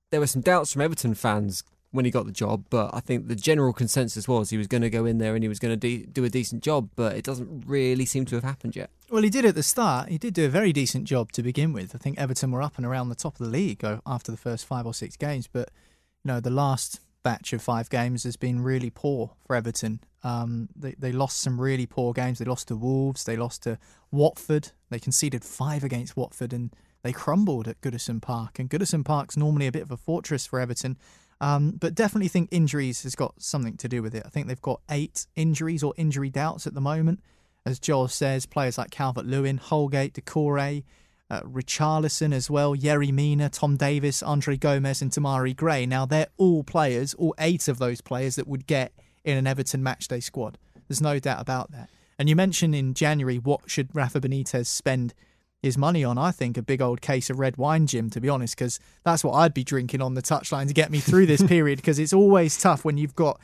there 0.10 0.20
were 0.20 0.28
some 0.28 0.42
doubts 0.42 0.72
from 0.72 0.82
Everton 0.82 1.16
fans 1.16 1.64
when 1.92 2.06
he 2.06 2.12
got 2.12 2.26
the 2.26 2.32
job, 2.32 2.66
but 2.70 2.92
I 2.94 3.00
think 3.00 3.28
the 3.28 3.36
general 3.36 3.74
consensus 3.74 4.28
was 4.28 4.50
he 4.50 4.58
was 4.58 4.68
going 4.68 4.82
to 4.82 4.90
go 4.90 5.06
in 5.06 5.18
there 5.18 5.36
and 5.36 5.44
he 5.44 5.48
was 5.48 5.60
going 5.60 5.72
to 5.72 5.78
de- 5.78 6.06
do 6.06 6.24
a 6.24 6.30
decent 6.30 6.64
job, 6.64 6.90
but 6.96 7.16
it 7.16 7.24
doesn't 7.24 7.64
really 7.66 8.06
seem 8.06 8.26
to 8.26 8.36
have 8.36 8.44
happened 8.44 8.76
yet. 8.76 8.90
Well, 9.10 9.24
he 9.24 9.30
did 9.30 9.46
at 9.46 9.56
the 9.56 9.64
start. 9.64 10.10
He 10.10 10.18
did 10.18 10.34
do 10.34 10.46
a 10.46 10.50
very 10.50 10.74
decent 10.74 11.06
job 11.06 11.32
to 11.34 11.44
begin 11.44 11.74
with. 11.74 11.96
I 11.96 11.98
think 11.98 12.20
Everton 12.20 12.52
were 12.52 12.62
up 12.62 12.78
and 12.78 12.86
around 12.86 13.10
the 13.10 13.16
top 13.16 13.40
of 13.40 13.46
the 13.46 13.52
league 13.52 13.84
uh, 13.84 14.00
after 14.06 14.32
the 14.32 14.38
first 14.38 14.66
five 14.66 14.86
or 14.86 14.94
six 14.94 15.16
games, 15.16 15.48
but 15.48 15.70
you 15.70 15.87
know 16.28 16.40
the 16.40 16.50
last 16.50 17.00
batch 17.24 17.52
of 17.54 17.62
five 17.62 17.90
games 17.90 18.24
has 18.24 18.38
been 18.38 18.62
really 18.62 18.90
poor 18.90 19.32
for 19.46 19.56
Everton. 19.56 20.00
Um, 20.24 20.70
they 20.76 20.96
they 20.98 21.12
lost 21.12 21.42
some 21.42 21.60
really 21.60 21.86
poor 21.86 22.14
games. 22.14 22.40
They 22.40 22.46
lost 22.46 22.68
to 22.68 22.76
Wolves. 22.76 23.24
They 23.24 23.36
lost 23.36 23.64
to 23.64 23.80
Watford. 24.12 24.72
They 24.90 25.00
conceded 25.00 25.44
five 25.44 25.84
against 25.84 26.16
Watford, 26.16 26.54
and 26.54 26.72
they 27.02 27.12
crumbled 27.12 27.68
at 27.68 27.82
Goodison 27.82 28.22
Park. 28.22 28.60
And 28.60 28.70
Goodison 28.70 29.04
Park's 29.04 29.38
normally 29.38 29.68
a 29.68 29.72
bit 29.72 29.82
of 29.82 29.92
a 29.92 29.98
fortress 29.98 30.46
for 30.46 30.60
Everton. 30.60 30.98
Um, 31.40 31.72
but 31.72 31.94
definitely 31.94 32.30
think 32.30 32.50
injuries 32.52 33.04
has 33.04 33.14
got 33.14 33.42
something 33.42 33.78
to 33.78 33.88
do 33.88 34.02
with 34.02 34.16
it. 34.16 34.24
I 34.26 34.30
think 34.30 34.48
they've 34.48 34.62
got 34.62 34.82
eight 34.90 35.28
injuries 35.36 35.84
or 35.84 35.94
injury 35.96 36.32
doubts 36.32 36.66
at 36.66 36.74
the 36.74 36.82
moment 36.82 37.20
as 37.68 37.80
Joel 37.80 38.08
says, 38.08 38.46
players 38.46 38.78
like 38.78 38.92
Calvert 38.92 39.26
Lewin, 39.26 39.58
Holgate, 39.58 40.14
Doucoure, 40.14 40.84
uh, 41.30 41.42
Richarlison 41.42 42.34
as 42.34 42.50
well, 42.50 42.76
Yerry 42.76 43.12
Mina, 43.12 43.50
Tom 43.50 43.76
Davies, 43.76 44.24
Andre 44.24 44.56
Gomes, 44.58 45.02
and 45.02 45.12
Demarai 45.12 45.56
Gray. 45.56 45.86
Now, 45.86 46.06
they're 46.06 46.28
all 46.38 46.64
players, 46.64 47.14
all 47.16 47.36
eight 47.40 47.68
of 47.68 47.80
those 47.80 48.02
players 48.02 48.36
that 48.36 48.48
would 48.48 48.66
get 48.66 48.94
in 49.26 49.38
an 49.38 49.46
Everton 49.46 49.84
matchday 49.84 50.24
squad. 50.24 50.58
There's 50.88 51.02
no 51.02 51.20
doubt 51.20 51.42
about 51.42 51.72
that. 51.72 51.90
And 52.18 52.30
you 52.30 52.36
mentioned 52.36 52.74
in 52.74 52.94
January, 52.94 53.38
what 53.38 53.70
should 53.70 53.94
Rafa 53.94 54.22
Benitez 54.22 54.68
spend 54.68 55.14
his 55.62 55.78
money 55.78 56.04
on? 56.04 56.18
I 56.18 56.32
think 56.32 56.58
a 56.58 56.62
big 56.62 56.82
old 56.82 57.02
case 57.02 57.30
of 57.30 57.40
red 57.40 57.58
wine, 57.58 57.88
Jim, 57.88 58.10
to 58.12 58.22
be 58.22 58.30
honest, 58.30 58.56
because 58.56 58.80
that's 59.04 59.24
what 59.24 59.34
I'd 59.34 59.54
be 59.54 59.64
drinking 59.64 60.02
on 60.02 60.14
the 60.14 60.22
touchline 60.22 60.68
to 60.68 60.74
get 60.74 60.90
me 60.90 61.00
through 61.00 61.26
this 61.26 61.44
period, 61.48 61.78
because 61.78 62.00
it's 62.00 62.14
always 62.14 62.58
tough 62.58 62.86
when 62.86 62.98
you've 62.98 63.16
got 63.16 63.40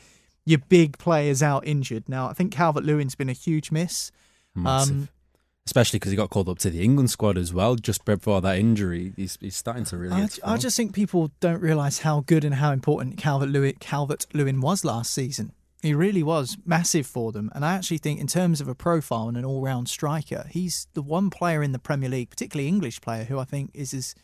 your 0.46 0.60
big 0.70 0.98
players 0.98 1.44
out 1.44 1.68
injured. 1.68 2.08
Now, 2.08 2.30
I 2.30 2.34
think 2.34 2.52
Calvert 2.52 2.84
Lewin's 2.84 3.16
been 3.16 3.30
a 3.30 3.34
huge 3.34 3.72
miss. 3.72 4.12
Um, 4.66 5.10
Especially 5.66 5.98
because 5.98 6.12
he 6.12 6.18
got 6.18 6.30
called 6.30 6.50
up 6.50 6.60
to 6.60 6.70
the 6.70 6.84
England 6.84 7.10
squad 7.10 7.38
as 7.38 7.54
well 7.54 7.76
just 7.76 8.04
before 8.04 8.42
that 8.42 8.58
injury. 8.58 9.14
He's, 9.16 9.38
he's 9.40 9.56
starting 9.56 9.86
to 9.86 9.98
really. 9.98 10.22
I, 10.22 10.28
I 10.44 10.58
just 10.58 10.76
think 10.76 10.94
people 10.94 11.32
don't 11.40 11.62
realise 11.62 12.00
how 12.00 12.22
good 12.22 12.44
and 12.44 12.56
how 12.56 12.72
important 12.72 13.18
Calvert 13.18 13.50
Lewin, 13.50 13.76
Calvert 13.80 14.26
Lewin 14.34 14.60
was 14.60 14.84
last 14.84 15.14
season. 15.14 15.54
He 15.82 15.94
really 15.94 16.24
was 16.24 16.58
massive 16.66 17.08
for 17.08 17.32
them. 17.32 17.50
And 17.54 17.66
I 17.66 17.74
actually 17.74 17.98
think, 17.98 18.20
in 18.20 18.28
terms 18.28 18.60
of 18.60 18.68
a 18.68 18.76
profile 18.76 19.28
and 19.28 19.38
an 19.38 19.46
all 19.46 19.62
round 19.62 19.88
striker, 19.88 20.48
he's 20.50 20.88
the 20.94 21.02
one 21.02 21.30
player 21.30 21.64
in 21.64 21.72
the 21.72 21.80
Premier 21.80 22.10
League, 22.10 22.30
particularly 22.30 22.68
English 22.68 23.00
player, 23.02 23.24
who 23.24 23.40
I 23.40 23.46
think 23.46 23.72
is 23.74 23.94
as, 23.94 24.16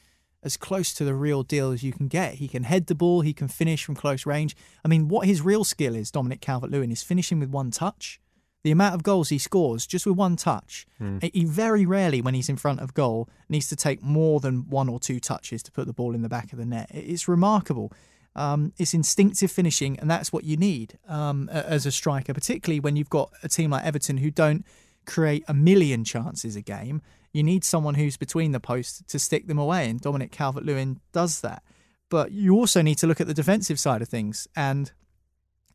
as 0.43 0.57
close 0.57 0.93
to 0.93 1.05
the 1.05 1.13
real 1.13 1.43
deal 1.43 1.71
as 1.71 1.83
you 1.83 1.93
can 1.93 2.07
get. 2.07 2.35
He 2.35 2.49
can 2.49 2.63
head 2.63 2.87
the 2.87 2.95
ball, 2.95 3.21
he 3.21 3.33
can 3.33 3.47
finish 3.47 3.83
from 3.83 3.95
close 3.95 4.25
range. 4.25 4.55
I 4.83 4.89
mean, 4.89 5.07
what 5.07 5.27
his 5.27 5.41
real 5.41 5.63
skill 5.63 5.95
is, 5.95 6.11
Dominic 6.11 6.41
Calvert 6.41 6.71
Lewin, 6.71 6.91
is 6.91 7.03
finishing 7.03 7.39
with 7.39 7.49
one 7.49 7.71
touch. 7.71 8.19
The 8.63 8.71
amount 8.71 8.95
of 8.95 9.03
goals 9.03 9.29
he 9.29 9.37
scores 9.37 9.87
just 9.87 10.05
with 10.05 10.17
one 10.17 10.35
touch. 10.35 10.85
Hmm. 10.97 11.19
He 11.21 11.45
very 11.45 11.85
rarely, 11.85 12.21
when 12.21 12.33
he's 12.33 12.49
in 12.49 12.57
front 12.57 12.81
of 12.81 12.93
goal, 12.93 13.29
needs 13.47 13.69
to 13.69 13.75
take 13.75 14.03
more 14.03 14.39
than 14.39 14.69
one 14.69 14.89
or 14.89 14.99
two 14.99 15.19
touches 15.19 15.63
to 15.63 15.71
put 15.71 15.87
the 15.87 15.93
ball 15.93 16.13
in 16.13 16.21
the 16.21 16.29
back 16.29 16.51
of 16.51 16.59
the 16.59 16.65
net. 16.65 16.89
It's 16.93 17.27
remarkable. 17.27 17.93
Um, 18.35 18.73
it's 18.77 18.93
instinctive 18.93 19.51
finishing, 19.51 19.97
and 19.99 20.09
that's 20.09 20.31
what 20.31 20.43
you 20.43 20.57
need 20.57 20.97
um, 21.07 21.49
as 21.49 21.85
a 21.85 21.91
striker, 21.91 22.33
particularly 22.33 22.79
when 22.79 22.95
you've 22.95 23.09
got 23.09 23.31
a 23.43 23.49
team 23.49 23.71
like 23.71 23.85
Everton 23.85 24.17
who 24.17 24.31
don't 24.31 24.65
create 25.05 25.43
a 25.47 25.53
million 25.53 26.03
chances 26.03 26.55
a 26.55 26.61
game. 26.61 27.01
You 27.33 27.43
need 27.43 27.63
someone 27.63 27.95
who's 27.95 28.17
between 28.17 28.51
the 28.51 28.59
posts 28.59 29.03
to 29.07 29.19
stick 29.19 29.47
them 29.47 29.57
away, 29.57 29.89
and 29.89 29.99
Dominic 29.99 30.31
Calvert 30.31 30.65
Lewin 30.65 30.99
does 31.11 31.41
that. 31.41 31.63
But 32.09 32.31
you 32.31 32.55
also 32.55 32.81
need 32.81 32.97
to 32.99 33.07
look 33.07 33.21
at 33.21 33.27
the 33.27 33.33
defensive 33.33 33.79
side 33.79 34.01
of 34.01 34.09
things, 34.09 34.47
and 34.55 34.91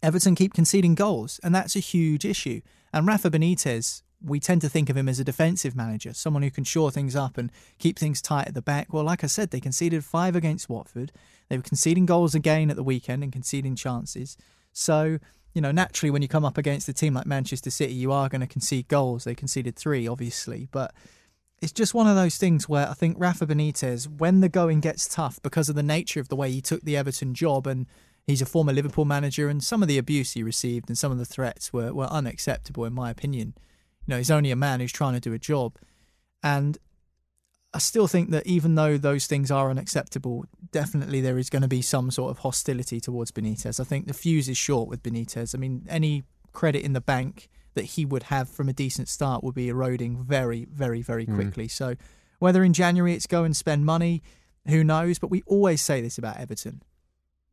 Everton 0.02 0.34
keep 0.34 0.54
conceding 0.54 0.94
goals, 0.94 1.40
and 1.42 1.54
that's 1.54 1.76
a 1.76 1.80
huge 1.80 2.24
issue. 2.24 2.60
And 2.92 3.06
Rafa 3.06 3.30
Benitez, 3.30 4.02
we 4.22 4.40
tend 4.40 4.60
to 4.62 4.68
think 4.68 4.88
of 4.88 4.96
him 4.96 5.08
as 5.08 5.20
a 5.20 5.24
defensive 5.24 5.76
manager, 5.76 6.14
someone 6.14 6.42
who 6.42 6.50
can 6.50 6.64
shore 6.64 6.90
things 6.90 7.14
up 7.14 7.36
and 7.36 7.50
keep 7.78 7.98
things 7.98 8.22
tight 8.22 8.48
at 8.48 8.54
the 8.54 8.62
back. 8.62 8.92
Well, 8.92 9.04
like 9.04 9.24
I 9.24 9.26
said, 9.26 9.50
they 9.50 9.60
conceded 9.60 10.04
five 10.04 10.34
against 10.34 10.68
Watford. 10.68 11.12
They 11.48 11.56
were 11.56 11.62
conceding 11.62 12.06
goals 12.06 12.34
again 12.34 12.70
at 12.70 12.76
the 12.76 12.82
weekend 12.82 13.22
and 13.22 13.32
conceding 13.32 13.76
chances. 13.76 14.36
So, 14.72 15.18
you 15.52 15.60
know, 15.60 15.72
naturally, 15.72 16.10
when 16.10 16.22
you 16.22 16.28
come 16.28 16.44
up 16.44 16.58
against 16.58 16.88
a 16.88 16.92
team 16.92 17.14
like 17.14 17.26
Manchester 17.26 17.70
City, 17.70 17.92
you 17.92 18.12
are 18.12 18.28
going 18.28 18.40
to 18.40 18.46
concede 18.46 18.88
goals. 18.88 19.24
They 19.24 19.34
conceded 19.34 19.76
three, 19.76 20.08
obviously, 20.08 20.68
but 20.72 20.94
it's 21.60 21.72
just 21.72 21.94
one 21.94 22.06
of 22.06 22.16
those 22.16 22.36
things 22.36 22.68
where 22.68 22.88
I 22.88 22.94
think 22.94 23.16
Rafa 23.18 23.46
Benitez, 23.46 24.08
when 24.08 24.40
the 24.40 24.48
going 24.48 24.80
gets 24.80 25.08
tough 25.08 25.40
because 25.42 25.68
of 25.68 25.76
the 25.76 25.82
nature 25.82 26.20
of 26.20 26.28
the 26.28 26.36
way 26.36 26.50
he 26.50 26.60
took 26.60 26.82
the 26.82 26.96
Everton 26.96 27.34
job, 27.34 27.66
and 27.66 27.86
he's 28.26 28.42
a 28.42 28.46
former 28.46 28.72
Liverpool 28.72 29.04
manager, 29.04 29.48
and 29.48 29.62
some 29.62 29.82
of 29.82 29.88
the 29.88 29.98
abuse 29.98 30.32
he 30.32 30.42
received 30.42 30.88
and 30.88 30.96
some 30.98 31.12
of 31.12 31.18
the 31.18 31.24
threats 31.24 31.72
were, 31.72 31.92
were 31.92 32.06
unacceptable, 32.06 32.84
in 32.84 32.92
my 32.92 33.10
opinion. 33.10 33.54
You 34.06 34.12
know, 34.12 34.18
he's 34.18 34.30
only 34.30 34.50
a 34.50 34.56
man 34.56 34.80
who's 34.80 34.92
trying 34.92 35.14
to 35.14 35.20
do 35.20 35.32
a 35.32 35.38
job. 35.38 35.76
And 36.42 36.78
I 37.72 37.78
still 37.78 38.06
think 38.06 38.30
that 38.30 38.46
even 38.46 38.74
though 38.74 38.96
those 38.96 39.26
things 39.26 39.50
are 39.50 39.70
unacceptable, 39.70 40.44
definitely 40.70 41.20
there 41.20 41.38
is 41.38 41.50
going 41.50 41.62
to 41.62 41.68
be 41.68 41.82
some 41.82 42.10
sort 42.10 42.30
of 42.30 42.38
hostility 42.38 43.00
towards 43.00 43.32
Benitez. 43.32 43.80
I 43.80 43.84
think 43.84 44.06
the 44.06 44.14
fuse 44.14 44.48
is 44.48 44.56
short 44.56 44.88
with 44.88 45.02
Benitez. 45.02 45.54
I 45.54 45.58
mean, 45.58 45.86
any 45.88 46.24
credit 46.52 46.84
in 46.84 46.92
the 46.92 47.00
bank 47.00 47.48
that 47.74 47.84
he 47.84 48.04
would 48.04 48.24
have 48.24 48.48
from 48.48 48.68
a 48.68 48.72
decent 48.72 49.08
start 49.08 49.42
would 49.42 49.54
be 49.54 49.68
eroding 49.68 50.22
very, 50.22 50.66
very, 50.70 51.02
very 51.02 51.24
hmm. 51.24 51.34
quickly. 51.34 51.68
So 51.68 51.96
whether 52.38 52.62
in 52.62 52.72
January 52.72 53.14
it's 53.14 53.26
go 53.26 53.44
and 53.44 53.56
spend 53.56 53.84
money, 53.84 54.22
who 54.68 54.84
knows? 54.84 55.18
But 55.18 55.30
we 55.30 55.42
always 55.46 55.82
say 55.82 56.00
this 56.00 56.16
about 56.16 56.38
Everton. 56.38 56.82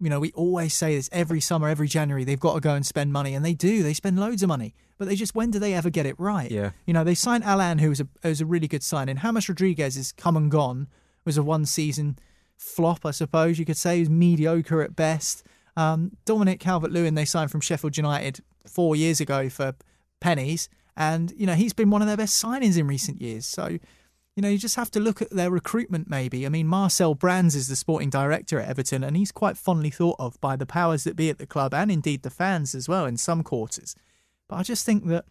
You 0.01 0.09
know, 0.09 0.19
we 0.19 0.31
always 0.31 0.73
say 0.73 0.95
this 0.95 1.09
every 1.11 1.39
summer, 1.39 1.69
every 1.69 1.87
January, 1.87 2.23
they've 2.23 2.39
got 2.39 2.55
to 2.55 2.59
go 2.59 2.73
and 2.73 2.85
spend 2.85 3.13
money. 3.13 3.35
And 3.35 3.45
they 3.45 3.53
do. 3.53 3.83
They 3.83 3.93
spend 3.93 4.19
loads 4.19 4.41
of 4.43 4.49
money. 4.49 4.73
But 4.97 5.07
they 5.07 5.15
just, 5.15 5.35
when 5.35 5.51
do 5.51 5.59
they 5.59 5.73
ever 5.73 5.89
get 5.89 6.05
it 6.05 6.19
right? 6.19 6.51
Yeah. 6.51 6.71
You 6.85 6.93
know, 6.93 7.03
they 7.03 7.15
signed 7.15 7.43
Allan, 7.43 7.77
who 7.79 7.89
was 7.89 8.01
a, 8.01 8.07
was 8.23 8.41
a 8.41 8.45
really 8.45 8.67
good 8.67 8.83
signing. 8.83 9.17
James 9.17 9.47
Rodriguez 9.47 9.97
is 9.97 10.11
come 10.11 10.35
and 10.35 10.51
gone, 10.51 10.87
was 11.23 11.37
a 11.37 11.43
one 11.43 11.65
season 11.65 12.17
flop, 12.57 13.05
I 13.05 13.11
suppose 13.11 13.57
you 13.57 13.65
could 13.65 13.77
say. 13.77 13.95
He 13.95 14.01
was 14.01 14.09
mediocre 14.09 14.81
at 14.81 14.95
best. 14.95 15.45
Um, 15.77 16.17
Dominic 16.25 16.59
Calvert 16.59 16.91
Lewin, 16.91 17.15
they 17.15 17.25
signed 17.25 17.51
from 17.51 17.61
Sheffield 17.61 17.97
United 17.97 18.41
four 18.67 18.95
years 18.95 19.21
ago 19.21 19.49
for 19.49 19.73
pennies. 20.19 20.69
And, 20.97 21.33
you 21.37 21.45
know, 21.45 21.53
he's 21.53 21.73
been 21.73 21.89
one 21.89 22.01
of 22.01 22.07
their 22.07 22.17
best 22.17 22.43
signings 22.43 22.77
in 22.77 22.87
recent 22.87 23.21
years. 23.21 23.45
So, 23.45 23.79
you 24.35 24.41
know, 24.41 24.49
you 24.49 24.57
just 24.57 24.75
have 24.77 24.89
to 24.91 24.99
look 24.99 25.21
at 25.21 25.29
their 25.31 25.51
recruitment 25.51 26.09
maybe. 26.09 26.45
I 26.45 26.49
mean, 26.49 26.67
Marcel 26.67 27.15
Brands 27.15 27.55
is 27.55 27.67
the 27.67 27.75
sporting 27.75 28.09
director 28.09 28.59
at 28.59 28.69
Everton, 28.69 29.03
and 29.03 29.17
he's 29.17 29.31
quite 29.31 29.57
fondly 29.57 29.89
thought 29.89 30.15
of 30.19 30.39
by 30.39 30.55
the 30.55 30.65
powers 30.65 31.03
that 31.03 31.15
be 31.15 31.29
at 31.29 31.37
the 31.37 31.45
club 31.47 31.73
and 31.73 31.91
indeed 31.91 32.23
the 32.23 32.29
fans 32.29 32.73
as 32.73 32.87
well 32.87 33.05
in 33.05 33.17
some 33.17 33.43
quarters. 33.43 33.95
But 34.47 34.55
I 34.57 34.63
just 34.63 34.85
think 34.85 35.07
that 35.07 35.25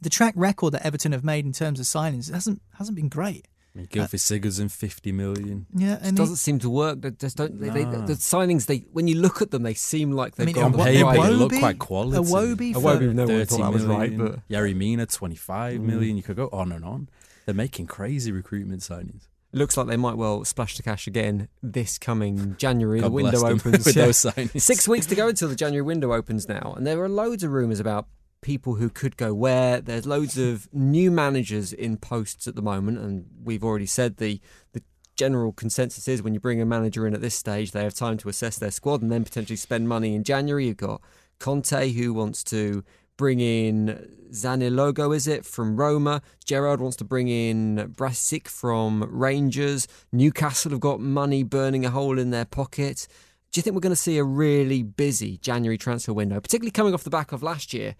the 0.00 0.10
track 0.10 0.34
record 0.36 0.72
that 0.74 0.84
Everton 0.84 1.12
have 1.12 1.24
made 1.24 1.44
in 1.46 1.52
terms 1.52 1.80
of 1.80 1.86
signings 1.86 2.30
hasn't 2.32 2.60
hasn't 2.78 2.96
been 2.96 3.08
great. 3.08 3.46
I 3.74 3.78
mean, 3.80 3.86
Gylfi 3.88 4.14
uh, 4.14 4.16
Sigurdsson, 4.16 4.70
50 4.70 5.12
million. 5.12 5.66
Yeah, 5.74 5.94
It 5.96 5.98
and 6.02 6.10
he- 6.12 6.22
doesn't 6.22 6.36
seem 6.36 6.58
to 6.60 6.70
work. 6.70 7.02
They 7.02 7.10
just 7.10 7.36
don't. 7.36 7.60
They, 7.60 7.68
they, 7.68 7.84
No. 7.84 8.06
the 8.06 8.14
signings, 8.14 8.66
they 8.66 8.78
when 8.92 9.06
you 9.06 9.16
look 9.16 9.42
at 9.42 9.50
them, 9.50 9.64
they 9.64 9.74
seem 9.74 10.12
like 10.12 10.34
they've 10.36 10.46
mean, 10.46 10.54
gone 10.54 10.64
On 10.64 10.72
What, 10.72 10.86
paper, 10.86 11.04
right. 11.04 11.22
they 11.22 11.30
look 11.30 11.52
quite 11.52 11.78
quality. 11.78 12.16
Iwobi 12.18 12.72
for- 12.74 12.80
Iwobi, 12.80 13.14
no 13.14 13.26
one 13.26 13.46
thought 13.46 13.58
that 13.60 13.72
was 13.72 13.84
right, 13.84 14.16
but 14.16 14.48
Yerry 14.48 14.74
Mina, 14.74 15.04
25 15.06 15.80
million. 15.80 16.14
Mm. 16.14 16.16
You 16.16 16.22
could 16.22 16.36
go 16.36 16.48
on 16.52 16.72
and 16.72 16.84
on. 16.84 17.08
They're 17.46 17.54
making 17.54 17.86
crazy 17.86 18.30
recruitment 18.32 18.82
signings. 18.82 19.28
it 19.52 19.58
looks 19.58 19.76
like 19.76 19.86
they 19.86 19.96
might 19.96 20.16
well 20.16 20.44
splash 20.44 20.76
the 20.76 20.82
cash 20.82 21.06
again 21.06 21.48
this 21.62 21.96
coming 21.98 22.56
January. 22.58 23.00
God 23.00 23.06
the 23.08 23.12
window 23.12 23.46
opens. 23.46 23.96
yeah. 23.96 24.10
Six 24.12 24.86
weeks 24.88 25.06
to 25.06 25.14
go 25.14 25.28
until 25.28 25.48
the 25.48 25.56
January 25.56 25.82
window 25.82 26.12
opens 26.12 26.48
now, 26.48 26.74
and 26.76 26.86
there 26.86 27.02
are 27.02 27.08
loads 27.08 27.42
of 27.44 27.52
rumours 27.52 27.80
about 27.80 28.06
people 28.42 28.74
who 28.74 28.90
could 28.90 29.16
go 29.16 29.32
where. 29.32 29.80
There's 29.80 30.06
loads 30.06 30.36
of 30.36 30.68
new 30.72 31.10
managers 31.10 31.72
in 31.72 31.96
posts 31.96 32.46
at 32.46 32.54
the 32.56 32.62
moment, 32.62 32.98
and 32.98 33.26
we've 33.42 33.64
already 33.64 33.86
said 33.86 34.16
the 34.18 34.40
the 34.72 34.82
general 35.16 35.50
consensus 35.52 36.08
is 36.08 36.22
when 36.22 36.34
you 36.34 36.40
bring 36.40 36.60
a 36.60 36.66
manager 36.66 37.06
in 37.06 37.14
at 37.14 37.22
this 37.22 37.34
stage, 37.34 37.70
they 37.72 37.82
have 37.84 37.94
time 37.94 38.18
to 38.18 38.28
assess 38.28 38.58
their 38.58 38.70
squad 38.70 39.00
and 39.00 39.10
then 39.10 39.24
potentially 39.24 39.56
spend 39.56 39.88
money 39.88 40.14
in 40.14 40.22
January. 40.24 40.66
You've 40.66 40.76
got 40.76 41.00
Conte 41.38 41.90
who 41.92 42.12
wants 42.12 42.44
to 42.44 42.84
bring 43.16 43.40
in 43.40 44.16
Zaniolo, 44.30 45.14
is 45.14 45.26
it, 45.26 45.44
from 45.44 45.76
Roma? 45.76 46.22
Gerrard 46.44 46.80
wants 46.80 46.96
to 46.98 47.04
bring 47.04 47.28
in 47.28 47.92
Barisic 47.96 48.48
from 48.48 49.08
Rangers. 49.10 49.88
Newcastle 50.12 50.72
have 50.72 50.80
got 50.80 51.00
money 51.00 51.42
burning 51.42 51.84
a 51.84 51.90
hole 51.90 52.18
in 52.18 52.30
their 52.30 52.44
pocket. 52.44 53.06
Do 53.52 53.58
you 53.58 53.62
think 53.62 53.74
we're 53.74 53.80
going 53.80 53.92
to 53.92 53.96
see 53.96 54.18
a 54.18 54.24
really 54.24 54.82
busy 54.82 55.38
January 55.38 55.78
transfer 55.78 56.12
window, 56.12 56.40
particularly 56.40 56.72
coming 56.72 56.92
off 56.92 57.04
the 57.04 57.10
back 57.10 57.32
of 57.32 57.42
last 57.42 57.72
year 57.72 57.94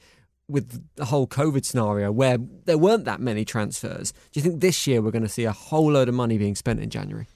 with 0.48 0.84
the 0.96 1.06
whole 1.06 1.26
COVID 1.26 1.64
scenario 1.64 2.12
where 2.12 2.38
there 2.66 2.78
weren't 2.78 3.04
that 3.06 3.20
many 3.20 3.44
transfers? 3.44 4.12
Do 4.12 4.40
you 4.40 4.42
think 4.42 4.60
this 4.60 4.86
year 4.86 5.00
we're 5.00 5.10
going 5.10 5.22
to 5.22 5.28
see 5.28 5.44
a 5.44 5.52
whole 5.52 5.92
load 5.92 6.08
of 6.08 6.14
money 6.14 6.38
being 6.38 6.54
spent 6.54 6.80
in 6.80 6.90
January? 6.90 7.26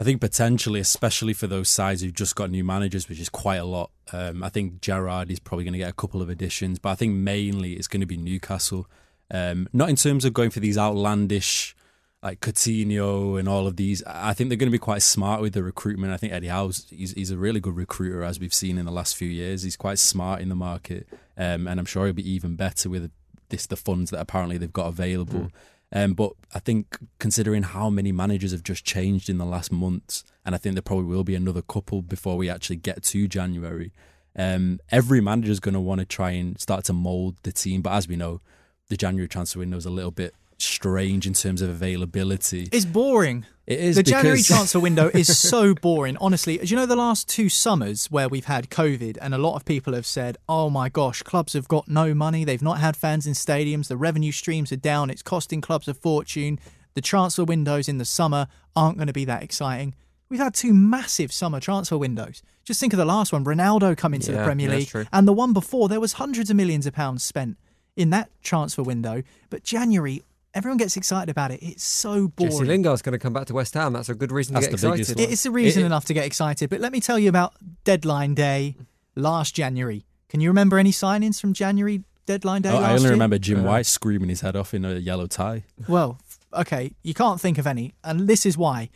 I 0.00 0.02
think 0.02 0.22
potentially, 0.22 0.80
especially 0.80 1.34
for 1.34 1.46
those 1.46 1.68
sides 1.68 2.00
who've 2.00 2.14
just 2.14 2.34
got 2.34 2.50
new 2.50 2.64
managers, 2.64 3.06
which 3.06 3.20
is 3.20 3.28
quite 3.28 3.56
a 3.56 3.66
lot. 3.66 3.90
Um, 4.14 4.42
I 4.42 4.48
think 4.48 4.80
Gerrard 4.80 5.30
is 5.30 5.38
probably 5.38 5.64
going 5.64 5.74
to 5.74 5.78
get 5.78 5.90
a 5.90 5.94
couple 5.94 6.22
of 6.22 6.30
additions, 6.30 6.78
but 6.78 6.88
I 6.88 6.94
think 6.94 7.16
mainly 7.16 7.74
it's 7.74 7.86
going 7.86 8.00
to 8.00 8.06
be 8.06 8.16
Newcastle. 8.16 8.86
Um, 9.30 9.68
not 9.74 9.90
in 9.90 9.96
terms 9.96 10.24
of 10.24 10.32
going 10.32 10.48
for 10.48 10.60
these 10.60 10.78
outlandish, 10.78 11.76
like 12.22 12.40
Coutinho 12.40 13.38
and 13.38 13.46
all 13.46 13.66
of 13.66 13.76
these. 13.76 14.02
I 14.06 14.32
think 14.32 14.48
they're 14.48 14.56
going 14.56 14.70
to 14.70 14.74
be 14.74 14.78
quite 14.78 15.02
smart 15.02 15.42
with 15.42 15.52
the 15.52 15.62
recruitment. 15.62 16.14
I 16.14 16.16
think 16.16 16.32
Eddie 16.32 16.48
Howe's 16.48 16.86
he's, 16.88 17.12
he's 17.12 17.30
a 17.30 17.36
really 17.36 17.60
good 17.60 17.76
recruiter, 17.76 18.24
as 18.24 18.40
we've 18.40 18.54
seen 18.54 18.78
in 18.78 18.86
the 18.86 18.90
last 18.90 19.16
few 19.16 19.28
years. 19.28 19.64
He's 19.64 19.76
quite 19.76 19.98
smart 19.98 20.40
in 20.40 20.48
the 20.48 20.56
market, 20.56 21.08
um, 21.36 21.66
and 21.66 21.78
I'm 21.78 21.84
sure 21.84 22.06
he'll 22.06 22.14
be 22.14 22.26
even 22.26 22.56
better 22.56 22.88
with 22.88 23.10
this 23.50 23.66
the 23.66 23.76
funds 23.76 24.10
that 24.12 24.20
apparently 24.20 24.56
they've 24.56 24.72
got 24.72 24.86
available. 24.86 25.50
Um, 25.92 26.14
but 26.14 26.32
I 26.54 26.60
think 26.60 26.98
considering 27.18 27.62
how 27.64 27.90
many 27.90 28.12
managers 28.12 28.52
have 28.52 28.62
just 28.62 28.84
changed 28.84 29.28
in 29.28 29.38
the 29.38 29.44
last 29.44 29.72
months, 29.72 30.24
and 30.44 30.54
I 30.54 30.58
think 30.58 30.74
there 30.74 30.82
probably 30.82 31.06
will 31.06 31.24
be 31.24 31.34
another 31.34 31.62
couple 31.62 32.02
before 32.02 32.36
we 32.36 32.48
actually 32.48 32.76
get 32.76 33.02
to 33.04 33.26
January. 33.26 33.92
Um, 34.36 34.78
every 34.90 35.20
manager 35.20 35.50
is 35.50 35.60
going 35.60 35.74
to 35.74 35.80
want 35.80 35.98
to 35.98 36.04
try 36.04 36.30
and 36.30 36.58
start 36.60 36.84
to 36.84 36.92
mold 36.92 37.36
the 37.42 37.52
team, 37.52 37.82
but 37.82 37.92
as 37.92 38.06
we 38.06 38.16
know, 38.16 38.40
the 38.88 38.96
January 38.96 39.28
transfer 39.28 39.58
window 39.58 39.76
is 39.76 39.86
a 39.86 39.90
little 39.90 40.10
bit 40.10 40.34
strange 40.62 41.26
in 41.26 41.34
terms 41.34 41.62
of 41.62 41.68
availability. 41.68 42.68
it's 42.72 42.84
boring. 42.84 43.46
It 43.66 43.78
is 43.78 43.96
the 43.96 44.02
January 44.02 44.42
transfer 44.42 44.80
window 44.88 45.10
is 45.14 45.38
so 45.38 45.74
boring. 45.74 46.16
Honestly, 46.20 46.58
as 46.60 46.70
you 46.70 46.76
know, 46.76 46.86
the 46.86 46.96
last 46.96 47.28
two 47.28 47.48
summers 47.48 48.06
where 48.06 48.28
we've 48.28 48.46
had 48.46 48.68
COVID, 48.68 49.16
and 49.20 49.32
a 49.32 49.38
lot 49.38 49.54
of 49.54 49.64
people 49.64 49.94
have 49.94 50.06
said, 50.06 50.36
"Oh 50.48 50.70
my 50.70 50.88
gosh, 50.88 51.22
clubs 51.22 51.52
have 51.52 51.68
got 51.68 51.86
no 51.86 52.12
money. 52.14 52.44
They've 52.44 52.60
not 52.60 52.78
had 52.78 52.96
fans 52.96 53.26
in 53.26 53.34
stadiums. 53.34 53.88
The 53.88 53.96
revenue 53.96 54.32
streams 54.32 54.72
are 54.72 54.76
down. 54.76 55.08
It's 55.08 55.22
costing 55.22 55.60
clubs 55.60 55.86
a 55.86 55.94
fortune. 55.94 56.58
The 56.94 57.00
transfer 57.00 57.44
windows 57.44 57.88
in 57.88 57.98
the 57.98 58.04
summer 58.04 58.48
aren't 58.74 58.96
going 58.96 59.06
to 59.06 59.12
be 59.12 59.24
that 59.26 59.42
exciting." 59.42 59.94
We've 60.28 60.40
had 60.40 60.54
two 60.54 60.72
massive 60.72 61.32
summer 61.32 61.58
transfer 61.58 61.98
windows. 61.98 62.40
Just 62.64 62.78
think 62.78 62.92
of 62.92 62.98
the 62.98 63.04
last 63.04 63.32
one, 63.32 63.44
Ronaldo 63.44 63.96
coming 63.96 64.20
to 64.20 64.30
the 64.30 64.44
Premier 64.44 64.68
yeah, 64.68 64.76
that's 64.76 64.80
League, 64.82 64.88
true. 64.88 65.06
and 65.12 65.26
the 65.26 65.32
one 65.32 65.52
before 65.52 65.88
there 65.88 65.98
was 65.98 66.14
hundreds 66.14 66.50
of 66.50 66.56
millions 66.56 66.86
of 66.86 66.94
pounds 66.94 67.24
spent 67.24 67.56
in 67.96 68.10
that 68.10 68.30
transfer 68.40 68.82
window. 68.82 69.24
But 69.50 69.64
January, 69.64 70.22
everyone 70.54 70.76
gets 70.78 70.96
excited 70.96 71.30
about 71.30 71.50
it. 71.50 71.62
It's 71.62 71.84
so 71.84 72.28
boring. 72.28 72.50
Jesse 72.52 72.64
Lingard's 72.64 73.02
going 73.02 73.12
to 73.12 73.18
come 73.18 73.32
back 73.32 73.46
to 73.46 73.54
West 73.54 73.74
Ham. 73.74 73.92
That's 73.92 74.08
a 74.08 74.14
good 74.14 74.32
reason 74.32 74.54
That's 74.54 74.66
to 74.66 74.72
get 74.72 74.80
the 74.80 74.90
biggest 74.90 75.10
excited. 75.10 75.26
one. 75.26 75.32
It's 75.32 75.46
a 75.46 75.50
reason 75.50 75.80
It- 75.82 75.84
it- 75.84 75.86
enough 75.86 76.04
to 76.06 76.14
get 76.14 76.24
excited. 76.26 76.70
But 76.70 76.80
let 76.80 76.92
me 76.92 77.00
tell 77.00 77.18
you 77.18 77.28
about 77.28 77.54
deadline 77.84 78.34
day 78.34 78.76
last 79.16 79.54
January. 79.54 80.04
Can 80.28 80.40
you 80.40 80.48
remember 80.50 80.78
any 80.78 80.92
signings 80.92 81.40
from 81.40 81.52
January 81.52 82.02
deadline 82.26 82.62
day 82.62 82.70
Oh, 82.70 82.74
last 82.74 82.84
I 82.84 82.90
only 82.92 83.02
year? 83.02 83.10
remember 83.12 83.38
Jim 83.38 83.64
White 83.64 83.86
screaming 83.86 84.28
his 84.28 84.40
head 84.42 84.54
off 84.56 84.72
in 84.74 84.84
a 84.84 84.94
yellow 84.94 85.26
tie. 85.26 85.64
Well, 85.88 86.18
okay, 86.54 86.92
you 87.02 87.14
can't 87.14 87.40
think 87.40 87.58
of 87.58 87.66
any, 87.66 87.94
and 88.04 88.28
this 88.28 88.46
is 88.46 88.56
why. 88.56 88.90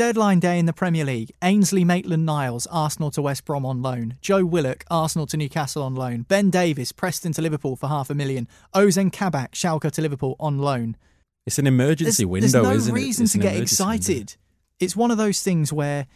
Deadline 0.00 0.40
day 0.40 0.58
in 0.58 0.64
the 0.64 0.72
Premier 0.72 1.04
League. 1.04 1.30
Ainsley 1.42 1.84
Maitland 1.84 2.24
Niles, 2.24 2.66
Arsenal 2.68 3.10
to 3.10 3.20
West 3.20 3.44
Brom 3.44 3.66
on 3.66 3.82
loan. 3.82 4.16
Joe 4.22 4.46
Willock, 4.46 4.82
Arsenal 4.90 5.26
to 5.26 5.36
Newcastle 5.36 5.82
on 5.82 5.94
loan. 5.94 6.22
Ben 6.22 6.48
Davies, 6.48 6.90
Preston 6.90 7.34
to 7.34 7.42
Liverpool 7.42 7.76
for 7.76 7.86
half 7.86 8.08
a 8.08 8.14
million. 8.14 8.48
Ozan 8.74 9.12
Kabak, 9.12 9.52
Schalke 9.52 9.90
to 9.90 10.00
Liverpool 10.00 10.36
on 10.40 10.58
loan. 10.58 10.96
It's 11.44 11.58
an 11.58 11.66
emergency 11.66 12.24
there's, 12.24 12.30
window, 12.30 12.62
there's 12.62 12.64
no 12.64 12.72
isn't 12.72 12.96
it? 12.96 12.98
reason 12.98 13.26
to 13.26 13.36
get 13.36 13.52
emergency 13.52 13.82
window. 13.82 13.92
excited. 13.92 14.36
It's 14.78 14.96
one 14.96 15.10
of 15.10 15.18
those 15.18 15.42
things 15.42 15.70
where 15.70 16.06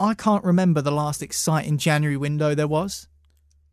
I 0.00 0.14
can't 0.14 0.42
remember 0.42 0.82
the 0.82 0.90
last 0.90 1.22
exciting 1.22 1.78
January 1.78 2.16
window 2.16 2.56
there 2.56 2.66
was. 2.66 3.06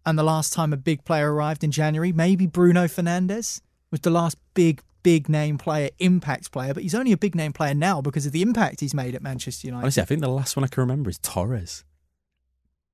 And 0.06 0.16
the 0.16 0.22
last 0.22 0.54
time 0.54 0.74
a 0.74 0.78
big 0.78 1.06
player 1.06 1.34
arrived 1.34 1.64
in 1.64 1.72
January, 1.72 2.12
maybe 2.12 2.46
Bruno 2.46 2.84
Fernandes 2.86 3.62
was 3.90 4.02
the 4.02 4.12
last 4.12 4.38
big, 4.54 4.84
big 5.04 5.30
name 5.30 5.58
player, 5.58 5.90
impact 6.00 6.52
player. 6.52 6.74
But 6.74 6.84
he's 6.84 6.96
only 6.96 7.12
a 7.12 7.18
big 7.18 7.36
name 7.36 7.54
player 7.54 7.74
now 7.74 8.02
because 8.02 8.26
of 8.26 8.32
the 8.32 8.42
impact 8.42 8.80
he's 8.82 8.94
made 8.94 9.16
at 9.16 9.22
Manchester 9.22 9.68
United 9.68 9.84
Honestly, 9.84 10.04
I 10.04 10.06
think 10.06 10.22
the 10.22 10.30
last 10.30 10.56
one 10.56 10.64
I 10.64 10.68
can 10.68 10.82
remember 10.82 11.10
is 11.10 11.18
Torres. 11.20 11.84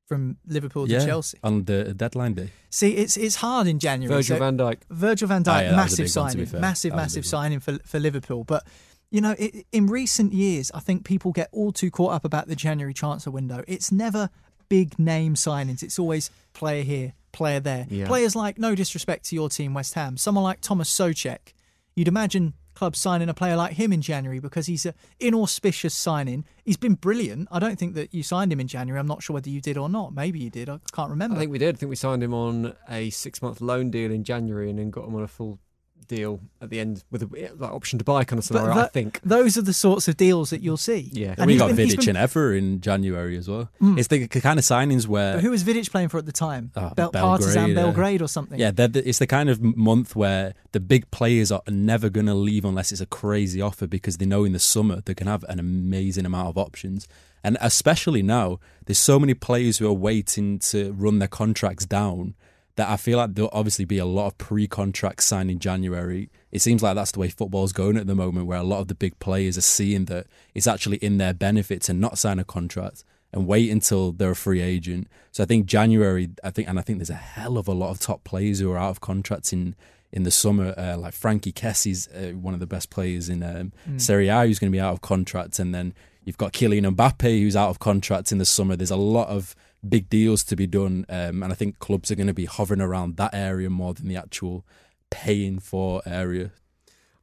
from 0.07 0.37
Liverpool 0.45 0.85
to 0.85 0.93
yeah, 0.93 1.03
Chelsea. 1.05 1.37
on 1.43 1.63
the 1.65 1.93
deadline 1.93 2.35
day. 2.35 2.51
See, 2.69 2.91
it's 2.91 3.17
it's 3.17 3.35
hard 3.37 3.65
in 3.67 3.79
January. 3.79 4.15
Virgil 4.15 4.35
So- 4.37 4.39
van 4.39 4.57
Dijk. 4.57 4.77
Virgil 4.89 5.27
van 5.27 5.41
Oh, 5.41 5.49
Dijk, 5.49 5.53
ah, 5.55 5.59
yeah, 5.61 5.69
that 5.71 5.71
was 5.71 5.73
a 5.73 5.75
massive 5.77 5.97
big 5.97 6.15
one, 6.15 6.29
signing, 6.31 6.61
massive, 6.61 6.91
That 6.91 6.97
massive 6.97 7.25
signing 7.25 7.59
for 7.59 7.79
for 7.85 7.99
Liverpool. 7.99 8.43
But 8.43 8.67
you 9.09 9.21
know, 9.21 9.35
it, 9.39 9.65
in 9.71 9.87
recent 9.87 10.33
years, 10.33 10.71
I 10.75 10.79
think 10.79 11.05
people 11.05 11.31
get 11.31 11.49
all 11.51 11.71
too 11.71 11.89
caught 11.89 12.11
up 12.13 12.23
about 12.25 12.47
the 12.47 12.55
January 12.55 12.93
transfer 12.93 13.31
window. 13.31 13.63
It's 13.67 13.91
never 13.91 14.29
big 14.69 14.99
name 14.99 15.33
signings. 15.35 15.81
It's 15.81 15.97
always 15.97 16.29
player 16.53 16.83
here, 16.83 17.13
player 17.31 17.59
there. 17.59 17.87
Yeah. 17.89 18.07
Players 18.07 18.35
like, 18.35 18.57
no 18.59 18.75
disrespect 18.75 19.25
to 19.29 19.35
your 19.35 19.49
team, 19.49 19.73
West 19.73 19.93
Ham, 19.93 20.17
someone 20.17 20.43
like 20.43 20.59
Thomas 20.61 20.89
Soucek. 20.91 21.53
You'd 21.95 22.07
imagine 22.07 22.53
clubs 22.73 22.99
signing 22.99 23.29
a 23.29 23.33
player 23.33 23.55
like 23.55 23.73
him 23.73 23.93
in 23.93 24.01
January 24.01 24.39
because 24.39 24.67
he's 24.67 24.85
an 24.85 24.93
inauspicious 25.19 25.95
signing. 25.95 26.43
He's 26.65 26.75
been 26.75 26.95
brilliant. 26.95 27.47
I 27.51 27.59
don't 27.59 27.79
think 27.79 27.95
that 27.95 28.13
you 28.13 28.21
signed 28.21 28.51
him 28.51 28.59
in 28.59 28.67
January. 28.67 28.99
I'm 28.99 29.07
not 29.07 29.23
sure 29.23 29.33
whether 29.33 29.49
you 29.49 29.61
did 29.61 29.77
or 29.77 29.87
not. 29.87 30.13
Maybe 30.13 30.39
you 30.39 30.49
did. 30.49 30.67
I 30.67 30.79
can't 30.91 31.09
remember. 31.09 31.37
I 31.37 31.39
think 31.39 31.51
we 31.51 31.57
did. 31.57 31.75
I 31.75 31.77
think 31.77 31.89
we 31.89 31.95
signed 31.95 32.21
him 32.21 32.33
on 32.33 32.75
a 32.89 33.09
six 33.11 33.41
month 33.41 33.61
loan 33.61 33.91
deal 33.91 34.11
in 34.11 34.25
January 34.25 34.69
and 34.69 34.77
then 34.77 34.89
got 34.89 35.05
him 35.05 35.15
on 35.15 35.23
a 35.23 35.27
full 35.27 35.59
deal 36.07 36.39
at 36.61 36.69
the 36.69 36.79
end 36.79 37.03
with 37.09 37.23
a 37.23 37.51
like, 37.57 37.71
option 37.71 37.99
to 37.99 38.05
buy 38.05 38.23
kind 38.23 38.37
of 38.37 38.45
scenario. 38.45 38.73
I 38.73 38.87
think. 38.87 39.19
those 39.23 39.57
are 39.57 39.61
the 39.61 39.73
sorts 39.73 40.07
of 40.07 40.17
deals 40.17 40.51
that 40.51 40.61
you'll 40.61 40.77
see. 40.77 41.09
Yeah. 41.11 41.35
And 41.37 41.47
we 41.47 41.57
got 41.57 41.75
been- 41.75 41.89
Vidic 41.89 42.05
been- 42.05 42.15
and 42.15 42.29
Evra 42.29 42.57
in 42.57 42.81
January 42.81 43.37
as 43.37 43.47
well. 43.49 43.69
Mm. 43.81 43.97
It's 43.97 44.07
the 44.07 44.27
kind 44.27 44.59
of 44.59 44.65
signings 44.65 45.07
where 45.07 45.35
But 45.35 45.43
who 45.43 45.51
was 45.51 45.63
Vidic 45.63 45.89
playing 45.89 46.09
for 46.09 46.17
at 46.17 46.25
the 46.25 46.31
time? 46.31 46.71
Oh, 46.75 46.91
Bel- 46.95 47.11
Belgrade, 47.11 47.21
Partizan 47.21 47.69
yeah. 47.69 47.75
Belgrade 47.75 48.21
or 48.21 48.27
something. 48.27 48.59
Yeah, 48.59 48.71
the, 48.71 49.01
it's 49.05 49.19
the 49.19 49.27
kind 49.27 49.49
of 49.49 49.61
month 49.61 50.15
where 50.15 50.53
the 50.71 50.79
big 50.79 51.09
players 51.11 51.51
are 51.51 51.61
never 51.67 52.09
going 52.09 52.27
to 52.27 52.35
leave 52.35 52.65
unless 52.65 52.91
it's 52.91 53.01
a 53.01 53.05
crazy 53.07 53.61
offer 53.61 53.87
because 53.87 54.17
they 54.17 54.25
know 54.25 54.43
in 54.43 54.53
the 54.53 54.59
summer 54.59 55.01
they 55.05 55.15
can 55.15 55.27
have 55.27 55.43
an 55.49 55.59
amazing 55.59 56.25
amount 56.25 56.49
of 56.49 56.57
options. 56.57 57.07
And 57.43 57.57
especially 57.61 58.23
now, 58.23 58.59
there's 58.85 58.97
so 58.97 59.19
many 59.19 59.35
players 59.35 59.77
who 59.77 59.87
are 59.87 59.93
waiting 59.93 60.57
to 60.59 60.93
run 60.93 61.19
their 61.19 61.27
contracts 61.27 61.85
down 61.85 62.33
that 62.75 62.89
I 62.89 62.97
feel 62.97 63.17
like 63.17 63.33
there'll 63.33 63.49
obviously 63.53 63.85
be 63.85 63.97
a 63.97 64.05
lot 64.05 64.27
of 64.27 64.37
pre-contract 64.37 65.23
signed 65.23 65.49
in 65.49 65.59
January. 65.59 66.29
It 66.51 66.61
seems 66.61 66.83
like 66.83 66.95
that's 66.95 67.11
the 67.11 67.19
way 67.19 67.29
football's 67.29 67.71
going 67.71 67.97
at 67.97 68.07
the 68.07 68.15
moment, 68.15 68.47
where 68.47 68.59
a 68.59 68.63
lot 68.63 68.81
of 68.81 68.87
the 68.87 68.95
big 68.95 69.17
players 69.19 69.57
are 69.57 69.61
seeing 69.61 70.05
that 70.05 70.27
it's 70.53 70.67
actually 70.67 70.97
in 70.97 71.17
their 71.17 71.33
benefit 71.33 71.81
to 71.83 71.93
not 71.93 72.17
sign 72.17 72.39
a 72.39 72.43
contract 72.43 73.03
and 73.31 73.47
wait 73.47 73.69
until 73.69 74.11
they're 74.11 74.31
a 74.31 74.35
free 74.35 74.61
agent. 74.61 75.07
So 75.31 75.43
I 75.43 75.45
think 75.45 75.65
January, 75.65 76.29
I 76.43 76.49
think, 76.51 76.67
and 76.67 76.79
I 76.79 76.81
think 76.81 76.99
there's 76.99 77.09
a 77.09 77.15
hell 77.15 77.57
of 77.57 77.67
a 77.67 77.73
lot 77.73 77.91
of 77.91 77.99
top 77.99 78.23
players 78.23 78.59
who 78.59 78.71
are 78.71 78.77
out 78.77 78.91
of 78.91 79.01
contracts 79.01 79.53
in 79.53 79.75
in 80.11 80.23
the 80.23 80.31
summer. 80.31 80.73
Uh, 80.77 80.97
like 80.97 81.13
Frankie 81.13 81.51
Kessie's 81.51 82.07
uh, 82.09 82.31
one 82.31 82.53
of 82.53 82.59
the 82.59 82.67
best 82.67 82.89
players 82.89 83.29
in 83.29 83.43
um, 83.43 83.73
Serie 83.97 84.29
A, 84.29 84.45
who's 84.45 84.59
going 84.59 84.71
to 84.71 84.75
be 84.75 84.81
out 84.81 84.93
of 84.93 85.01
contract, 85.01 85.59
and 85.59 85.75
then 85.75 85.93
you've 86.23 86.37
got 86.37 86.53
Kylian 86.53 86.95
Mbappe, 86.95 87.41
who's 87.41 87.55
out 87.55 87.69
of 87.69 87.79
contract 87.79 88.31
in 88.31 88.37
the 88.37 88.45
summer. 88.45 88.75
There's 88.75 88.91
a 88.91 88.95
lot 88.95 89.27
of 89.27 89.55
big 89.87 90.09
deals 90.09 90.43
to 90.45 90.55
be 90.55 90.67
done, 90.67 91.05
um, 91.09 91.43
and 91.43 91.51
I 91.51 91.55
think 91.55 91.79
clubs 91.79 92.11
are 92.11 92.15
going 92.15 92.27
to 92.27 92.33
be 92.33 92.45
hovering 92.45 92.81
around 92.81 93.17
that 93.17 93.33
area 93.33 93.69
more 93.69 93.93
than 93.93 94.07
the 94.07 94.15
actual 94.17 94.65
paying 95.09 95.59
for 95.59 96.01
area. 96.05 96.51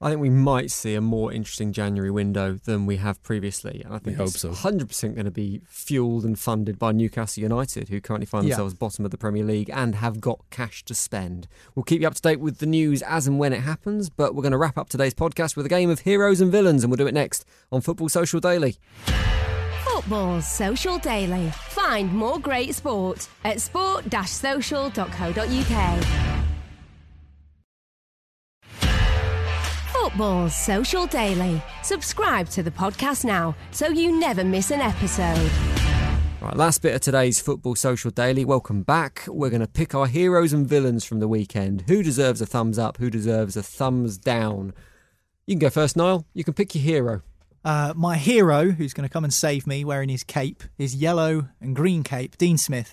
I 0.01 0.09
think 0.09 0.21
we 0.21 0.31
might 0.31 0.73
see 0.73 0.97
a 0.97 1.01
more 1.01 1.33
interesting 1.33 1.73
January 1.73 2.11
window 2.11 2.55
than 2.55 2.87
we 2.87 2.97
have 2.97 3.23
previously. 3.23 3.83
And 3.85 3.95
I 3.95 3.99
think 3.99 4.19
We 4.19 4.25
it's 4.25 4.41
so. 4.41 4.51
100% 4.51 5.15
going 5.15 5.27
to 5.27 5.31
be 5.31 5.63
fueled 5.69 6.25
and 6.25 6.37
funded 6.37 6.77
by 6.77 6.91
Newcastle 6.91 7.41
United, 7.41 7.89
who 7.89 8.01
currently 8.01 8.27
find 8.27 8.45
Yeah. 8.49 8.55
themselves 8.57 8.75
bottom 8.75 9.05
of 9.05 9.13
the 9.13 9.17
Premier 9.17 9.45
League 9.45 9.71
and 9.73 9.95
have 9.95 10.21
got 10.21 10.41
cash 10.51 10.85
to 10.87 10.95
spend. 10.97 11.47
We'll 11.77 11.85
keep 11.85 12.01
you 12.01 12.09
up 12.09 12.15
to 12.15 12.21
date 12.21 12.41
with 12.41 12.59
the 12.59 12.67
news 12.67 13.01
as 13.03 13.29
and 13.29 13.39
when 13.39 13.53
it 13.53 13.61
happens, 13.61 14.11
but 14.11 14.35
we're 14.35 14.43
going 14.43 14.51
to 14.51 14.59
wrap 14.59 14.77
up 14.77 14.89
today's 14.89 15.15
podcast 15.15 15.55
with 15.55 15.67
a 15.67 15.69
game 15.69 15.89
of 15.89 16.01
heroes 16.01 16.41
and 16.41 16.51
villains, 16.51 16.83
and 16.83 16.91
we'll 16.91 16.97
do 16.97 17.07
it 17.07 17.15
next 17.15 17.45
on 17.71 17.81
Football 17.81 18.09
Social 18.09 18.41
Daily. 18.41 18.79
Football's 20.03 20.51
Social 20.51 20.99
Daily. 20.99 21.51
Find 21.51 22.13
more 22.13 22.41
great 22.41 22.75
sport 22.75 23.29
at 23.45 23.61
sport-social.co.uk. 23.61 26.05
Football's 29.93 30.57
Social 30.57 31.07
Daily. 31.07 31.63
Subscribe 31.85 32.49
to 32.49 32.65
the 32.65 32.73
podcast 32.73 33.25
now 33.25 33.55
so 33.71 33.91
you 33.91 34.19
never 34.19 34.43
miss 34.43 34.73
an 34.73 34.81
episode. 34.81 35.53
Right, 36.41 36.57
last 36.57 36.83
bit 36.83 36.97
of 36.97 37.01
today's 37.01 37.41
Football 37.41 37.77
Social 37.77 38.11
Daily. 38.11 38.45
Welcome 38.45 38.83
back. 38.83 39.23
We're 39.29 39.51
going 39.51 39.61
to 39.61 39.69
pick 39.69 39.95
our 39.95 40.09
heroes 40.09 40.53
and 40.53 40.67
villains 40.67 41.05
from 41.05 41.21
the 41.21 41.29
weekend. 41.29 41.85
Who 41.87 42.03
deserves 42.03 42.41
a 42.41 42.47
thumbs 42.47 42.77
up? 42.77 42.97
Who 42.97 43.09
deserves 43.09 43.57
a 43.57 43.63
thumbs 43.63 44.19
down? 44.19 44.75
You 45.47 45.55
can 45.55 45.61
go 45.61 45.71
first, 45.71 45.97
Niall. 45.97 46.27
You 46.35 46.43
can 46.43 46.55
pick 46.55 46.75
your 46.75 46.83
hero. 46.83 47.23
Uh, 47.65 47.93
my 47.95 48.17
hero, 48.17 48.71
who's 48.71 48.93
going 48.93 49.09
to 49.09 49.13
come 49.13 49.25
and 49.25 49.33
save 49.33 49.67
me, 49.67 49.85
wearing 49.85 50.09
his 50.09 50.25
cape, 50.25 50.65
his 50.77 50.97
yellow 50.97 51.49
and 51.61 51.77
green 51.77 52.03
cape, 52.03 52.37
Dean 52.37 52.59
Smith. 52.59 52.93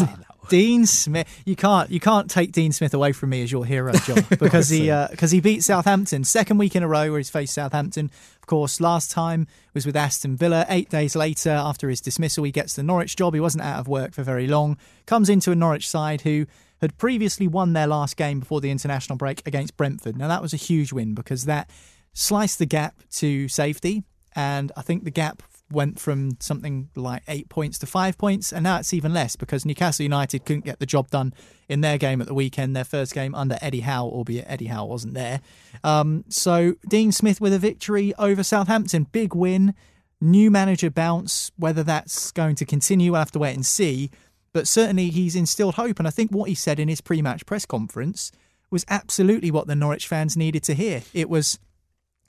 Uh, 0.00 0.06
Dean 0.48 0.84
Smith, 0.84 1.42
you 1.44 1.54
can't 1.54 1.90
you 1.90 2.00
can't 2.00 2.28
take 2.28 2.50
Dean 2.50 2.72
Smith 2.72 2.92
away 2.92 3.12
from 3.12 3.30
me 3.30 3.40
as 3.42 3.52
your 3.52 3.64
hero, 3.64 3.92
John, 3.92 4.24
because 4.40 4.68
he 4.68 4.86
because 5.10 5.30
he 5.30 5.40
beat 5.40 5.62
Southampton 5.62 6.24
second 6.24 6.58
week 6.58 6.74
in 6.74 6.82
a 6.82 6.88
row 6.88 7.08
where 7.10 7.18
he's 7.18 7.30
faced 7.30 7.54
Southampton. 7.54 8.10
Of 8.42 8.46
course, 8.46 8.80
last 8.80 9.12
time 9.12 9.46
was 9.74 9.86
with 9.86 9.94
Aston 9.94 10.36
Villa. 10.36 10.66
Eight 10.68 10.90
days 10.90 11.14
later, 11.14 11.50
after 11.50 11.88
his 11.88 12.00
dismissal, 12.00 12.42
he 12.42 12.50
gets 12.50 12.74
the 12.74 12.82
Norwich 12.82 13.14
job. 13.14 13.32
He 13.34 13.38
wasn't 13.40 13.62
out 13.62 13.78
of 13.78 13.86
work 13.86 14.12
for 14.12 14.24
very 14.24 14.48
long. 14.48 14.76
Comes 15.06 15.28
into 15.28 15.52
a 15.52 15.54
Norwich 15.54 15.88
side 15.88 16.22
who 16.22 16.46
had 16.80 16.98
previously 16.98 17.46
won 17.46 17.72
their 17.72 17.86
last 17.86 18.16
game 18.16 18.40
before 18.40 18.60
the 18.60 18.70
international 18.70 19.16
break 19.16 19.46
against 19.46 19.76
Brentford. 19.76 20.16
Now 20.16 20.26
that 20.28 20.42
was 20.42 20.52
a 20.52 20.56
huge 20.56 20.92
win 20.92 21.14
because 21.14 21.44
that 21.44 21.70
sliced 22.12 22.58
the 22.58 22.66
gap 22.66 22.96
to 23.16 23.48
safety, 23.48 24.04
and 24.34 24.72
I 24.76 24.82
think 24.82 25.04
the 25.04 25.10
gap 25.10 25.42
went 25.72 26.00
from 26.00 26.36
something 26.40 26.90
like 26.96 27.22
eight 27.28 27.48
points 27.48 27.78
to 27.78 27.86
five 27.86 28.18
points, 28.18 28.52
and 28.52 28.64
now 28.64 28.78
it's 28.78 28.92
even 28.92 29.14
less 29.14 29.36
because 29.36 29.64
Newcastle 29.64 30.02
United 30.02 30.44
couldn't 30.44 30.64
get 30.64 30.80
the 30.80 30.86
job 30.86 31.10
done 31.10 31.32
in 31.68 31.80
their 31.80 31.96
game 31.96 32.20
at 32.20 32.26
the 32.26 32.34
weekend, 32.34 32.74
their 32.74 32.84
first 32.84 33.14
game 33.14 33.34
under 33.34 33.56
Eddie 33.62 33.80
Howe, 33.80 34.06
albeit 34.06 34.46
Eddie 34.48 34.66
Howe 34.66 34.86
wasn't 34.86 35.14
there. 35.14 35.40
Um, 35.84 36.24
so 36.28 36.74
Dean 36.88 37.12
Smith 37.12 37.40
with 37.40 37.52
a 37.52 37.58
victory 37.58 38.12
over 38.18 38.42
Southampton, 38.42 39.06
big 39.12 39.34
win, 39.34 39.74
new 40.20 40.50
manager 40.50 40.90
bounce. 40.90 41.52
Whether 41.56 41.84
that's 41.84 42.32
going 42.32 42.56
to 42.56 42.64
continue, 42.64 43.12
we'll 43.12 43.20
have 43.20 43.30
to 43.32 43.38
wait 43.38 43.54
and 43.54 43.64
see. 43.64 44.10
But 44.52 44.66
certainly 44.66 45.10
he's 45.10 45.36
instilled 45.36 45.76
hope, 45.76 46.00
and 46.00 46.08
I 46.08 46.10
think 46.10 46.32
what 46.32 46.48
he 46.48 46.56
said 46.56 46.80
in 46.80 46.88
his 46.88 47.00
pre-match 47.00 47.46
press 47.46 47.64
conference 47.64 48.32
was 48.72 48.84
absolutely 48.88 49.52
what 49.52 49.68
the 49.68 49.76
Norwich 49.76 50.08
fans 50.08 50.36
needed 50.36 50.64
to 50.64 50.74
hear. 50.74 51.02
It 51.14 51.30
was 51.30 51.60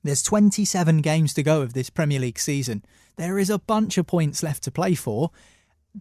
there's 0.04 0.24
27 0.24 1.02
games 1.02 1.34
to 1.36 1.44
go 1.44 1.62
of 1.62 1.74
this 1.74 1.90
Premier 1.90 2.20
League 2.20 2.40
season. 2.40 2.84
There 3.18 3.38
is 3.38 3.50
a 3.50 3.60
bunch 3.60 3.98
of 3.98 4.08
points 4.08 4.42
left 4.44 4.64
to 4.64 4.72
play 4.72 4.96
for. 4.96 5.32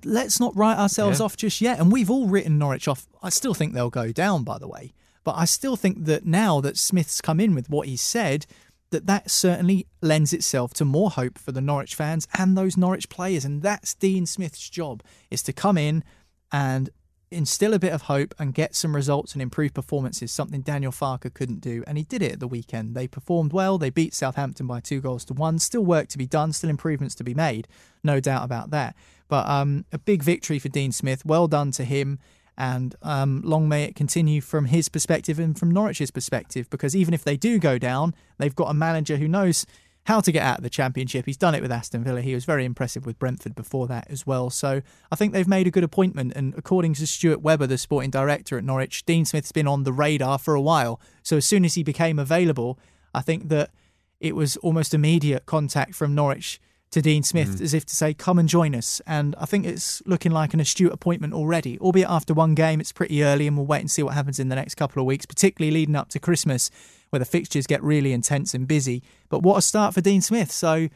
Let's 0.04 0.38
not 0.40 0.56
write 0.56 0.78
ourselves 0.78 1.18
Yeah. 1.18 1.24
off 1.24 1.36
just 1.36 1.60
yet. 1.60 1.78
And 1.80 1.90
we've 1.92 2.10
all 2.10 2.28
written 2.28 2.58
Norwich 2.58 2.86
off. 2.88 3.06
I 3.22 3.28
still 3.30 3.54
think 3.54 3.72
they'll 3.74 3.90
go 3.90 4.12
down, 4.12 4.44
by 4.44 4.58
the 4.58 4.68
way. 4.68 4.92
But 5.24 5.34
I 5.36 5.44
still 5.44 5.76
think 5.76 6.04
that 6.06 6.24
now 6.24 6.60
that 6.60 6.78
Smith's 6.78 7.20
come 7.20 7.40
in 7.40 7.54
with 7.54 7.68
what 7.68 7.88
he 7.88 7.96
said, 7.96 8.46
that 8.90 9.06
that 9.06 9.30
certainly 9.30 9.86
lends 10.00 10.32
itself 10.32 10.72
to 10.74 10.84
more 10.84 11.10
hope 11.10 11.38
for 11.38 11.52
the 11.52 11.60
Norwich 11.60 11.94
fans 11.94 12.26
and 12.38 12.56
those 12.56 12.76
Norwich 12.76 13.08
players. 13.08 13.44
And 13.44 13.62
that's 13.62 13.94
Dean 13.94 14.26
Smith's 14.26 14.68
job, 14.70 15.02
is 15.30 15.42
to 15.42 15.52
come 15.52 15.76
in 15.76 16.02
and 16.52 16.88
instill 17.30 17.74
a 17.74 17.78
bit 17.78 17.92
of 17.92 18.02
hope 18.02 18.34
and 18.38 18.54
get 18.54 18.74
some 18.74 18.94
results 18.94 19.34
and 19.34 19.42
improve 19.42 19.72
performances, 19.72 20.32
something 20.32 20.62
Daniel 20.62 20.92
Farke 20.92 21.32
couldn't 21.32 21.60
do. 21.60 21.84
And 21.86 21.96
he 21.96 22.04
did 22.04 22.22
it 22.22 22.32
at 22.32 22.40
the 22.40 22.48
weekend. 22.48 22.94
They 22.94 23.06
performed 23.06 23.52
well. 23.52 23.78
They 23.78 23.90
beat 23.90 24.14
Southampton 24.14 24.66
by 24.66 24.80
two 24.80 25.00
goals 25.00 25.24
to 25.26 25.34
one. 25.34 25.58
Still 25.58 25.84
work 25.84 26.08
to 26.08 26.18
be 26.18 26.26
done, 26.26 26.52
still 26.52 26.70
improvements 26.70 27.14
to 27.16 27.24
be 27.24 27.34
made. 27.34 27.68
No 28.02 28.18
doubt 28.20 28.44
about 28.44 28.70
that. 28.70 28.96
But 29.28 29.48
um, 29.48 29.84
a 29.92 29.98
big 29.98 30.22
victory 30.22 30.58
for 30.58 30.68
Dean 30.68 30.92
Smith. 30.92 31.24
Well 31.24 31.46
done 31.46 31.70
to 31.72 31.84
him. 31.84 32.18
And 32.58 32.94
um, 33.02 33.40
long 33.42 33.68
may 33.68 33.84
it 33.84 33.94
continue 33.94 34.40
from 34.40 34.66
his 34.66 34.88
perspective 34.88 35.38
and 35.38 35.58
from 35.58 35.72
Norwich's 35.72 36.10
perspective, 36.10 36.68
because 36.68 36.94
even 36.94 37.14
if 37.14 37.24
they 37.24 37.36
do 37.36 37.58
go 37.58 37.78
down, 37.78 38.14
they've 38.38 38.54
got 38.54 38.70
a 38.70 38.74
manager 38.74 39.16
who 39.16 39.28
knows 39.28 39.64
how 40.10 40.20
to 40.20 40.32
get 40.32 40.42
out 40.42 40.58
of 40.58 40.64
the 40.64 40.70
championship. 40.70 41.24
He's 41.24 41.36
done 41.36 41.54
it 41.54 41.62
with 41.62 41.70
Aston 41.70 42.02
Villa. 42.02 42.20
He 42.20 42.34
was 42.34 42.44
very 42.44 42.64
impressive 42.64 43.06
with 43.06 43.16
Brentford 43.20 43.54
before 43.54 43.86
that 43.86 44.08
as 44.10 44.26
well. 44.26 44.50
So 44.50 44.82
I 45.12 45.14
think 45.14 45.32
they've 45.32 45.46
made 45.46 45.68
a 45.68 45.70
good 45.70 45.84
appointment. 45.84 46.32
And 46.34 46.52
according 46.56 46.94
to 46.94 47.06
Stuart 47.06 47.42
Webber, 47.42 47.68
the 47.68 47.78
sporting 47.78 48.10
director 48.10 48.58
at 48.58 48.64
Norwich, 48.64 49.06
Dean 49.06 49.24
Smith's 49.24 49.52
been 49.52 49.68
on 49.68 49.84
the 49.84 49.92
radar 49.92 50.38
for 50.38 50.56
a 50.56 50.60
while. 50.60 51.00
So 51.22 51.36
as 51.36 51.46
soon 51.46 51.64
as 51.64 51.74
he 51.74 51.84
became 51.84 52.18
available, 52.18 52.76
I 53.14 53.20
think 53.20 53.50
that 53.50 53.70
it 54.18 54.34
was 54.34 54.56
almost 54.56 54.94
immediate 54.94 55.46
contact 55.46 55.94
from 55.94 56.12
Norwich 56.12 56.60
to 56.90 57.00
Dean 57.00 57.22
Smith 57.22 57.58
mm. 57.58 57.60
as 57.60 57.72
if 57.72 57.86
to 57.86 57.94
say, 57.94 58.12
come 58.12 58.36
and 58.40 58.48
join 58.48 58.74
us. 58.74 59.00
And 59.06 59.36
I 59.38 59.46
think 59.46 59.64
it's 59.64 60.02
looking 60.06 60.32
like 60.32 60.54
an 60.54 60.60
astute 60.60 60.92
appointment 60.92 61.34
already, 61.34 61.78
albeit 61.78 62.10
after 62.10 62.34
one 62.34 62.56
game, 62.56 62.80
it's 62.80 62.90
pretty 62.90 63.22
early 63.22 63.46
and 63.46 63.56
we'll 63.56 63.66
wait 63.66 63.80
and 63.80 63.90
see 63.90 64.02
what 64.02 64.14
happens 64.14 64.40
in 64.40 64.48
the 64.48 64.56
next 64.56 64.74
couple 64.74 65.00
of 65.00 65.06
weeks, 65.06 65.24
particularly 65.24 65.72
leading 65.72 65.94
up 65.94 66.08
to 66.08 66.18
Christmas 66.18 66.68
where 67.10 67.18
the 67.18 67.24
fixtures 67.24 67.66
get 67.66 67.82
really 67.82 68.12
intense 68.12 68.54
and 68.54 68.66
busy. 68.66 69.02
But 69.28 69.42
what 69.42 69.58
a 69.58 69.62
start 69.62 69.94
for 69.94 70.00
Dean 70.00 70.20
Smith. 70.20 70.50
So 70.50 70.88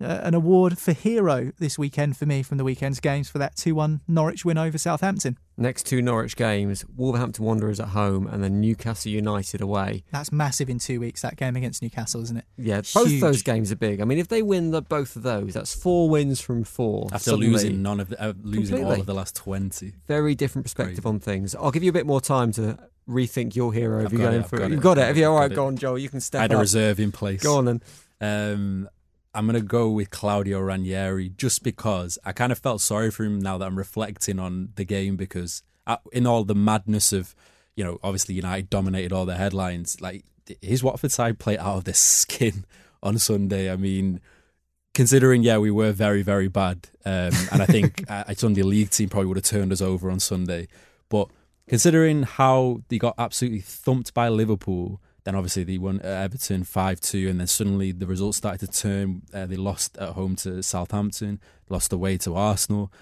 uh, 0.00 0.20
an 0.22 0.34
award 0.34 0.78
for 0.78 0.92
hero 0.92 1.52
this 1.58 1.78
weekend 1.78 2.16
for 2.16 2.26
me 2.26 2.42
from 2.42 2.58
the 2.58 2.64
weekend's 2.64 3.00
games 3.00 3.28
for 3.28 3.38
that 3.38 3.56
2 3.56 3.74
1 3.74 4.00
Norwich 4.08 4.44
win 4.44 4.58
over 4.58 4.76
Southampton. 4.78 5.38
Next 5.56 5.84
two 5.86 6.00
Norwich 6.00 6.34
games 6.34 6.84
Wolverhampton 6.96 7.44
Wanderers 7.44 7.78
at 7.78 7.88
home 7.88 8.26
and 8.26 8.42
then 8.42 8.60
Newcastle 8.60 9.12
United 9.12 9.60
away. 9.60 10.02
That's 10.10 10.32
massive 10.32 10.70
in 10.70 10.78
two 10.78 10.98
weeks, 10.98 11.22
that 11.22 11.36
game 11.36 11.56
against 11.56 11.82
Newcastle, 11.82 12.22
isn't 12.22 12.38
it? 12.38 12.44
Yeah, 12.56 12.80
both 12.94 13.20
those 13.20 13.42
games 13.42 13.70
are 13.70 13.76
big. 13.76 14.00
I 14.00 14.04
mean, 14.04 14.18
if 14.18 14.28
they 14.28 14.42
win 14.42 14.70
the, 14.70 14.80
both 14.82 15.14
of 15.14 15.22
those, 15.22 15.52
that's 15.54 15.74
four 15.74 16.08
wins 16.08 16.40
from 16.40 16.64
four. 16.64 17.08
After 17.12 17.30
Suddenly, 17.30 17.48
losing 17.48 17.82
none 17.82 18.00
of 18.00 18.08
the, 18.08 18.20
uh, 18.20 18.32
losing 18.42 18.82
all 18.84 18.92
of 18.92 19.06
the 19.06 19.14
last 19.14 19.36
twenty. 19.36 19.92
very 20.08 20.34
different 20.34 20.64
perspective 20.64 21.06
on 21.06 21.20
things. 21.20 21.54
I'll 21.54 21.70
give 21.70 21.82
you 21.82 21.90
a 21.90 21.92
bit 21.92 22.06
more 22.06 22.20
time 22.20 22.50
to 22.52 22.78
rethink 23.08 23.54
your 23.54 23.72
hero 23.72 24.04
if 24.04 24.12
you're 24.12 24.20
it, 24.20 24.24
going 24.24 24.40
I've 24.40 24.48
for 24.48 24.58
got 24.58 24.70
You've 24.70 24.80
got 24.80 24.98
it. 24.98 25.04
Have 25.04 25.16
you? 25.16 25.26
All 25.26 25.38
got 25.38 25.54
go 25.54 25.66
on, 25.66 25.76
Joel. 25.76 25.98
You 25.98 26.08
can 26.08 26.20
step 26.20 26.40
I 26.40 26.42
had 26.42 26.52
a 26.52 26.56
up. 26.56 26.60
reserve 26.60 27.00
in 27.00 27.12
place. 27.12 27.42
Go 27.42 27.56
on 27.58 27.64
then. 27.64 27.82
Um, 28.20 28.88
I'm 29.34 29.46
gonna 29.46 29.60
go 29.60 29.90
with 29.90 30.10
Claudio 30.10 30.60
Ranieri 30.60 31.30
just 31.30 31.62
because 31.62 32.18
I 32.24 32.32
kind 32.32 32.52
of 32.52 32.58
felt 32.58 32.80
sorry 32.80 33.10
for 33.10 33.24
him 33.24 33.40
now 33.40 33.58
that 33.58 33.66
I'm 33.66 33.78
reflecting 33.78 34.38
on 34.38 34.70
the 34.76 34.84
game 34.84 35.16
because 35.16 35.62
uh, 35.86 35.96
in 36.12 36.26
all 36.26 36.44
the 36.44 36.54
madness 36.54 37.12
of 37.12 37.34
you 37.74 37.82
know 37.82 37.98
obviously 38.02 38.34
United 38.34 38.70
dominated 38.70 39.12
all 39.12 39.24
the 39.24 39.36
headlines 39.36 40.00
like 40.00 40.24
his 40.60 40.82
Watford 40.82 41.12
side 41.12 41.38
played 41.38 41.58
out 41.58 41.78
of 41.78 41.84
their 41.84 41.94
skin 41.94 42.64
on 43.02 43.18
Sunday. 43.18 43.70
I 43.70 43.76
mean. 43.76 44.20
Considering, 44.94 45.42
yeah, 45.42 45.56
we 45.56 45.70
were 45.70 45.90
very, 45.90 46.20
very 46.20 46.48
bad, 46.48 46.86
um, 47.06 47.32
and 47.50 47.62
I 47.62 47.64
think 47.64 48.04
uh, 48.10 48.24
a 48.26 48.34
Sunday 48.34 48.60
league 48.60 48.90
team 48.90 49.08
probably 49.08 49.28
would 49.28 49.38
have 49.38 49.44
turned 49.44 49.72
us 49.72 49.80
over 49.80 50.10
on 50.10 50.20
Sunday. 50.20 50.68
But 51.08 51.30
considering 51.68 52.22
how 52.24 52.82
they 52.88 52.98
got 52.98 53.14
absolutely 53.18 53.60
thumped 53.60 54.14
by 54.14 54.28
Liverpool, 54.28 55.00
then 55.24 55.34
obviously 55.34 55.64
they 55.64 55.78
won 55.78 56.00
at 56.00 56.24
Everton 56.24 56.64
5 56.64 57.00
2, 57.00 57.28
and 57.28 57.40
then 57.40 57.46
suddenly 57.46 57.92
the 57.92 58.06
results 58.06 58.38
started 58.38 58.70
to 58.70 58.80
turn. 58.80 59.22
Uh, 59.32 59.46
they 59.46 59.56
lost 59.56 59.96
at 59.98 60.10
home 60.10 60.36
to 60.36 60.62
Southampton, 60.62 61.40
lost 61.68 61.92
away 61.92 62.18
to 62.18 62.34
Arsenal. 62.34 62.92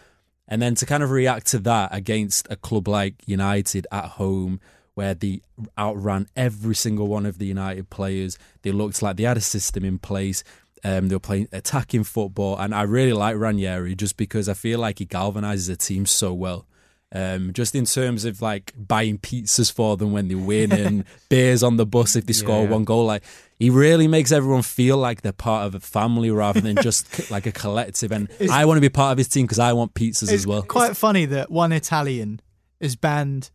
And 0.47 0.61
then 0.61 0.75
to 0.77 0.87
kind 0.87 1.03
of 1.03 1.11
react 1.11 1.47
to 1.49 1.59
that 1.61 1.95
against 1.95 2.47
a 2.51 2.57
club 2.57 2.89
like 2.89 3.15
United 3.27 3.87
at 3.93 4.07
home, 4.07 4.61
where 4.95 5.15
they 5.15 5.41
outran 5.79 6.27
every 6.37 6.75
single 6.75 7.07
one 7.07 7.25
of 7.25 7.39
the 7.39 7.47
United 7.47 7.89
players, 7.89 8.37
they 8.63 8.73
looked 8.73 9.01
like 9.01 9.17
they 9.17 9.23
had 9.23 9.37
a 9.37 9.41
system 9.41 9.85
in 9.85 9.99
place. 9.99 10.43
Um, 10.83 11.09
they 11.09 11.15
were 11.15 11.21
playing 11.21 11.49
attacking 11.53 12.05
football, 12.05 12.59
and 12.59 12.75
I 12.75 12.83
really 12.83 13.13
like 13.13 13.37
Ranieri 13.37 13.95
just 13.95 14.17
because 14.17 14.49
I 14.49 14.55
feel 14.55 14.81
like 14.81 14.99
he 14.99 15.07
galvanizes 15.07 15.71
a 15.71 15.77
team 15.77 16.05
so 16.07 16.35
well. 16.35 16.67
Um, 17.13 17.53
just 17.53 17.75
in 17.75 17.87
terms 17.87 18.25
of 18.25 18.41
like 18.41 18.73
buying 18.77 19.19
pizzas 19.19 19.73
for 19.73 19.97
them 19.97 20.13
when 20.13 20.29
they 20.29 20.37
win 20.37 20.71
and 20.71 21.05
beers 21.29 21.65
on 21.65 21.77
the 21.77 21.85
bus 21.85 22.15
if 22.15 22.25
they 22.27 22.33
score 22.33 22.63
Yeah. 22.63 22.71
one 22.71 22.85
goal, 22.85 23.05
like 23.05 23.25
he 23.59 23.69
really 23.69 24.07
makes 24.07 24.31
everyone 24.31 24.63
feel 24.63 24.97
like 24.97 25.23
they're 25.23 25.33
part 25.33 25.67
of 25.67 25.75
a 25.75 25.81
family 25.81 26.31
rather 26.31 26.61
than 26.61 26.77
just 26.77 27.29
like 27.33 27.47
a 27.47 27.53
collective. 27.53 28.13
And 28.13 28.29
I 28.53 28.65
want 28.65 28.77
to 28.77 28.81
be 28.81 28.89
part 28.91 29.11
of 29.11 29.19
his 29.19 29.27
team 29.27 29.45
because 29.47 29.59
I 29.59 29.73
want 29.73 29.93
pizzas 29.95 30.23
It's 30.23 30.33
as 30.33 30.47
well. 30.47 30.63
quite 30.63 30.97
funny 30.97 31.25
that 31.27 31.51
one 31.51 31.73
Italian 31.73 32.41
is 32.79 32.95
banned 32.95 33.51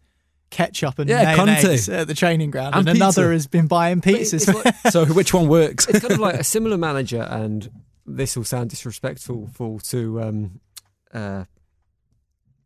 ketchup 0.50 1.00
and 1.00 1.10
Yeah, 1.10 1.34
Conte. 1.38 1.92
at 1.94 2.08
the 2.10 2.14
training 2.14 2.52
ground, 2.52 2.76
And 2.76 2.90
and, 2.90 2.98
another 2.98 3.32
has 3.32 3.48
been 3.48 3.68
buying 3.68 4.02
pizzas. 4.02 4.54
like- 4.54 4.76
so 4.92 5.06
which 5.06 5.34
one 5.34 5.48
works? 5.48 5.88
it's 5.88 6.00
kind 6.02 6.12
of 6.14 6.20
like 6.20 6.36
a 6.36 6.44
similar 6.44 6.78
manager, 6.78 7.22
and 7.22 7.70
this 8.06 8.36
will 8.36 8.44
sound 8.44 8.70
disrespectful 8.70 9.50
for, 9.54 9.80
to 9.80 10.22
um, 10.22 10.60
uh, 11.14 11.46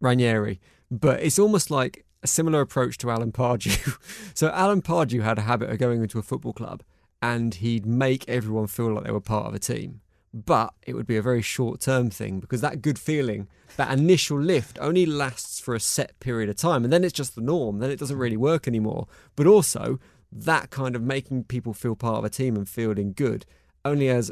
Ranieri, 0.01 0.59
but 0.91 1.21
it's 1.21 1.39
almost 1.39 1.69
like 1.71 2.05
a 2.23 2.27
similar 2.27 2.61
approach 2.61 2.97
to 2.99 3.09
Alan 3.09 3.31
Pardew. 3.31 3.97
so 4.33 4.49
Alan 4.49 4.81
Pardew 4.81 5.21
had 5.21 5.37
a 5.37 5.43
habit 5.43 5.69
of 5.69 5.77
going 5.77 6.01
into 6.01 6.19
a 6.19 6.23
football 6.23 6.53
club, 6.53 6.83
and 7.21 7.55
he'd 7.55 7.85
make 7.85 8.27
everyone 8.27 8.67
feel 8.67 8.93
like 8.93 9.05
they 9.05 9.11
were 9.11 9.21
part 9.21 9.47
of 9.47 9.53
a 9.53 9.59
team. 9.59 10.01
But 10.33 10.73
it 10.85 10.93
would 10.93 11.07
be 11.07 11.17
a 11.17 11.23
very 11.23 11.41
short 11.41 11.81
term 11.81 12.09
thing 12.09 12.39
because 12.39 12.61
that 12.61 12.81
good 12.81 12.99
feeling, 12.99 13.47
that 13.77 13.91
initial 13.91 14.39
lift, 14.39 14.77
only 14.79 15.05
lasts 15.05 15.59
for 15.59 15.73
a 15.73 15.79
set 15.79 16.19
period 16.19 16.49
of 16.49 16.55
time. 16.55 16.83
And 16.83 16.93
then 16.93 17.03
it's 17.03 17.13
just 17.13 17.33
the 17.33 17.41
norm. 17.41 17.79
Then 17.79 17.89
it 17.89 17.97
doesn't 17.97 18.17
really 18.17 18.37
work 18.37 18.67
anymore. 18.67 19.07
But 19.35 19.47
also, 19.47 19.99
that 20.31 20.69
kind 20.69 20.95
of 20.95 21.01
making 21.01 21.45
people 21.45 21.73
feel 21.73 21.95
part 21.95 22.19
of 22.19 22.25
a 22.25 22.29
team 22.29 22.55
and 22.55 22.69
feeling 22.69 23.13
good 23.13 23.45
only 23.83 24.05
has 24.05 24.31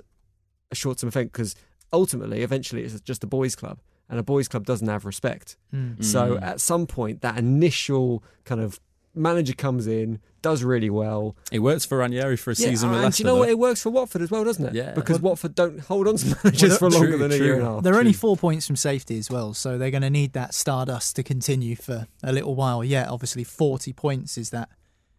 a 0.69 0.75
short 0.75 0.99
term 0.99 1.07
effect 1.07 1.31
because 1.31 1.55
ultimately, 1.91 2.41
eventually, 2.41 2.83
it's 2.83 2.99
just 3.01 3.23
a 3.23 3.27
boys' 3.27 3.55
club. 3.55 3.79
And 4.09 4.19
a 4.19 4.23
boys' 4.23 4.47
club 4.47 4.65
doesn't 4.65 4.87
have 4.87 5.03
respect. 5.05 5.57
Mm. 5.73 6.03
So 6.03 6.37
at 6.37 6.61
some 6.61 6.87
point, 6.87 7.21
that 7.21 7.37
initial 7.37 8.23
kind 8.45 8.61
of 8.61 8.79
manager 9.13 9.53
comes 9.53 9.85
in, 9.87 10.19
does 10.41 10.63
really 10.63 10.89
well. 10.89 11.35
It 11.51 11.59
works 11.59 11.83
for 11.83 11.97
Ranieri 11.97 12.37
for 12.37 12.51
a 12.51 12.55
season 12.55 12.89
with 12.89 12.97
and 12.99 13.05
Leicester. 13.05 13.23
you 13.23 13.25
know 13.27 13.35
what? 13.37 13.49
It 13.49 13.57
works 13.59 13.81
for 13.81 13.89
Watford 13.89 14.21
as 14.21 14.31
well, 14.31 14.43
doesn't 14.45 14.63
it? 14.67 14.73
Yeah. 14.75 14.93
Because 14.93 15.19
Well- 15.19 15.31
Watford 15.31 15.55
don't 15.55 15.79
hold 15.81 16.07
on 16.07 16.15
to 16.17 16.37
managers 16.43 16.69
Well, 16.69 16.77
for 16.77 16.89
longer 16.91 17.07
true, 17.09 17.17
than 17.17 17.31
a 17.31 17.35
year 17.35 17.53
and 17.55 17.63
a 17.63 17.65
half. 17.65 17.83
They're 17.83 17.97
only 17.97 18.13
four 18.13 18.37
points 18.37 18.65
from 18.67 18.75
safety 18.77 19.17
as 19.17 19.29
well, 19.29 19.53
so 19.53 19.77
they're 19.77 19.91
going 19.91 20.03
to 20.03 20.09
need 20.09 20.33
that 20.33 20.53
stardust 20.53 21.15
to 21.17 21.23
continue 21.23 21.75
for 21.75 22.07
a 22.23 22.31
little 22.31 22.55
while. 22.55 22.83
Yeah, 22.83 23.09
obviously, 23.09 23.43
40 23.43 23.91
points 23.93 24.37
is 24.37 24.51
that 24.51 24.69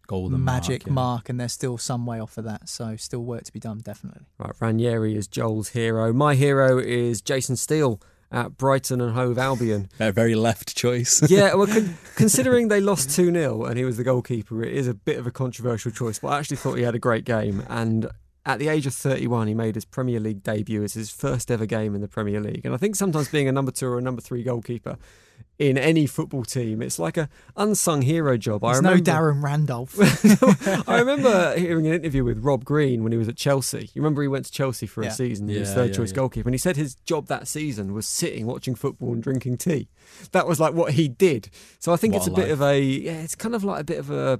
Golden 0.07 0.43
magic 0.43 0.87
mark, 0.87 0.93
mark, 0.95 1.29
and 1.29 1.39
they're 1.39 1.47
still 1.47 1.77
some 1.77 2.07
way 2.07 2.19
off 2.19 2.39
of 2.39 2.45
that, 2.45 2.67
so 2.67 2.95
still 2.95 3.23
work 3.23 3.43
to 3.43 3.53
be 3.53 3.59
done, 3.59 3.77
definitely. 3.83 4.21
Right, 4.39 4.53
Ranieri 4.59 5.15
is 5.15 5.27
Joel's 5.27 5.69
hero. 5.69 6.11
My 6.13 6.33
hero 6.33 6.79
is 6.79 7.21
Jason 7.21 7.55
Steele 7.55 8.01
at 8.31 8.57
Brighton 8.57 9.01
and 9.01 9.13
Hove 9.13 9.37
Albion. 9.37 9.89
A 9.99 10.11
very 10.11 10.35
left 10.35 10.75
choice. 10.75 11.21
yeah, 11.29 11.53
well, 11.53 11.67
con- 11.67 11.97
considering 12.15 12.67
they 12.67 12.79
lost 12.79 13.09
2 13.15 13.31
0 13.31 13.65
and 13.65 13.77
he 13.77 13.85
was 13.85 13.97
the 13.97 14.03
goalkeeper, 14.03 14.63
it 14.63 14.73
is 14.73 14.87
a 14.87 14.93
bit 14.93 15.17
of 15.17 15.27
a 15.27 15.31
controversial 15.31 15.91
choice, 15.91 16.19
but 16.19 16.29
I 16.29 16.39
actually 16.39 16.57
thought 16.57 16.75
he 16.75 16.83
had 16.83 16.95
a 16.95 16.99
great 16.99 17.25
game. 17.25 17.63
And 17.67 18.09
at 18.45 18.59
the 18.59 18.67
age 18.67 18.85
of 18.87 18.93
31, 18.93 19.47
he 19.47 19.53
made 19.53 19.75
his 19.75 19.85
Premier 19.85 20.19
League 20.19 20.43
debut 20.43 20.83
as 20.83 20.93
his 20.93 21.09
first 21.09 21.51
ever 21.51 21.65
game 21.65 21.95
in 21.95 22.01
the 22.01 22.07
Premier 22.07 22.39
League. 22.39 22.65
And 22.65 22.73
I 22.73 22.77
think 22.77 22.95
sometimes 22.95 23.29
being 23.29 23.47
a 23.47 23.51
number 23.51 23.71
two 23.71 23.87
or 23.87 23.97
a 23.97 24.01
number 24.01 24.21
three 24.21 24.43
goalkeeper 24.43 24.97
in 25.59 25.77
any 25.77 26.05
football 26.05 26.43
team, 26.45 26.81
it's 26.81 26.97
like 26.97 27.17
a 27.17 27.27
unsung 27.57 28.01
hero 28.01 28.37
job. 28.37 28.63
I 28.63 28.71
There's 28.71 28.81
no 28.81 28.95
Darren 28.95 29.43
Randolph. 29.43 29.93
I 30.89 30.99
remember 30.99 31.57
hearing 31.57 31.85
an 31.85 31.93
interview 31.93 32.23
with 32.23 32.39
Rob 32.39 32.63
Green 32.63 33.03
when 33.03 33.11
he 33.11 33.17
was 33.17 33.27
at 33.27 33.35
Chelsea. 33.35 33.89
You 33.93 34.01
remember 34.01 34.21
he 34.21 34.29
went 34.29 34.45
to 34.45 34.51
Chelsea 34.51 34.87
for 34.87 35.03
Yeah. 35.03 35.09
a 35.09 35.11
season, 35.11 35.49
he 35.49 35.59
was 35.59 35.73
third 35.73 35.89
yeah, 35.89 35.95
choice 35.97 36.11
yeah. 36.11 36.15
goalkeeper, 36.15 36.47
and 36.47 36.53
he 36.53 36.59
said 36.59 36.77
his 36.77 36.95
job 36.95 37.27
that 37.27 37.47
season 37.47 37.93
was 37.93 38.07
sitting, 38.07 38.45
watching 38.47 38.73
football, 38.73 39.11
and 39.13 39.21
drinking 39.21 39.57
tea. 39.57 39.89
That 40.31 40.47
was 40.47 40.59
like 40.61 40.73
what 40.73 40.93
he 40.93 41.09
did. 41.09 41.49
So 41.79 41.91
I 41.91 41.97
think 41.97 42.13
What 42.13 42.19
it's 42.21 42.27
a 42.29 42.31
a 42.31 42.35
bit 42.35 42.51
of 42.51 42.61
a, 42.61 42.79
yeah, 42.81 43.19
it's 43.21 43.35
kind 43.35 43.53
of 43.53 43.63
like 43.65 43.81
a 43.81 43.83
bit 43.83 43.99
of 43.99 44.09
a. 44.09 44.39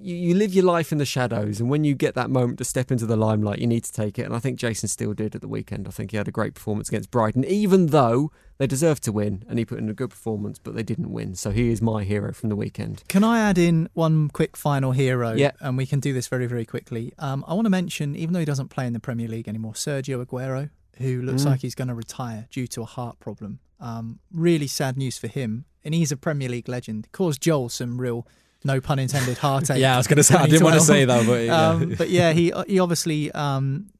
You, 0.00 0.14
you 0.14 0.34
live 0.34 0.54
your 0.54 0.64
life 0.64 0.92
in 0.92 0.98
the 0.98 1.04
shadows, 1.04 1.60
and 1.60 1.68
when 1.70 1.84
you 1.84 1.94
get 1.94 2.14
that 2.14 2.30
moment 2.30 2.58
to 2.58 2.64
step 2.64 2.90
into 2.90 3.06
the 3.06 3.16
limelight, 3.16 3.58
you 3.58 3.66
need 3.66 3.84
to 3.84 3.92
take 3.92 4.18
it. 4.18 4.22
And 4.22 4.34
I 4.34 4.38
think 4.38 4.58
Jason 4.58 4.88
Steele 4.88 5.14
did 5.14 5.34
at 5.34 5.40
the 5.40 5.48
weekend. 5.48 5.86
I 5.86 5.90
think 5.90 6.10
he 6.10 6.16
had 6.16 6.28
a 6.28 6.32
great 6.32 6.54
performance 6.54 6.88
against 6.88 7.10
Brighton, 7.10 7.44
even 7.44 7.86
though 7.86 8.30
they 8.58 8.66
deserved 8.66 9.02
to 9.04 9.12
win, 9.12 9.44
and 9.48 9.58
he 9.58 9.64
put 9.64 9.78
in 9.78 9.88
a 9.88 9.94
good 9.94 10.10
performance, 10.10 10.58
but 10.58 10.74
they 10.74 10.82
didn't 10.82 11.12
win. 11.12 11.34
So 11.36 11.50
he 11.50 11.70
is 11.70 11.80
my 11.80 12.02
hero 12.04 12.32
from 12.32 12.48
the 12.48 12.56
weekend. 12.56 13.04
Can 13.08 13.22
I 13.22 13.40
add 13.40 13.58
in 13.58 13.88
one 13.94 14.28
quick 14.28 14.56
final 14.56 14.92
hero? 14.92 15.32
Yeah. 15.34 15.52
And 15.60 15.76
we 15.76 15.86
can 15.86 16.00
do 16.00 16.12
this 16.12 16.26
very, 16.28 16.46
very 16.46 16.64
quickly. 16.64 17.12
Um, 17.18 17.44
I 17.46 17.54
want 17.54 17.66
to 17.66 17.70
mention, 17.70 18.16
even 18.16 18.32
though 18.32 18.40
he 18.40 18.44
doesn't 18.46 18.68
play 18.68 18.86
in 18.86 18.92
the 18.94 19.00
Premier 19.00 19.28
League 19.28 19.48
anymore, 19.48 19.74
Sergio 19.74 20.24
Aguero, 20.24 20.70
who 20.96 21.22
looks 21.22 21.42
Mm. 21.42 21.46
like 21.50 21.60
he's 21.60 21.76
going 21.76 21.88
to 21.88 21.94
retire 21.94 22.48
due 22.50 22.66
to 22.66 22.82
a 22.82 22.86
heart 22.86 23.20
problem. 23.20 23.60
Um, 23.78 24.18
really 24.32 24.66
sad 24.66 24.96
news 24.96 25.18
for 25.18 25.28
him. 25.28 25.64
And 25.84 25.94
he's 25.94 26.10
a 26.10 26.16
Premier 26.16 26.48
League 26.48 26.68
legend. 26.68 27.06
Caused 27.12 27.40
Joel 27.40 27.68
some 27.68 28.00
real, 28.00 28.26
no 28.64 28.80
pun 28.80 28.98
intended, 28.98 29.38
heartache. 29.38 29.78
yeah, 29.78 29.94
I 29.94 29.96
was 29.96 30.06
going 30.06 30.16
to 30.18 30.22
say, 30.22 30.34
I 30.34 30.46
didn't 30.46 30.64
want 30.64 30.74
to 30.74 30.80
say 30.80 31.04
that, 31.04 31.26
but 31.26 31.44
yeah. 31.44 31.68
Um, 31.68 31.94
but 31.96 32.10
yeah, 32.10 32.32
he 32.32 32.52
he 32.66 32.78
obviously 32.78 33.30
um, 33.32 33.90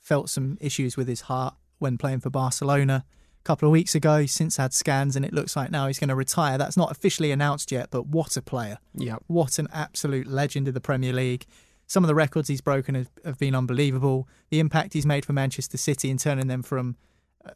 felt 0.00 0.30
some 0.30 0.56
issues 0.60 0.96
with 0.96 1.08
his 1.08 1.22
heart 1.22 1.54
when 1.78 1.98
playing 1.98 2.20
for 2.20 2.30
Barcelona 2.30 3.04
a 3.06 3.42
couple 3.44 3.68
of 3.68 3.72
weeks 3.72 3.94
ago. 3.94 4.20
He's 4.20 4.32
since 4.32 4.56
had 4.56 4.72
scans, 4.72 5.16
and 5.16 5.24
it 5.24 5.32
looks 5.32 5.56
like 5.56 5.70
now 5.70 5.86
he's 5.86 5.98
going 5.98 6.08
to 6.08 6.14
retire. 6.14 6.58
That's 6.58 6.76
not 6.76 6.90
officially 6.90 7.32
announced 7.32 7.72
yet, 7.72 7.88
but 7.90 8.06
what 8.06 8.36
a 8.36 8.42
player! 8.42 8.78
Yeah. 8.94 9.16
What 9.26 9.58
an 9.58 9.68
absolute 9.72 10.26
legend 10.26 10.68
of 10.68 10.74
the 10.74 10.80
Premier 10.80 11.12
League. 11.12 11.46
Some 11.88 12.02
of 12.02 12.08
the 12.08 12.16
records 12.16 12.48
he's 12.48 12.60
broken 12.60 12.96
have, 12.96 13.10
have 13.24 13.38
been 13.38 13.54
unbelievable. 13.54 14.28
The 14.50 14.58
impact 14.58 14.92
he's 14.92 15.06
made 15.06 15.24
for 15.24 15.32
Manchester 15.32 15.76
City 15.76 16.10
in 16.10 16.16
turning 16.16 16.48
them 16.48 16.62
from 16.62 16.96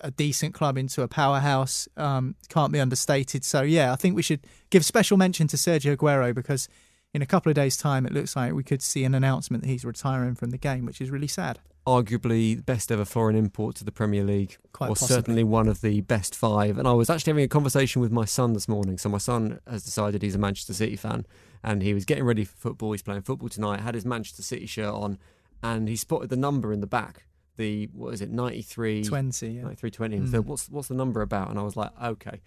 a 0.00 0.10
decent 0.10 0.54
club 0.54 0.76
into 0.78 1.02
a 1.02 1.08
powerhouse 1.08 1.88
um, 1.96 2.34
can't 2.48 2.72
be 2.72 2.80
understated. 2.80 3.44
So 3.44 3.62
yeah, 3.62 3.92
I 3.92 3.96
think 3.96 4.16
we 4.16 4.22
should 4.22 4.40
give 4.70 4.84
special 4.84 5.16
mention 5.16 5.46
to 5.48 5.56
Sergio 5.56 5.96
Aguero 5.96 6.34
because 6.34 6.68
in 7.12 7.22
a 7.22 7.26
couple 7.26 7.50
of 7.50 7.56
days' 7.56 7.76
time, 7.76 8.06
it 8.06 8.12
looks 8.12 8.36
like 8.36 8.52
we 8.52 8.62
could 8.62 8.82
see 8.82 9.04
an 9.04 9.14
announcement 9.14 9.62
that 9.64 9.68
he's 9.68 9.84
retiring 9.84 10.34
from 10.34 10.50
the 10.50 10.58
game, 10.58 10.86
which 10.86 11.00
is 11.00 11.10
really 11.10 11.26
sad. 11.26 11.58
arguably 11.86 12.56
the 12.56 12.62
best 12.62 12.92
ever 12.92 13.04
foreign 13.04 13.34
import 13.34 13.74
to 13.76 13.84
the 13.84 13.90
Premier 13.90 14.22
League, 14.22 14.56
Quite 14.72 14.86
or 14.86 14.94
possibly. 14.94 15.14
certainly 15.16 15.44
one 15.44 15.66
of 15.66 15.80
the 15.80 16.02
best 16.02 16.36
five. 16.36 16.78
And 16.78 16.86
I 16.86 16.92
was 16.92 17.10
actually 17.10 17.32
having 17.32 17.44
a 17.44 17.48
conversation 17.48 18.00
with 18.00 18.12
my 18.12 18.24
son 18.24 18.52
this 18.52 18.68
morning. 18.68 18.96
So 18.98 19.08
my 19.08 19.18
son 19.18 19.58
has 19.68 19.82
decided 19.82 20.22
he's 20.22 20.36
a 20.36 20.38
Manchester 20.38 20.72
City 20.74 20.94
fan, 20.96 21.26
and 21.64 21.82
he 21.82 21.94
was 21.94 22.04
getting 22.04 22.24
ready 22.24 22.44
for 22.44 22.56
football. 22.56 22.92
He's 22.92 23.02
playing 23.02 23.22
football 23.22 23.48
tonight. 23.48 23.80
Had 23.80 23.94
his 23.96 24.04
Manchester 24.04 24.42
City 24.42 24.66
shirt 24.66 24.94
on, 24.94 25.18
and 25.64 25.88
he 25.88 25.96
spotted 25.96 26.30
the 26.30 26.36
number 26.36 26.72
in 26.72 26.80
the 26.80 26.86
back. 26.86 27.24
The 27.60 27.88
what 27.92 28.14
is 28.14 28.20
it, 28.22 28.30
ninety 28.30 28.62
three. 28.62 29.04
20. 29.04 29.46
Yeah. 29.46 29.62
9320 29.62 30.16
and 30.16 30.26
Mm. 30.26 30.30
said, 30.30 30.46
"What's 30.46 30.68
what's 30.70 30.88
the 30.88 30.94
number 30.94 31.20
about?" 31.22 31.50
And 31.50 31.58
I 31.58 31.62
was 31.62 31.76
like, 31.76 31.90
"Okay." 32.02 32.40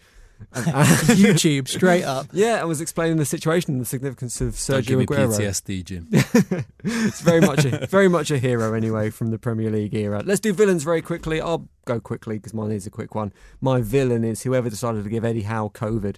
YouTube 0.54 1.68
straight 1.68 2.04
up. 2.04 2.28
Yeah, 2.34 2.60
I 2.62 2.66
was 2.66 2.82
explaining 2.82 3.18
the 3.18 3.26
situation 3.26 3.74
and 3.74 3.82
the 3.82 3.86
significance 3.86 4.42
of 4.42 4.60
Don't 4.68 4.86
give 4.86 4.98
Sergio 4.98 5.00
me 5.00 5.06
Aguero. 5.06 5.38
PTSD, 5.40 5.84
Jim. 5.86 6.08
it's 6.84 7.22
very 7.22 7.40
much 7.40 7.64
a, 7.66 7.86
very 7.88 8.10
much 8.10 8.32
a 8.32 8.38
hero 8.40 8.74
anyway 8.74 9.10
from 9.10 9.30
the 9.32 9.38
Premier 9.38 9.70
League 9.70 9.94
era. 9.94 10.22
Let's 10.26 10.42
do 10.42 10.52
villains 10.52 10.84
very 10.84 11.02
quickly. 11.02 11.40
I'll 11.40 11.70
go 11.86 12.00
quickly 12.02 12.38
because 12.40 12.54
mine 12.54 12.72
is 12.72 12.86
a 12.88 12.90
quick 12.90 13.16
one. 13.16 13.32
My 13.62 13.82
villain 13.82 14.24
is 14.26 14.42
whoever 14.44 14.70
decided 14.70 15.04
to 15.04 15.10
give 15.10 15.24
Eddie 15.24 15.44
Howe 15.44 15.70
COVID 15.74 16.18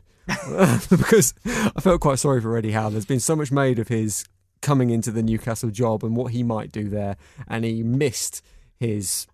because 0.90 1.34
I 1.46 1.82
felt 1.82 2.02
quite 2.02 2.18
sorry 2.20 2.42
for 2.42 2.58
Eddie 2.58 2.72
Howe. 2.72 2.90
There's 2.90 3.06
been 3.06 3.20
so 3.20 3.36
much 3.36 3.52
made 3.52 3.78
of 3.80 3.90
his 3.90 4.26
coming 4.62 4.90
into 4.90 5.12
the 5.12 5.22
Newcastle 5.22 5.70
job 5.70 6.04
and 6.04 6.16
what 6.16 6.32
he 6.32 6.42
might 6.42 6.72
do 6.72 6.90
there, 6.90 7.18
and 7.48 7.64
he 7.64 7.84
missed 7.84 8.42
his 8.80 9.28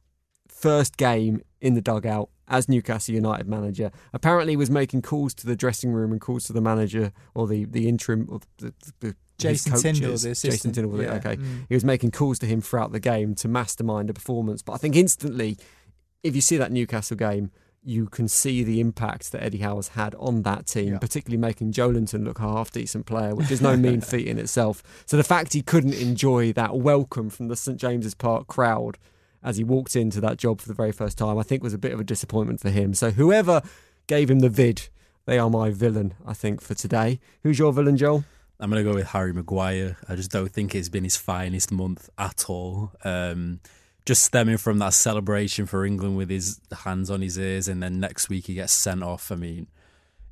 first 0.48 0.98
game 0.98 1.42
in 1.60 1.74
the 1.74 1.82
dugout 1.82 2.30
as 2.48 2.68
Newcastle 2.68 3.16
United 3.16 3.48
manager. 3.48 3.92
Apparently, 4.14 4.54
he 4.54 4.58
was 4.58 4.70
making 4.70 5.02
calls 5.02 5.34
to 5.36 5.48
the 5.48 5.56
dressing 5.56 5.92
room 5.92 6.12
and 6.12 6.20
calls 6.20 6.46
to 6.46 6.54
the 6.54 6.62
manager 6.62 7.12
or 7.34 7.48
the 7.48 7.66
the 7.66 7.88
interim 7.88 8.28
or 8.30 8.42
the, 8.58 8.74
the, 9.00 9.16
Jason. 9.38 9.74
Tindall, 9.74 10.12
the 10.12 10.18
Jason 10.18 10.32
assistant. 10.32 10.88
Was 10.92 11.00
it? 11.00 11.04
Yeah. 11.04 11.14
okay. 11.14 11.36
Mm. 11.38 11.66
He 11.70 11.74
was 11.74 11.84
making 11.84 12.12
calls 12.12 12.38
to 12.40 12.46
him 12.46 12.62
throughout 12.62 12.92
the 12.92 13.00
game 13.00 13.34
to 13.36 13.48
mastermind 13.48 14.10
a 14.10 14.14
performance. 14.14 14.62
But 14.62 14.74
I 14.74 14.78
think 14.78 14.96
instantly, 14.96 15.58
if 16.22 16.36
you 16.36 16.42
see 16.42 16.58
that 16.58 16.72
Newcastle 16.72 17.18
game, 17.18 17.50
you 17.84 18.06
can 18.06 18.28
see 18.28 18.64
the 18.64 18.80
impact 18.80 19.32
that 19.32 19.42
Eddie 19.42 19.58
Howe 19.60 19.78
has 19.78 19.90
had 19.90 20.14
on 20.20 20.44
that 20.44 20.68
team, 20.68 20.94
Yeah. 20.94 21.00
particularly 21.00 21.40
making 21.40 21.72
Joelinton 21.72 22.24
look 22.24 22.38
a 22.38 22.44
half 22.44 22.70
decent 22.70 23.08
player, 23.08 23.34
which 23.34 23.50
is 23.50 23.62
no 23.62 23.76
mean 23.88 24.02
feat 24.02 24.28
in 24.28 24.38
itself. 24.38 24.84
So 25.08 25.18
the 25.18 25.24
fact 25.24 25.54
he 25.54 25.64
couldn't 25.64 25.96
enjoy 25.96 26.54
that 26.54 26.78
welcome 26.78 27.32
from 27.32 27.48
the 27.48 27.56
St 27.56 27.80
James's 27.80 28.14
Park 28.14 28.46
crowd 28.46 29.00
as 29.44 29.58
he 29.58 29.64
walked 29.64 29.96
into 29.96 30.22
that 30.22 30.38
job 30.38 30.62
for 30.62 30.68
the 30.68 30.74
very 30.74 30.92
first 30.92 31.18
time, 31.18 31.38
I 31.38 31.44
think 31.44 31.64
was 31.64 31.74
a 31.74 31.80
bit 31.80 31.94
of 31.94 32.00
a 32.00 32.04
disappointment 32.04 32.60
for 32.60 32.70
him. 32.70 32.94
So 32.94 33.12
whoever 33.12 33.62
gave 34.08 34.30
him 34.30 34.40
the 34.40 34.50
vid, 34.50 34.90
they 35.26 35.40
are 35.40 35.50
my 35.50 35.70
villain, 35.70 36.14
I 36.26 36.34
think, 36.34 36.62
for 36.62 36.74
today. 36.74 37.20
Who's 37.44 37.60
your 37.60 37.74
villain, 37.74 37.98
Joel? 37.98 38.24
I'm 38.60 38.70
gonna 38.70 38.84
go 38.84 38.94
with 38.94 39.08
Harry 39.08 39.34
Maguire. 39.34 39.98
I 40.08 40.16
just 40.16 40.30
don't 40.32 40.52
think 40.52 40.76
it's 40.76 40.90
been 40.90 41.04
his 41.04 41.18
finest 41.18 41.72
month 41.72 42.10
at 42.18 42.46
all. 42.48 42.92
Um, 43.04 43.60
just 44.06 44.24
stemming 44.24 44.58
from 44.58 44.78
that 44.80 44.94
celebration 44.94 45.66
for 45.66 45.84
England 45.86 46.16
with 46.18 46.30
his 46.30 46.60
hands 46.84 47.10
on 47.10 47.22
his 47.22 47.40
ears, 47.40 47.68
and 47.68 47.82
then 47.82 48.00
next 48.00 48.30
week 48.30 48.46
he 48.46 48.54
gets 48.54 48.74
sent 48.74 49.02
off. 49.02 49.32
I 49.32 49.36
mean, 49.36 49.68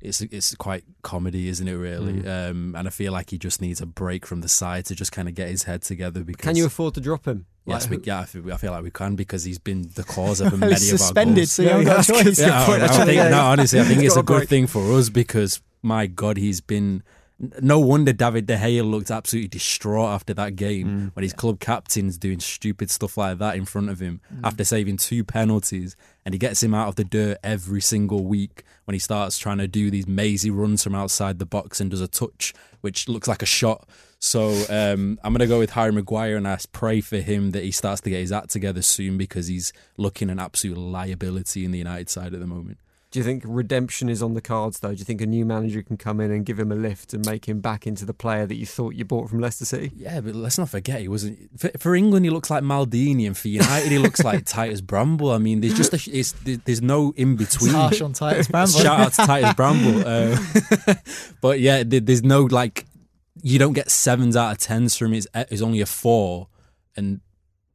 it's 0.00 0.20
it's 0.20 0.54
quite 0.54 0.84
comedy, 1.02 1.48
isn't 1.48 1.66
it? 1.66 1.74
Really, 1.74 2.26
um, 2.26 2.74
and 2.76 2.86
I 2.86 2.90
feel 2.90 3.12
like 3.12 3.30
he 3.30 3.38
just 3.38 3.60
needs 3.60 3.80
a 3.80 3.86
break 3.86 4.24
from 4.26 4.42
the 4.42 4.48
side 4.48 4.86
to 4.86 4.94
just 4.94 5.10
kind 5.10 5.28
of 5.28 5.34
get 5.34 5.48
his 5.48 5.64
head 5.64 5.82
together. 5.82 6.22
Because 6.22 6.44
Can 6.44 6.56
you 6.56 6.66
afford 6.66 6.94
to 6.94 7.00
drop 7.00 7.26
him? 7.26 7.46
Yes, 7.70 7.88
Like, 7.90 8.00
we, 8.00 8.04
yeah, 8.04 8.20
I 8.20 8.24
feel, 8.26 8.52
I 8.52 8.56
feel 8.56 8.72
like 8.72 8.82
we 8.82 8.90
can 8.90 9.16
because 9.16 9.44
he's 9.44 9.58
been 9.58 9.88
the 9.94 10.04
cause 10.16 10.40
of 10.40 10.52
many 10.58 10.72
of 10.72 10.78
our 10.78 10.78
suspended, 10.78 11.36
goals. 11.36 11.52
so 11.52 11.62
you 11.62 11.68
haven't 11.70 11.86
Yeah, 11.86 11.94
got 11.96 12.08
a 12.10 12.14
yeah, 12.14 12.22
choice. 12.24 12.38
Yeah, 12.40 12.62
I, 12.62 12.84
I 12.84 13.04
think, 13.06 13.30
no, 13.30 13.40
honestly, 13.40 13.80
I 13.80 13.84
think 13.88 14.02
it's 14.02 14.16
a 14.16 14.20
a 14.20 14.22
good 14.22 14.36
great- 14.38 14.48
thing 14.48 14.66
for 14.66 14.92
us 14.98 15.08
because 15.08 15.60
my 15.82 16.06
God, 16.06 16.36
he's 16.36 16.60
been. 16.60 17.02
No 17.62 17.78
wonder 17.78 18.12
David 18.12 18.44
De 18.44 18.54
Gea 18.54 18.84
looked 18.84 19.10
absolutely 19.10 19.48
distraught 19.48 20.10
after 20.10 20.34
that 20.34 20.56
game 20.56 20.86
Mm. 20.86 21.16
when 21.16 21.22
his 21.22 21.32
club 21.32 21.58
captain's 21.58 22.18
doing 22.18 22.38
stupid 22.38 22.90
stuff 22.90 23.16
like 23.16 23.38
that 23.38 23.56
in 23.56 23.64
front 23.64 23.88
of 23.88 23.98
him 23.98 24.20
Mm. 24.30 24.40
after 24.44 24.62
saving 24.62 24.98
two 24.98 25.24
penalties, 25.24 25.96
and 26.26 26.34
he 26.34 26.38
gets 26.38 26.62
him 26.62 26.74
out 26.74 26.88
of 26.88 26.96
the 26.96 27.04
dirt 27.04 27.38
every 27.42 27.80
single 27.80 28.24
week 28.26 28.62
when 28.84 28.92
he 28.92 28.98
starts 28.98 29.38
trying 29.38 29.56
to 29.56 29.66
do 29.66 29.90
these 29.90 30.06
mazy 30.06 30.50
runs 30.50 30.84
from 30.84 30.94
outside 30.94 31.38
the 31.38 31.46
box 31.46 31.80
and 31.80 31.90
does 31.90 32.02
a 32.02 32.08
touch 32.08 32.52
which 32.82 33.08
looks 33.08 33.26
like 33.26 33.40
a 33.42 33.46
shot. 33.46 33.88
So 34.22 34.50
um, 34.68 35.18
I'm 35.24 35.32
gonna 35.32 35.46
go 35.46 35.58
with 35.58 35.70
Harry 35.70 35.92
Maguire, 35.92 36.36
and 36.36 36.46
I 36.46 36.58
pray 36.72 37.00
for 37.00 37.18
him 37.18 37.52
that 37.52 37.62
he 37.64 37.70
starts 37.72 38.02
to 38.02 38.10
get 38.10 38.20
his 38.20 38.32
act 38.32 38.50
together 38.50 38.82
soon 38.82 39.16
because 39.16 39.46
he's 39.46 39.72
looking 39.96 40.28
an 40.30 40.38
absolute 40.38 40.76
liability 40.76 41.64
in 41.64 41.70
the 41.72 41.78
United 41.78 42.10
side 42.10 42.34
at 42.34 42.40
the 42.40 42.46
moment. 42.46 42.78
Do 43.10 43.18
you 43.18 43.24
think 43.24 43.42
redemption 43.44 44.08
is 44.08 44.22
on 44.22 44.34
the 44.34 44.40
cards, 44.40 44.78
though? 44.78 44.90
Do 44.92 44.96
you 44.98 45.04
think 45.04 45.20
a 45.20 45.26
new 45.26 45.44
manager 45.44 45.82
can 45.82 45.96
come 45.96 46.20
in 46.20 46.30
and 46.30 46.46
give 46.46 46.60
him 46.60 46.70
a 46.70 46.76
lift 46.76 47.12
and 47.12 47.26
make 47.26 47.46
him 47.48 47.58
back 47.60 47.84
into 47.84 48.04
the 48.04 48.14
player 48.14 48.46
that 48.46 48.54
you 48.54 48.66
thought 48.66 48.94
you 48.94 49.04
bought 49.04 49.28
from 49.28 49.40
Leicester 49.40 49.64
City? 49.64 49.90
Yeah, 49.96 50.20
but 50.20 50.36
let's 50.36 50.58
not 50.58 50.68
forget 50.68 51.00
he 51.00 51.08
wasn't 51.08 51.58
for, 51.58 51.70
for 51.76 51.96
England. 51.96 52.24
He 52.24 52.30
looks 52.30 52.50
like 52.50 52.62
Maldini, 52.62 53.26
and 53.26 53.36
for 53.36 53.48
United 53.48 53.90
he 53.90 53.98
looks 53.98 54.22
like 54.22 54.44
Titus 54.44 54.80
Bramble. 54.80 55.32
I 55.32 55.38
mean, 55.38 55.60
there's 55.60 55.74
just 55.76 55.92
a, 55.92 56.10
it's, 56.16 56.32
there's 56.44 56.82
no 56.82 57.12
in 57.16 57.32
It's 57.40 57.54
between. 57.56 57.72
harsh 57.74 58.00
on 58.00 58.12
Titus 58.12 58.46
Bramble. 58.46 58.78
Shout 58.78 59.00
out 59.00 59.12
to 59.14 59.26
Titus 59.26 59.54
Bramble. 59.54 60.04
Uh, 60.06 60.94
but 61.40 61.58
yeah, 61.58 61.82
there- 61.82 61.98
there's 62.00 62.22
no 62.22 62.42
like 62.42 62.86
you 63.42 63.58
don't 63.58 63.72
get 63.72 63.90
sevens 63.90 64.36
out 64.36 64.52
of 64.52 64.58
tens 64.58 64.96
from 64.96 65.08
him. 65.08 65.14
It's, 65.14 65.26
it's 65.34 65.62
only 65.62 65.80
a 65.80 65.86
four, 65.86 66.48
and 66.96 67.20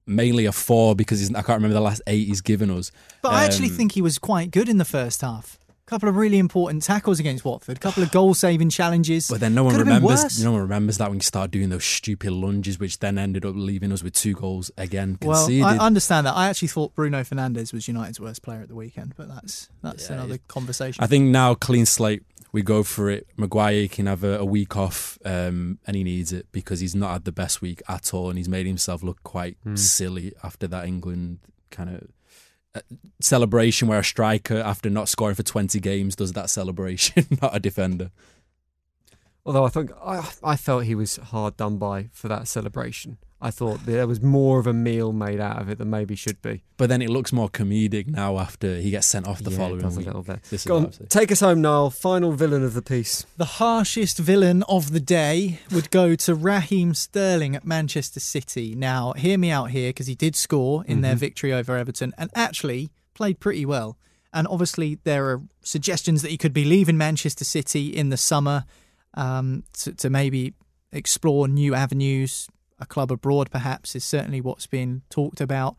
mainly 0.06 0.46
a 0.46 0.52
four 0.52 0.96
because 0.96 1.20
he's, 1.20 1.30
I 1.32 1.42
can't 1.42 1.58
remember 1.58 1.74
the 1.74 1.82
last 1.82 2.02
eight 2.08 2.28
he's 2.28 2.42
given 2.42 2.70
us. 2.70 2.92
But 3.22 3.34
I 3.34 3.44
actually 3.46 3.70
Um, 3.70 3.76
think 3.76 3.92
he 3.94 4.02
was 4.02 4.18
quite 4.20 4.52
good 4.52 4.70
in 4.70 4.78
the 4.78 4.86
first 4.86 5.22
half. 5.22 5.58
A 5.88 5.88
couple 5.88 6.10
of 6.10 6.16
really 6.16 6.40
important 6.40 6.82
tackles 6.82 7.20
against 7.20 7.46
Watford, 7.46 7.78
a 7.78 7.80
couple 7.80 8.02
of 8.02 8.12
goal 8.12 8.34
saving 8.34 8.72
challenges. 8.72 9.28
But 9.28 9.40
then 9.40 9.54
no 9.54 9.64
one 9.64 9.76
Could 9.76 9.82
remembers. 9.86 10.44
No 10.44 10.52
one 10.54 10.62
remembers 10.62 10.98
that 10.98 11.10
when 11.10 11.18
you 11.18 11.22
start 11.22 11.52
doing 11.52 11.70
those 11.70 11.86
stupid 11.86 12.32
lunges, 12.32 12.80
which 12.80 12.98
then 12.98 13.20
ended 13.20 13.46
up 13.46 13.54
leaving 13.56 13.92
us 13.92 14.02
with 14.02 14.14
two 14.16 14.34
goals 14.34 14.72
again 14.80 15.20
well. 15.22 15.48
I 15.64 15.78
understand 15.78 16.26
that. 16.26 16.36
I 16.36 16.50
actually 16.50 16.70
thought 16.70 16.96
Bruno 16.96 17.22
Fernandes 17.22 17.72
was 17.72 17.88
United's 17.88 18.20
worst 18.20 18.42
player 18.42 18.62
at 18.62 18.68
the 18.68 18.74
weekend, 18.76 19.14
but 19.16 19.28
that's 19.28 19.70
that's 19.84 20.10
Yeah, 20.10 20.16
another 20.16 20.40
conversation. 20.48 21.04
I 21.04 21.08
think 21.08 21.30
now 21.30 21.54
clean 21.54 21.86
slate. 21.86 22.24
We 22.56 22.62
go 22.62 22.84
for 22.84 23.10
it. 23.10 23.28
Maguire 23.36 23.90
can 23.90 24.06
have 24.06 24.24
a, 24.24 24.40
a 24.40 24.46
week 24.46 24.78
off, 24.78 25.18
um, 25.26 25.78
and 25.86 25.98
he 25.98 26.06
needs 26.06 26.32
it 26.32 26.48
because 26.54 26.80
he's 26.80 26.96
not 26.96 27.12
had 27.12 27.26
the 27.26 27.34
best 27.34 27.62
week 27.62 27.82
at 27.90 28.14
all, 28.14 28.30
and 28.30 28.38
he's 28.38 28.48
made 28.48 28.66
himself 28.66 29.04
look 29.04 29.22
quite 29.24 29.58
silly 29.76 30.32
after 30.42 30.66
that 30.68 30.86
England 30.86 31.40
kind 31.70 31.90
of 31.90 32.08
uh, 32.74 32.80
celebration 33.20 33.90
where 33.90 34.00
a 34.00 34.06
striker, 34.06 34.56
after 34.56 34.90
not 34.90 35.10
scoring 35.10 35.36
for 35.36 35.44
twenty 35.44 35.82
games, 35.82 36.16
does 36.16 36.32
that 36.32 36.50
celebration, 36.50 37.28
not 37.42 37.54
a 37.54 37.60
defender. 37.60 38.12
Although 39.46 39.66
I 39.66 39.70
think 39.70 39.92
I, 40.02 40.26
I 40.42 40.56
felt 40.56 40.86
he 40.86 40.96
was 40.96 41.18
hard 41.18 41.58
done 41.58 41.78
by 41.78 42.08
for 42.14 42.30
that 42.30 42.48
celebration. 42.48 43.18
I 43.42 43.52
thought 43.52 43.86
there 43.86 44.08
was 44.08 44.22
more 44.22 44.60
of 44.60 44.66
a 44.66 44.74
meal 44.74 45.12
made 45.12 45.40
out 45.40 45.62
of 45.62 45.70
it 45.70 45.78
than 45.78 45.90
maybe 45.90 46.16
should 46.16 46.42
be. 46.42 46.64
But 46.78 46.90
then 46.90 47.02
it 47.02 47.10
looks 47.10 47.34
more 47.34 47.50
comedic 47.50 48.08
now 48.08 48.40
after 48.40 48.78
he 48.78 48.92
gets 48.92 49.08
sent 49.08 49.28
off 49.28 49.44
the 49.44 49.52
Yeah, 49.52 49.58
it 49.58 49.60
following 49.60 49.82
does 49.82 49.98
a 49.98 50.02
little 50.02 50.24
bit. 50.24 50.42
This 50.44 50.64
Go 50.64 50.78
on, 50.78 50.92
take 51.10 51.32
us 51.32 51.42
home, 51.42 51.62
Niall. 51.62 51.90
Final 51.90 52.32
villain 52.32 52.64
of 52.64 52.74
the 52.74 52.82
piece. 52.82 53.26
The 53.38 53.46
harshest 53.46 54.18
villain 54.20 54.64
of 54.64 54.92
the 54.92 55.00
day 55.02 55.60
would 55.72 55.92
go 55.92 56.16
to 56.16 56.34
Raheem 56.34 56.94
Sterling 56.94 57.56
at 57.56 57.66
Manchester 57.66 58.20
City. 58.20 58.74
Now, 58.74 59.14
hear 59.14 59.38
me 59.38 59.52
out 59.52 59.72
here 59.72 59.90
because 59.90 60.08
he 60.08 60.16
did 60.16 60.36
score 60.36 60.86
in 60.86 61.02
their 61.02 61.16
victory 61.16 61.54
over 61.54 61.78
Everton 61.78 62.14
and 62.18 62.32
actually 62.36 62.90
played 63.14 63.40
pretty 63.40 63.66
well. 63.66 63.98
And 64.34 64.48
obviously, 64.48 65.00
there 65.04 65.30
are 65.30 65.42
suggestions 65.62 66.22
that 66.22 66.32
he 66.32 66.38
could 66.38 66.54
be 66.54 66.66
leaving 66.66 66.98
Manchester 66.98 67.46
City 67.46 67.88
in 67.88 68.10
the 68.10 68.18
summer 68.18 68.66
um, 69.14 69.64
to, 69.74 69.94
to 69.94 70.10
maybe 70.10 70.54
explore 70.92 71.48
new 71.48 71.74
avenues. 71.76 72.48
A 72.80 72.86
club 72.86 73.12
abroad, 73.12 73.50
perhaps, 73.52 73.96
is 73.96 74.04
certainly 74.04 74.42
what's 74.42 74.68
being 74.68 75.02
talked 75.10 75.40
about. 75.40 75.76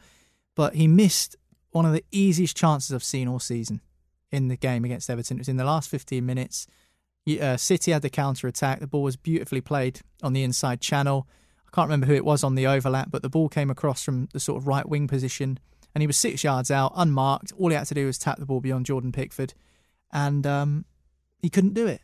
But 0.54 0.74
he 0.74 0.88
missed 0.88 1.36
one 1.70 1.84
of 1.84 1.92
the 1.92 2.04
easiest 2.10 2.56
chances 2.56 2.94
I've 2.94 3.04
seen 3.04 3.28
all 3.28 3.38
season 3.38 3.82
in 4.32 4.48
the 4.48 4.56
game 4.56 4.84
against 4.84 5.10
Everton. 5.10 5.36
It 5.36 5.40
was 5.40 5.48
in 5.48 5.58
the 5.58 5.64
last 5.64 5.90
15 5.90 6.24
minutes. 6.24 6.66
Uh, 7.40 7.56
City 7.56 7.90
had 7.90 8.02
the 8.02 8.10
counter 8.10 8.46
attack. 8.46 8.80
The 8.80 8.86
ball 8.86 9.02
was 9.02 9.16
beautifully 9.16 9.60
played 9.60 10.00
on 10.22 10.32
the 10.32 10.42
inside 10.42 10.80
channel. 10.80 11.26
I 11.66 11.70
can't 11.74 11.88
remember 11.88 12.06
who 12.06 12.14
it 12.14 12.24
was 12.24 12.44
on 12.44 12.54
the 12.54 12.66
overlap, 12.66 13.10
but 13.10 13.22
the 13.22 13.28
ball 13.28 13.48
came 13.48 13.70
across 13.70 14.02
from 14.02 14.28
the 14.32 14.40
sort 14.40 14.62
of 14.62 14.66
right 14.66 14.88
wing 14.88 15.08
position, 15.08 15.58
and 15.94 16.02
he 16.02 16.06
was 16.06 16.16
six 16.16 16.44
yards 16.44 16.70
out, 16.70 16.92
unmarked. 16.94 17.52
All 17.58 17.68
he 17.68 17.74
had 17.74 17.88
to 17.88 17.94
do 17.94 18.06
was 18.06 18.16
tap 18.16 18.38
the 18.38 18.46
ball 18.46 18.60
beyond 18.60 18.86
Jordan 18.86 19.12
Pickford, 19.12 19.54
and 20.12 20.46
um, 20.46 20.84
he 21.42 21.50
couldn't 21.50 21.74
do 21.74 21.86
it. 21.86 22.00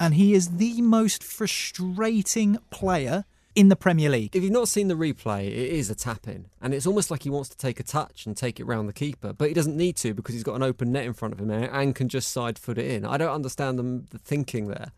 And 0.00 0.14
he 0.14 0.34
is 0.34 0.56
the 0.56 0.80
most 0.82 1.22
frustrating 1.22 2.58
player 2.70 3.24
in 3.56 3.68
the 3.68 3.74
Premier 3.74 4.10
League. 4.10 4.36
If 4.36 4.42
you've 4.42 4.52
not 4.52 4.68
seen 4.68 4.88
the 4.88 4.94
replay, 4.94 5.46
it 5.46 5.52
is 5.52 5.90
a 5.90 5.94
tap 5.94 6.28
in. 6.28 6.46
And 6.60 6.74
it's 6.74 6.86
almost 6.86 7.10
like 7.10 7.22
he 7.22 7.30
wants 7.30 7.48
to 7.48 7.56
take 7.56 7.80
a 7.80 7.82
touch 7.82 8.26
and 8.26 8.36
take 8.36 8.60
it 8.60 8.64
round 8.66 8.88
the 8.88 8.92
keeper. 8.92 9.32
But 9.32 9.48
he 9.48 9.54
doesn't 9.54 9.76
need 9.76 9.96
to 9.96 10.14
because 10.14 10.34
he's 10.34 10.44
got 10.44 10.54
an 10.54 10.62
open 10.62 10.92
net 10.92 11.06
in 11.06 11.14
front 11.14 11.32
of 11.32 11.40
him 11.40 11.50
and 11.50 11.94
can 11.94 12.08
just 12.08 12.30
side 12.30 12.58
foot 12.58 12.78
it 12.78 12.88
in. 12.88 13.04
I 13.06 13.16
don't 13.16 13.34
understand 13.34 13.78
the, 13.78 14.04
the 14.10 14.18
thinking 14.18 14.68
there. 14.68 14.92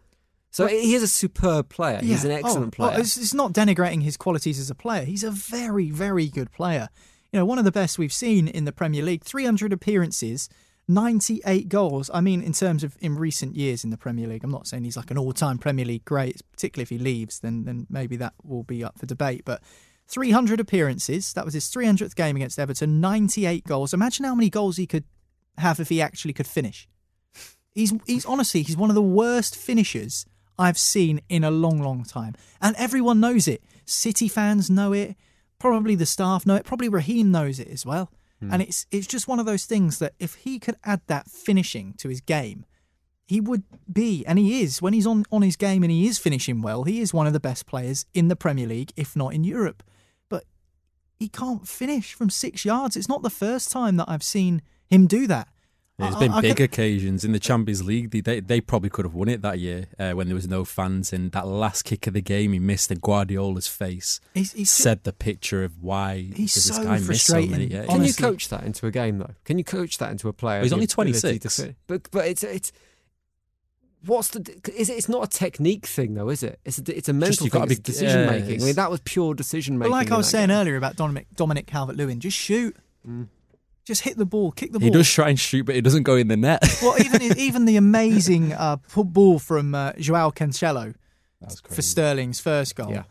So 0.51 0.67
he 0.67 0.95
is 0.95 1.03
a 1.03 1.09
superb 1.09 1.69
player. 1.69 2.01
He's 2.01 2.25
an 2.25 2.33
oh, 2.33 2.37
excellent 2.37 2.75
Oh, 2.79 2.83
well, 2.83 2.91
player. 2.91 3.01
it's, 3.01 3.17
it's 3.17 3.35
not 3.35 3.53
denigrating 3.53 4.03
his 4.03 4.17
qualities 4.17 4.59
as 4.59 4.71
a 4.71 4.75
player. 4.75 5.05
He's 5.05 5.23
a 5.23 5.31
very, 5.31 5.91
very 5.91 6.27
good 6.27 6.51
player. 6.51 6.89
You 7.33 7.39
know, 7.39 7.45
one 7.45 7.59
of 7.59 7.65
the 7.65 7.73
best 7.73 7.99
we've 7.99 8.13
seen 8.13 8.49
in 8.49 8.65
the 8.65 8.73
Premier 8.73 9.03
League. 9.03 9.23
300 9.23 9.73
appearances, 9.73 10.49
98 10.89 11.69
goals. 11.69 12.11
I 12.13 12.21
mean, 12.21 12.43
in 12.43 12.53
terms 12.53 12.83
of 12.83 12.97
in 13.01 13.17
recent 13.17 13.55
years 13.55 13.85
in 13.85 13.91
the 13.91 13.99
Premier 13.99 14.27
League, 14.27 14.43
I'm 14.43 14.51
not 14.51 14.67
saying 14.67 14.85
he's 14.85 14.97
like 14.97 15.11
an 15.11 15.19
all-time 15.19 15.59
Premier 15.59 15.85
League 15.85 16.05
great. 16.05 16.43
Particularly 16.51 16.83
if 16.83 16.89
he 16.89 16.99
leaves, 16.99 17.41
then 17.41 17.65
then 17.65 17.87
maybe 17.91 18.17
that 18.17 18.33
will 18.43 18.65
be 18.65 18.83
up 18.83 18.99
for 18.99 19.07
debate. 19.07 19.43
But 19.45 19.63
300 20.09 20.59
appearances. 20.59 21.33
That 21.35 21.45
was 21.45 21.55
his 21.55 21.67
300th 21.67 22.17
game 22.17 22.35
against 22.37 22.59
Everton. 22.59 23.01
98 23.01 23.65
goals. 23.65 23.93
Imagine 23.93 24.25
how 24.25 24.35
many 24.35 24.49
goals 24.49 24.79
he 24.79 24.87
could 24.87 25.05
have 25.59 25.79
if 25.79 25.91
he 25.91 26.01
actually 26.01 26.33
could 26.33 26.47
finish. 26.47 26.89
He's 27.75 27.93
he's 28.07 28.27
honestly 28.27 28.63
he's 28.63 28.77
one 28.77 28.91
of 28.91 28.97
the 28.97 29.03
worst 29.03 29.55
finishers 29.55 30.27
I've 30.59 30.79
seen 30.79 31.21
in 31.29 31.45
a 31.45 31.51
long, 31.51 31.81
long 31.81 32.03
time, 32.03 32.35
and 32.61 32.75
everyone 32.77 33.21
knows 33.21 33.47
it. 33.47 33.63
City 33.85 34.27
fans 34.27 34.69
know 34.69 34.93
it. 34.93 35.15
Probably 35.59 35.95
the 35.95 36.07
staff 36.07 36.47
know 36.47 36.57
it. 36.57 36.65
Probably 36.65 36.89
Raheem 36.89 37.31
knows 37.31 37.61
it 37.61 37.69
as 37.69 37.87
well. 37.87 38.11
Hmm. 38.41 38.53
And 38.53 38.63
it's 38.63 38.87
it's 38.91 39.07
just 39.07 39.29
one 39.29 39.41
of 39.41 39.47
those 39.47 39.65
things 39.65 39.99
that 39.99 40.15
if 40.19 40.35
he 40.35 40.59
could 40.59 40.77
add 40.85 41.01
that 41.07 41.29
finishing 41.29 41.95
to 41.99 42.09
his 42.09 42.21
game, 42.21 42.65
he 43.29 43.43
would 43.43 43.65
be, 43.93 44.25
and 44.27 44.39
he 44.39 44.63
is, 44.63 44.81
when 44.81 44.95
he's 44.95 45.07
on, 45.07 45.25
on 45.31 45.43
his 45.43 45.57
game 45.57 45.83
and 45.83 45.93
he 45.93 46.07
is 46.07 46.17
finishing 46.17 46.63
well, 46.63 46.85
he 46.85 47.01
is 47.01 47.13
one 47.13 47.27
of 47.27 47.35
the 47.35 47.41
best 47.41 47.67
players 47.67 48.07
in 48.15 48.29
the 48.29 48.37
Premier 48.37 48.67
League, 48.67 48.91
if 48.97 49.15
not 49.15 49.35
in 49.35 49.45
Europe. 49.45 49.83
But 50.31 50.45
he 51.19 51.29
can't 51.29 51.69
finish 51.69 52.15
from 52.15 52.31
six 52.31 52.65
yards. 52.65 52.97
It's 52.97 53.09
not 53.09 53.23
the 53.23 53.29
first 53.29 53.71
time 53.71 53.97
that 53.97 54.09
I've 54.09 54.23
seen 54.23 54.63
him 54.89 55.07
do 55.07 55.27
that. 55.27 55.49
There's 55.99 56.15
I- 56.15 56.19
been 56.21 56.33
I- 56.33 56.37
I 56.37 56.41
big 56.43 56.57
can- 56.59 56.65
occasions 56.65 57.25
in 57.25 57.33
the 57.33 57.41
Champions 57.41 57.83
League. 57.83 58.11
They, 58.13 58.21
they 58.21 58.39
they 58.41 58.61
probably 58.61 58.89
could 58.89 59.05
have 59.05 59.15
won 59.15 59.29
it 59.29 59.43
that 59.43 59.59
year 59.59 59.87
uh, 59.99 60.13
when 60.13 60.29
there 60.29 60.35
was 60.37 60.47
no 60.47 60.65
fans. 60.65 61.13
And 61.13 61.33
that 61.33 61.47
last 61.47 61.83
kick 61.83 62.07
of 62.07 62.15
the 62.15 62.21
game, 62.23 62.53
he 62.53 62.61
missed. 62.61 62.91
And 62.93 63.01
Guardiola's 63.03 63.67
face 63.67 64.21
He's, 64.33 64.53
he's 64.53 64.71
said 64.71 65.03
the 65.03 65.13
picture 65.13 65.65
of 65.65 65.83
why 65.83 66.19
He's 66.37 66.55
did 66.55 66.63
this 66.63 66.77
so 66.77 66.85
guy 66.85 66.99
missed 67.01 67.27
so 67.27 67.35
many. 67.35 67.49
frustrating, 67.49 67.71
Yeah, 67.77 67.87
Can 67.87 68.05
you 68.05 68.15
coach 68.15 68.49
that 68.49 68.63
into 68.63 68.87
a 68.87 68.93
game 68.93 69.19
though? 69.19 69.35
Can 69.45 69.59
you 69.59 69.65
coach 69.65 69.99
that 69.99 70.13
into 70.13 70.29
a 70.29 70.33
player? 70.33 70.59
Well, 70.59 70.65
he's 70.65 70.73
only 70.73 70.87
26. 70.87 71.61
But 71.89 72.09
but 72.13 72.27
it's 72.29 72.45
it's 72.45 72.71
what's 74.07 74.29
the 74.29 74.41
is 74.77 74.89
it? 74.91 74.95
It's 74.99 75.09
not 75.09 75.25
a 75.25 75.29
technique 75.37 75.87
thing 75.87 76.15
though, 76.15 76.29
is 76.29 76.45
it? 76.45 76.61
It's 76.65 76.79
a, 76.79 76.97
it's 76.97 77.09
a 77.09 77.13
mental 77.13 77.45
you've 77.47 77.53
thing. 77.53 77.61
gotta 77.63 77.73
It's 77.73 77.81
be- 77.81 77.93
decision 77.93 78.21
yeah, 78.21 78.31
making. 78.31 78.63
I 78.63 78.65
mean, 78.67 78.75
that 78.77 78.91
was 78.91 79.01
pure 79.01 79.35
decision 79.35 79.77
But 79.81 79.87
making. 79.87 79.93
like 79.93 80.11
I 80.13 80.17
was 80.17 80.29
saying 80.29 80.49
game. 80.51 80.57
earlier 80.59 80.77
about 80.77 80.95
Dominic, 80.95 81.27
Dominic 81.35 81.67
Calvert 81.67 81.97
Lewin, 81.97 82.21
just 82.21 82.37
shoot. 82.37 82.77
Just 83.89 84.03
hit 84.03 84.19
the 84.19 84.27
ball, 84.27 84.53
kick 84.53 84.71
the 84.73 84.79
ball. 84.79 84.85
he 84.85 84.91
does 84.91 85.09
try 85.11 85.31
and 85.31 85.41
shoot, 85.41 85.65
but 85.65 85.75
it 85.75 85.81
doesn't 85.81 86.03
go 86.03 86.15
in 86.17 86.29
the 86.29 86.37
net. 86.37 86.63
Well, 86.83 86.95
even 87.01 87.39
even 87.39 87.65
the 87.65 87.77
amazing 87.77 88.53
uh, 88.65 88.77
pu- 88.77 89.05
ball 89.05 89.39
from 89.39 89.75
uh, 89.75 89.93
Joao 89.99 90.31
Cancelo 90.31 90.95
for 91.71 91.81
Sterling's 91.83 92.39
first 92.39 92.77
goal. 92.77 92.91
Yeah. 92.93 93.05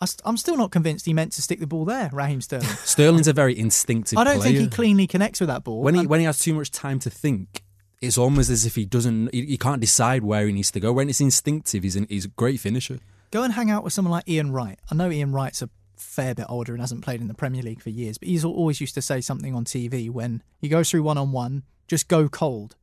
I 0.00 0.06
st- 0.06 0.22
I'm 0.24 0.36
still 0.36 0.56
not 0.56 0.72
convinced 0.72 1.06
he 1.06 1.14
meant 1.14 1.30
to 1.34 1.42
stick 1.42 1.60
the 1.60 1.68
ball 1.68 1.84
there, 1.84 2.10
Raheem 2.12 2.40
Sterling. 2.40 2.66
Sterling's 2.84 3.28
a 3.28 3.32
very 3.32 3.56
instinctive. 3.56 4.18
I 4.18 4.24
don't 4.24 4.42
think 4.42 4.58
he 4.58 4.66
cleanly 4.68 5.06
connects 5.06 5.38
with 5.38 5.48
that 5.50 5.62
ball. 5.62 5.82
when 5.82 5.94
he 5.94 6.04
when 6.04 6.18
he 6.18 6.26
has 6.26 6.38
too 6.40 6.52
much 6.52 6.72
time 6.72 6.98
to 6.98 7.10
think, 7.10 7.62
it's 8.02 8.18
almost 8.18 8.50
as 8.50 8.66
if 8.66 8.74
he 8.74 8.84
doesn't. 8.84 9.32
He, 9.32 9.46
he 9.46 9.56
can't 9.56 9.80
decide 9.80 10.24
where 10.24 10.46
he 10.48 10.52
needs 10.52 10.72
to 10.72 10.80
go. 10.80 10.92
When 10.92 11.08
it's 11.08 11.20
instinctive, 11.20 11.84
he's 11.84 11.94
an, 11.94 12.06
he's 12.10 12.24
a 12.24 12.28
great 12.28 12.58
finisher. 12.58 12.98
go 13.30 13.44
and 13.44 13.52
hang 13.52 13.70
out 13.70 13.84
with 13.84 13.92
someone 13.92 14.10
like 14.10 14.28
Ian 14.28 14.50
Wright. 14.50 14.80
I 14.90 14.96
know 14.96 15.10
Ian 15.12 15.32
Wright's 15.32 15.62
a 15.62 15.70
fair 15.96 16.34
bit 16.34 16.46
older 16.48 16.72
and 16.72 16.80
hasn't 16.80 17.02
played 17.02 17.20
in 17.20 17.28
the 17.28 17.34
Premier 17.34 17.62
League 17.62 17.82
for 17.82 17.90
years, 17.90 18.18
but 18.18 18.28
he's 18.28 18.44
always 18.44 18.80
used 18.80 18.94
to 18.94 19.02
say 19.02 19.20
something 19.20 19.54
on 19.54 19.64
TV 19.64 20.10
when 20.10 20.42
he 20.58 20.68
goes 20.68 20.90
through 20.90 21.02
one 21.02 21.18
on 21.18 21.32
one, 21.32 21.62
just 21.86 22.08
go 22.08 22.28
cold. 22.28 22.76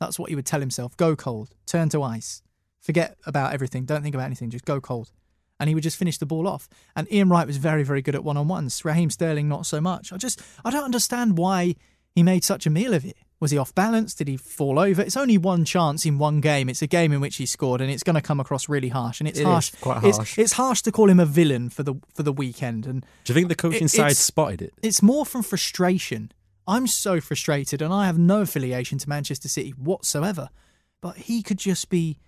That's 0.00 0.18
what 0.18 0.30
he 0.30 0.36
would 0.36 0.46
tell 0.46 0.60
himself 0.60 0.96
go 0.96 1.16
cold, 1.16 1.50
turn 1.66 1.88
to 1.90 2.02
ice, 2.02 2.42
forget 2.80 3.16
about 3.26 3.52
everything, 3.52 3.84
don't 3.84 4.02
think 4.02 4.14
about 4.14 4.26
anything, 4.26 4.50
just 4.50 4.64
go 4.64 4.80
cold. 4.80 5.10
And 5.58 5.68
he 5.68 5.74
would 5.74 5.84
just 5.84 5.96
finish 5.96 6.18
the 6.18 6.26
ball 6.26 6.46
off. 6.46 6.68
And 6.94 7.10
Ian 7.10 7.30
Wright 7.30 7.46
was 7.46 7.56
very, 7.56 7.82
very 7.82 8.02
good 8.02 8.14
at 8.14 8.22
one 8.22 8.36
on 8.36 8.46
ones. 8.46 8.84
Raheem 8.84 9.08
Sterling, 9.08 9.48
not 9.48 9.64
so 9.64 9.80
much. 9.80 10.12
I 10.12 10.18
just, 10.18 10.42
I 10.66 10.70
don't 10.70 10.84
understand 10.84 11.38
why 11.38 11.76
he 12.14 12.22
made 12.22 12.44
such 12.44 12.66
a 12.66 12.70
meal 12.70 12.92
of 12.92 13.06
it. 13.06 13.16
Was 13.38 13.50
he 13.50 13.58
off 13.58 13.74
balance? 13.74 14.14
Did 14.14 14.28
he 14.28 14.36
fall 14.36 14.78
over? 14.78 15.02
It's 15.02 15.16
only 15.16 15.36
one 15.36 15.64
chance 15.66 16.06
in 16.06 16.16
one 16.18 16.40
game. 16.40 16.70
It's 16.70 16.80
a 16.80 16.86
game 16.86 17.12
in 17.12 17.20
which 17.20 17.36
he 17.36 17.44
scored, 17.44 17.82
and 17.82 17.90
it's 17.90 18.02
going 18.02 18.14
to 18.14 18.22
come 18.22 18.40
across 18.40 18.68
really 18.68 18.88
harsh. 18.88 19.20
And 19.20 19.28
it's 19.28 19.38
It 19.38 19.42
is 19.42 19.46
harsh. 19.46 19.72
quite 19.80 19.98
harsh. 19.98 20.38
It's, 20.38 20.52
harsh 20.52 20.80
to 20.82 20.92
call 20.92 21.10
him 21.10 21.20
a 21.20 21.26
villain 21.26 21.68
for 21.68 21.82
the 21.82 21.96
for 22.14 22.22
the 22.22 22.32
weekend, 22.32 22.86
and 22.86 23.04
Do 23.24 23.32
you 23.32 23.34
think 23.34 23.48
the 23.48 23.54
coaching 23.54 23.84
It- 23.84 23.90
side 23.90 24.16
spotted 24.16 24.62
it? 24.62 24.74
it's 24.82 25.02
more 25.02 25.26
from 25.26 25.42
frustration. 25.42 26.32
I'm 26.66 26.86
so 26.86 27.20
frustrated, 27.20 27.82
and 27.82 27.92
I 27.92 28.06
have 28.06 28.18
no 28.18 28.40
affiliation 28.40 28.98
to 28.98 29.08
Manchester 29.08 29.48
City 29.48 29.70
whatsoever. 29.70 30.48
But 31.00 31.16
he 31.18 31.42
could 31.42 31.58
just 31.58 31.88
be 31.90 32.18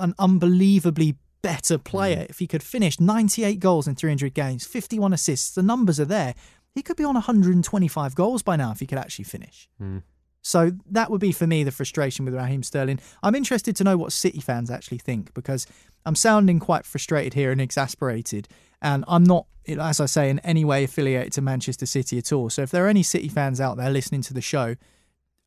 an 0.00 0.14
unbelievably 0.18 1.16
better 1.42 1.78
player 1.78 2.24
mm. 2.24 2.30
if 2.30 2.38
he 2.38 2.46
could 2.46 2.62
finish 2.62 2.98
98 2.98 3.60
goals 3.60 3.86
in 3.86 3.94
300 3.94 4.34
games, 4.34 4.66
51 4.66 5.12
assists. 5.12 5.54
The 5.54 5.62
numbers 5.62 6.00
are 6.00 6.04
there. 6.06 6.34
He 6.74 6.82
could 6.82 6.96
be 6.96 7.04
on 7.04 7.14
125 7.14 8.14
goals 8.14 8.42
by 8.42 8.56
now 8.56 8.72
if 8.72 8.80
he 8.80 8.86
could 8.86 8.98
actually 8.98 9.26
finish. 9.26 9.68
Mm. 9.80 10.02
So 10.46 10.70
that 10.92 11.10
would 11.10 11.20
be 11.20 11.32
for 11.32 11.44
me 11.44 11.64
the 11.64 11.72
frustration 11.72 12.24
with 12.24 12.32
Raheem 12.32 12.62
Sterling. 12.62 13.00
I'm 13.20 13.34
interested 13.34 13.74
to 13.76 13.84
know 13.84 13.96
what 13.96 14.12
City 14.12 14.38
fans 14.38 14.70
actually 14.70 14.98
think 14.98 15.34
because 15.34 15.66
I'm 16.04 16.14
sounding 16.14 16.60
quite 16.60 16.86
frustrated 16.86 17.34
here 17.34 17.50
and 17.50 17.60
exasperated. 17.60 18.46
And 18.80 19.04
I'm 19.08 19.24
not, 19.24 19.46
as 19.66 19.98
I 19.98 20.06
say, 20.06 20.30
in 20.30 20.38
any 20.40 20.64
way 20.64 20.84
affiliated 20.84 21.32
to 21.32 21.42
Manchester 21.42 21.84
City 21.84 22.16
at 22.18 22.32
all. 22.32 22.48
So 22.48 22.62
if 22.62 22.70
there 22.70 22.86
are 22.86 22.88
any 22.88 23.02
City 23.02 23.26
fans 23.26 23.60
out 23.60 23.76
there 23.76 23.90
listening 23.90 24.22
to 24.22 24.34
the 24.34 24.40
show, 24.40 24.76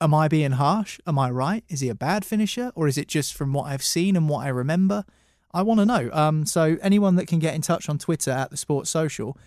am 0.02 0.14
I 0.14 0.28
being 0.28 0.52
harsh? 0.52 1.00
Am 1.08 1.18
I 1.18 1.30
right? 1.32 1.64
Is 1.70 1.80
he 1.80 1.88
a 1.88 1.96
bad 1.96 2.26
finisher? 2.26 2.74
Or 2.76 2.86
is 2.86 2.98
it 2.98 3.08
just 3.08 3.34
from 3.34 3.54
what 3.54 3.68
I've 3.68 3.84
seen 3.84 4.18
and 4.18 4.28
what 4.28 4.46
I 4.46 4.50
remember? 4.50 5.06
I 5.54 5.62
want 5.62 5.80
to 5.80 5.86
know. 5.86 6.10
Um, 6.12 6.46
so 6.46 6.76
anyone 6.82 7.16
that 7.16 7.28
can 7.28 7.40
get 7.40 7.56
in 7.56 7.62
touch 7.62 7.88
on 7.88 8.00
Twitter 8.00 8.32
at 8.32 8.52
the 8.52 8.58
Sports 8.58 8.90
Social, 8.90 9.38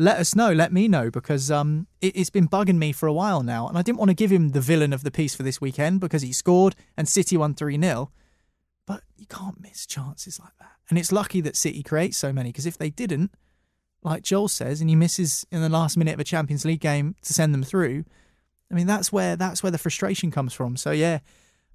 let 0.00 0.16
us 0.18 0.34
know. 0.34 0.50
Let 0.50 0.72
me 0.72 0.88
know 0.88 1.10
because 1.10 1.50
um, 1.50 1.86
it, 2.00 2.16
it's 2.16 2.30
been 2.30 2.48
bugging 2.48 2.78
me 2.78 2.90
for 2.90 3.06
a 3.06 3.12
while 3.12 3.42
now, 3.42 3.68
and 3.68 3.76
I 3.76 3.82
didn't 3.82 3.98
want 3.98 4.08
to 4.08 4.14
give 4.14 4.32
him 4.32 4.48
the 4.48 4.60
villain 4.60 4.94
of 4.94 5.04
the 5.04 5.10
piece 5.10 5.34
for 5.34 5.42
this 5.42 5.60
weekend 5.60 6.00
because 6.00 6.22
he 6.22 6.32
scored 6.32 6.74
and 6.96 7.06
City 7.06 7.36
won 7.36 7.54
three 7.54 7.78
0 7.78 8.10
But 8.86 9.02
you 9.18 9.26
can't 9.26 9.60
miss 9.60 9.86
chances 9.86 10.40
like 10.40 10.56
that, 10.58 10.72
and 10.88 10.98
it's 10.98 11.12
lucky 11.12 11.42
that 11.42 11.54
City 11.54 11.82
creates 11.82 12.16
so 12.16 12.32
many 12.32 12.48
because 12.48 12.64
if 12.64 12.78
they 12.78 12.88
didn't, 12.88 13.30
like 14.02 14.22
Joel 14.22 14.48
says, 14.48 14.80
and 14.80 14.88
he 14.88 14.96
misses 14.96 15.46
in 15.52 15.60
the 15.60 15.68
last 15.68 15.98
minute 15.98 16.14
of 16.14 16.20
a 16.20 16.24
Champions 16.24 16.64
League 16.64 16.80
game 16.80 17.14
to 17.22 17.34
send 17.34 17.52
them 17.52 17.62
through, 17.62 18.04
I 18.70 18.74
mean 18.74 18.86
that's 18.86 19.12
where 19.12 19.36
that's 19.36 19.62
where 19.62 19.72
the 19.72 19.78
frustration 19.78 20.30
comes 20.30 20.54
from. 20.54 20.76
So 20.76 20.90
yeah. 20.92 21.18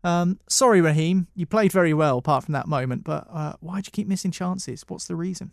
Um, 0.03 0.39
sorry, 0.47 0.81
Raheem. 0.81 1.27
You 1.33 1.47
played 1.47 1.71
very 1.71 1.91
well 1.91 2.19
apart 2.19 2.43
from 2.43 2.53
that 2.53 2.67
moment, 2.67 3.03
but 3.03 3.25
uh, 3.31 3.53
why'd 3.59 3.87
you 3.87 3.91
keep 3.91 4.07
missing 4.07 4.29
chances? 4.29 4.83
What's 4.87 5.07
the 5.07 5.15
reason? 5.15 5.51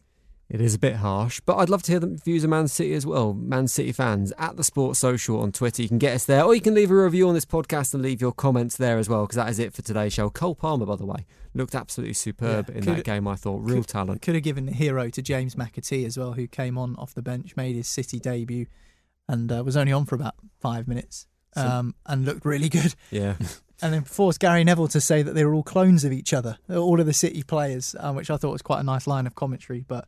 It 0.53 0.61
is 0.61 0.75
a 0.75 0.79
bit 0.79 0.97
harsh, 0.97 1.41
but 1.47 1.57
I'd 1.57 1.71
love 1.71 1.83
to 1.85 1.93
hear 1.93 1.99
the 1.99 2.09
views 2.23 2.45
of 2.45 2.51
Man 2.51 2.69
City 2.69 2.93
as 2.93 3.07
well. 3.07 3.33
Man 3.33 3.67
City 3.69 3.91
fans 3.91 4.35
at 4.37 4.59
the 4.59 4.63
Sports 4.63 4.99
Social 4.99 5.41
on 5.41 5.51
Twitter. 5.51 5.81
You 5.81 5.89
can 5.89 5.97
get 5.97 6.15
us 6.15 6.27
there, 6.27 6.45
or 6.45 6.55
you 6.55 6.61
can 6.61 6.75
leave 6.75 6.91
a 6.91 6.95
review 6.95 7.27
on 7.27 7.33
this 7.33 7.47
podcast 7.47 7.95
and 7.95 8.03
leave 8.03 8.21
your 8.21 8.33
comments 8.33 8.77
there 8.77 8.99
as 8.99 9.09
well, 9.09 9.23
because 9.23 9.37
that 9.37 9.49
is 9.49 9.59
it 9.59 9.73
for 9.73 9.81
today's 9.81 10.13
show. 10.13 10.29
Cole 10.29 10.55
Palmer, 10.55 10.85
by 10.85 10.97
the 10.97 11.07
way, 11.07 11.25
looked 11.55 11.75
absolutely 11.75 12.13
superb 12.13 12.69
Yeah, 12.69 12.75
in 12.77 12.85
could- 12.85 12.97
that 12.99 13.05
game. 13.05 13.27
I 13.27 13.35
thought 13.35 13.63
real 13.63 13.83
talent. 13.83 14.21
Could 14.21 14.35
have 14.35 14.45
given 14.45 14.67
the 14.67 14.73
hero 14.73 15.09
to 15.09 15.23
James 15.23 15.55
McAtee 15.55 16.05
as 16.05 16.19
well, 16.19 16.35
who 16.35 16.47
came 16.47 16.77
on 16.77 16.97
off 16.97 17.15
the 17.15 17.23
bench, 17.23 17.57
made 17.57 17.75
his 17.75 17.89
City 17.89 18.21
debut, 18.21 18.67
and 19.27 19.51
uh, 19.51 19.63
was 19.65 19.75
only 19.77 19.93
on 19.93 20.05
for 20.05 20.17
about 20.17 20.35
five 20.61 20.87
minutes, 20.87 21.27
um, 21.57 21.95
and 22.05 22.27
looked 22.27 22.45
really 22.45 22.69
good. 22.69 22.95
Yeah, 23.11 23.37
And 23.81 23.95
then 23.95 24.05
forced 24.05 24.39
Gary 24.39 24.65
Neville 24.65 24.89
to 24.89 25.01
say 25.01 25.23
that 25.23 25.33
they 25.35 25.47
were 25.47 25.55
all 25.55 25.63
clones 25.63 26.05
of 26.05 26.13
each 26.13 26.35
other, 26.35 26.59
all 26.69 27.01
of 27.01 27.07
the 27.07 27.15
City 27.15 27.43
players, 27.43 27.97
um, 27.99 28.17
which 28.17 28.29
I 28.31 28.37
thought 28.37 28.53
was 28.53 28.61
quite 28.63 28.81
a 28.81 28.85
nice 28.85 29.07
line 29.07 29.27
of 29.27 29.35
commentary. 29.35 29.85
But 29.89 30.07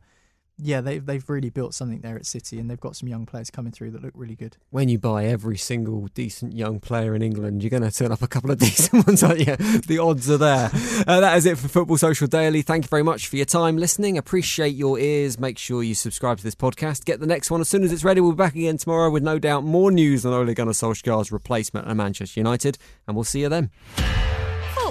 yeah, 0.57 0.79
they've 0.81 1.05
they've 1.05 1.27
really 1.29 1.49
built 1.49 1.73
something 1.73 1.99
there 1.99 2.15
at 2.15 2.25
City, 2.25 2.59
and 2.59 2.69
they've 2.69 2.79
got 2.79 2.95
some 2.95 3.09
young 3.09 3.25
players 3.25 3.49
coming 3.49 3.71
through 3.71 3.91
that 3.91 4.01
look 4.01 4.13
really 4.15 4.35
good. 4.35 4.57
when 4.69 4.87
you 4.87 4.97
buy 4.97 5.25
every 5.25 5.57
single 5.57 6.07
decent 6.13 6.53
young 6.53 6.79
player 6.79 7.13
in 7.13 7.21
England, 7.21 7.61
you're 7.61 7.69
going 7.69 7.83
to 7.83 7.91
turn 7.91 8.11
up 8.11 8.21
a 8.21 8.27
couple 8.27 8.51
of 8.51 8.57
decent 8.59 9.05
ones, 9.05 9.21
aren't 9.21 9.39
you? 9.39 9.55
The 9.55 9.99
odds 10.01 10.29
are 10.29 10.37
there. 10.37 10.71
Uh, 11.07 11.19
that 11.19 11.37
is 11.37 11.45
it 11.45 11.57
for 11.57 11.67
Football 11.67 11.97
Social 11.97 12.27
Daily. 12.27 12.61
Thank 12.61 12.85
you 12.85 12.89
very 12.89 13.03
much 13.03 13.27
for 13.27 13.35
your 13.35 13.45
time 13.45 13.77
listening. 13.77 14.17
Appreciate 14.17 14.75
your 14.75 14.97
ears. 14.97 15.37
Make 15.39 15.57
sure 15.57 15.83
you 15.83 15.95
subscribe 15.95 16.37
to 16.37 16.43
this 16.43 16.55
podcast. 16.55 17.05
Get 17.05 17.19
the 17.19 17.27
next 17.27 17.51
one 17.51 17.59
as 17.61 17.67
soon 17.67 17.83
as 17.83 17.91
it's 17.91 18.03
ready. 18.03 18.21
We'll 18.21 18.31
be 18.31 18.37
back 18.37 18.55
again 18.55 18.77
tomorrow 18.77 19.09
with 19.09 19.23
no 19.23 19.39
doubt 19.39 19.63
more 19.63 19.91
news 19.91 20.25
on 20.25 20.33
Ole 20.33 20.53
Gunnar 20.53 20.71
Solskjaer's 20.71 21.31
replacement 21.31 21.87
at 21.87 21.95
Manchester 21.97 22.39
United, 22.39 22.77
and 23.07 23.15
we'll 23.15 23.25
see 23.25 23.41
you 23.41 23.49
then. 23.49 23.71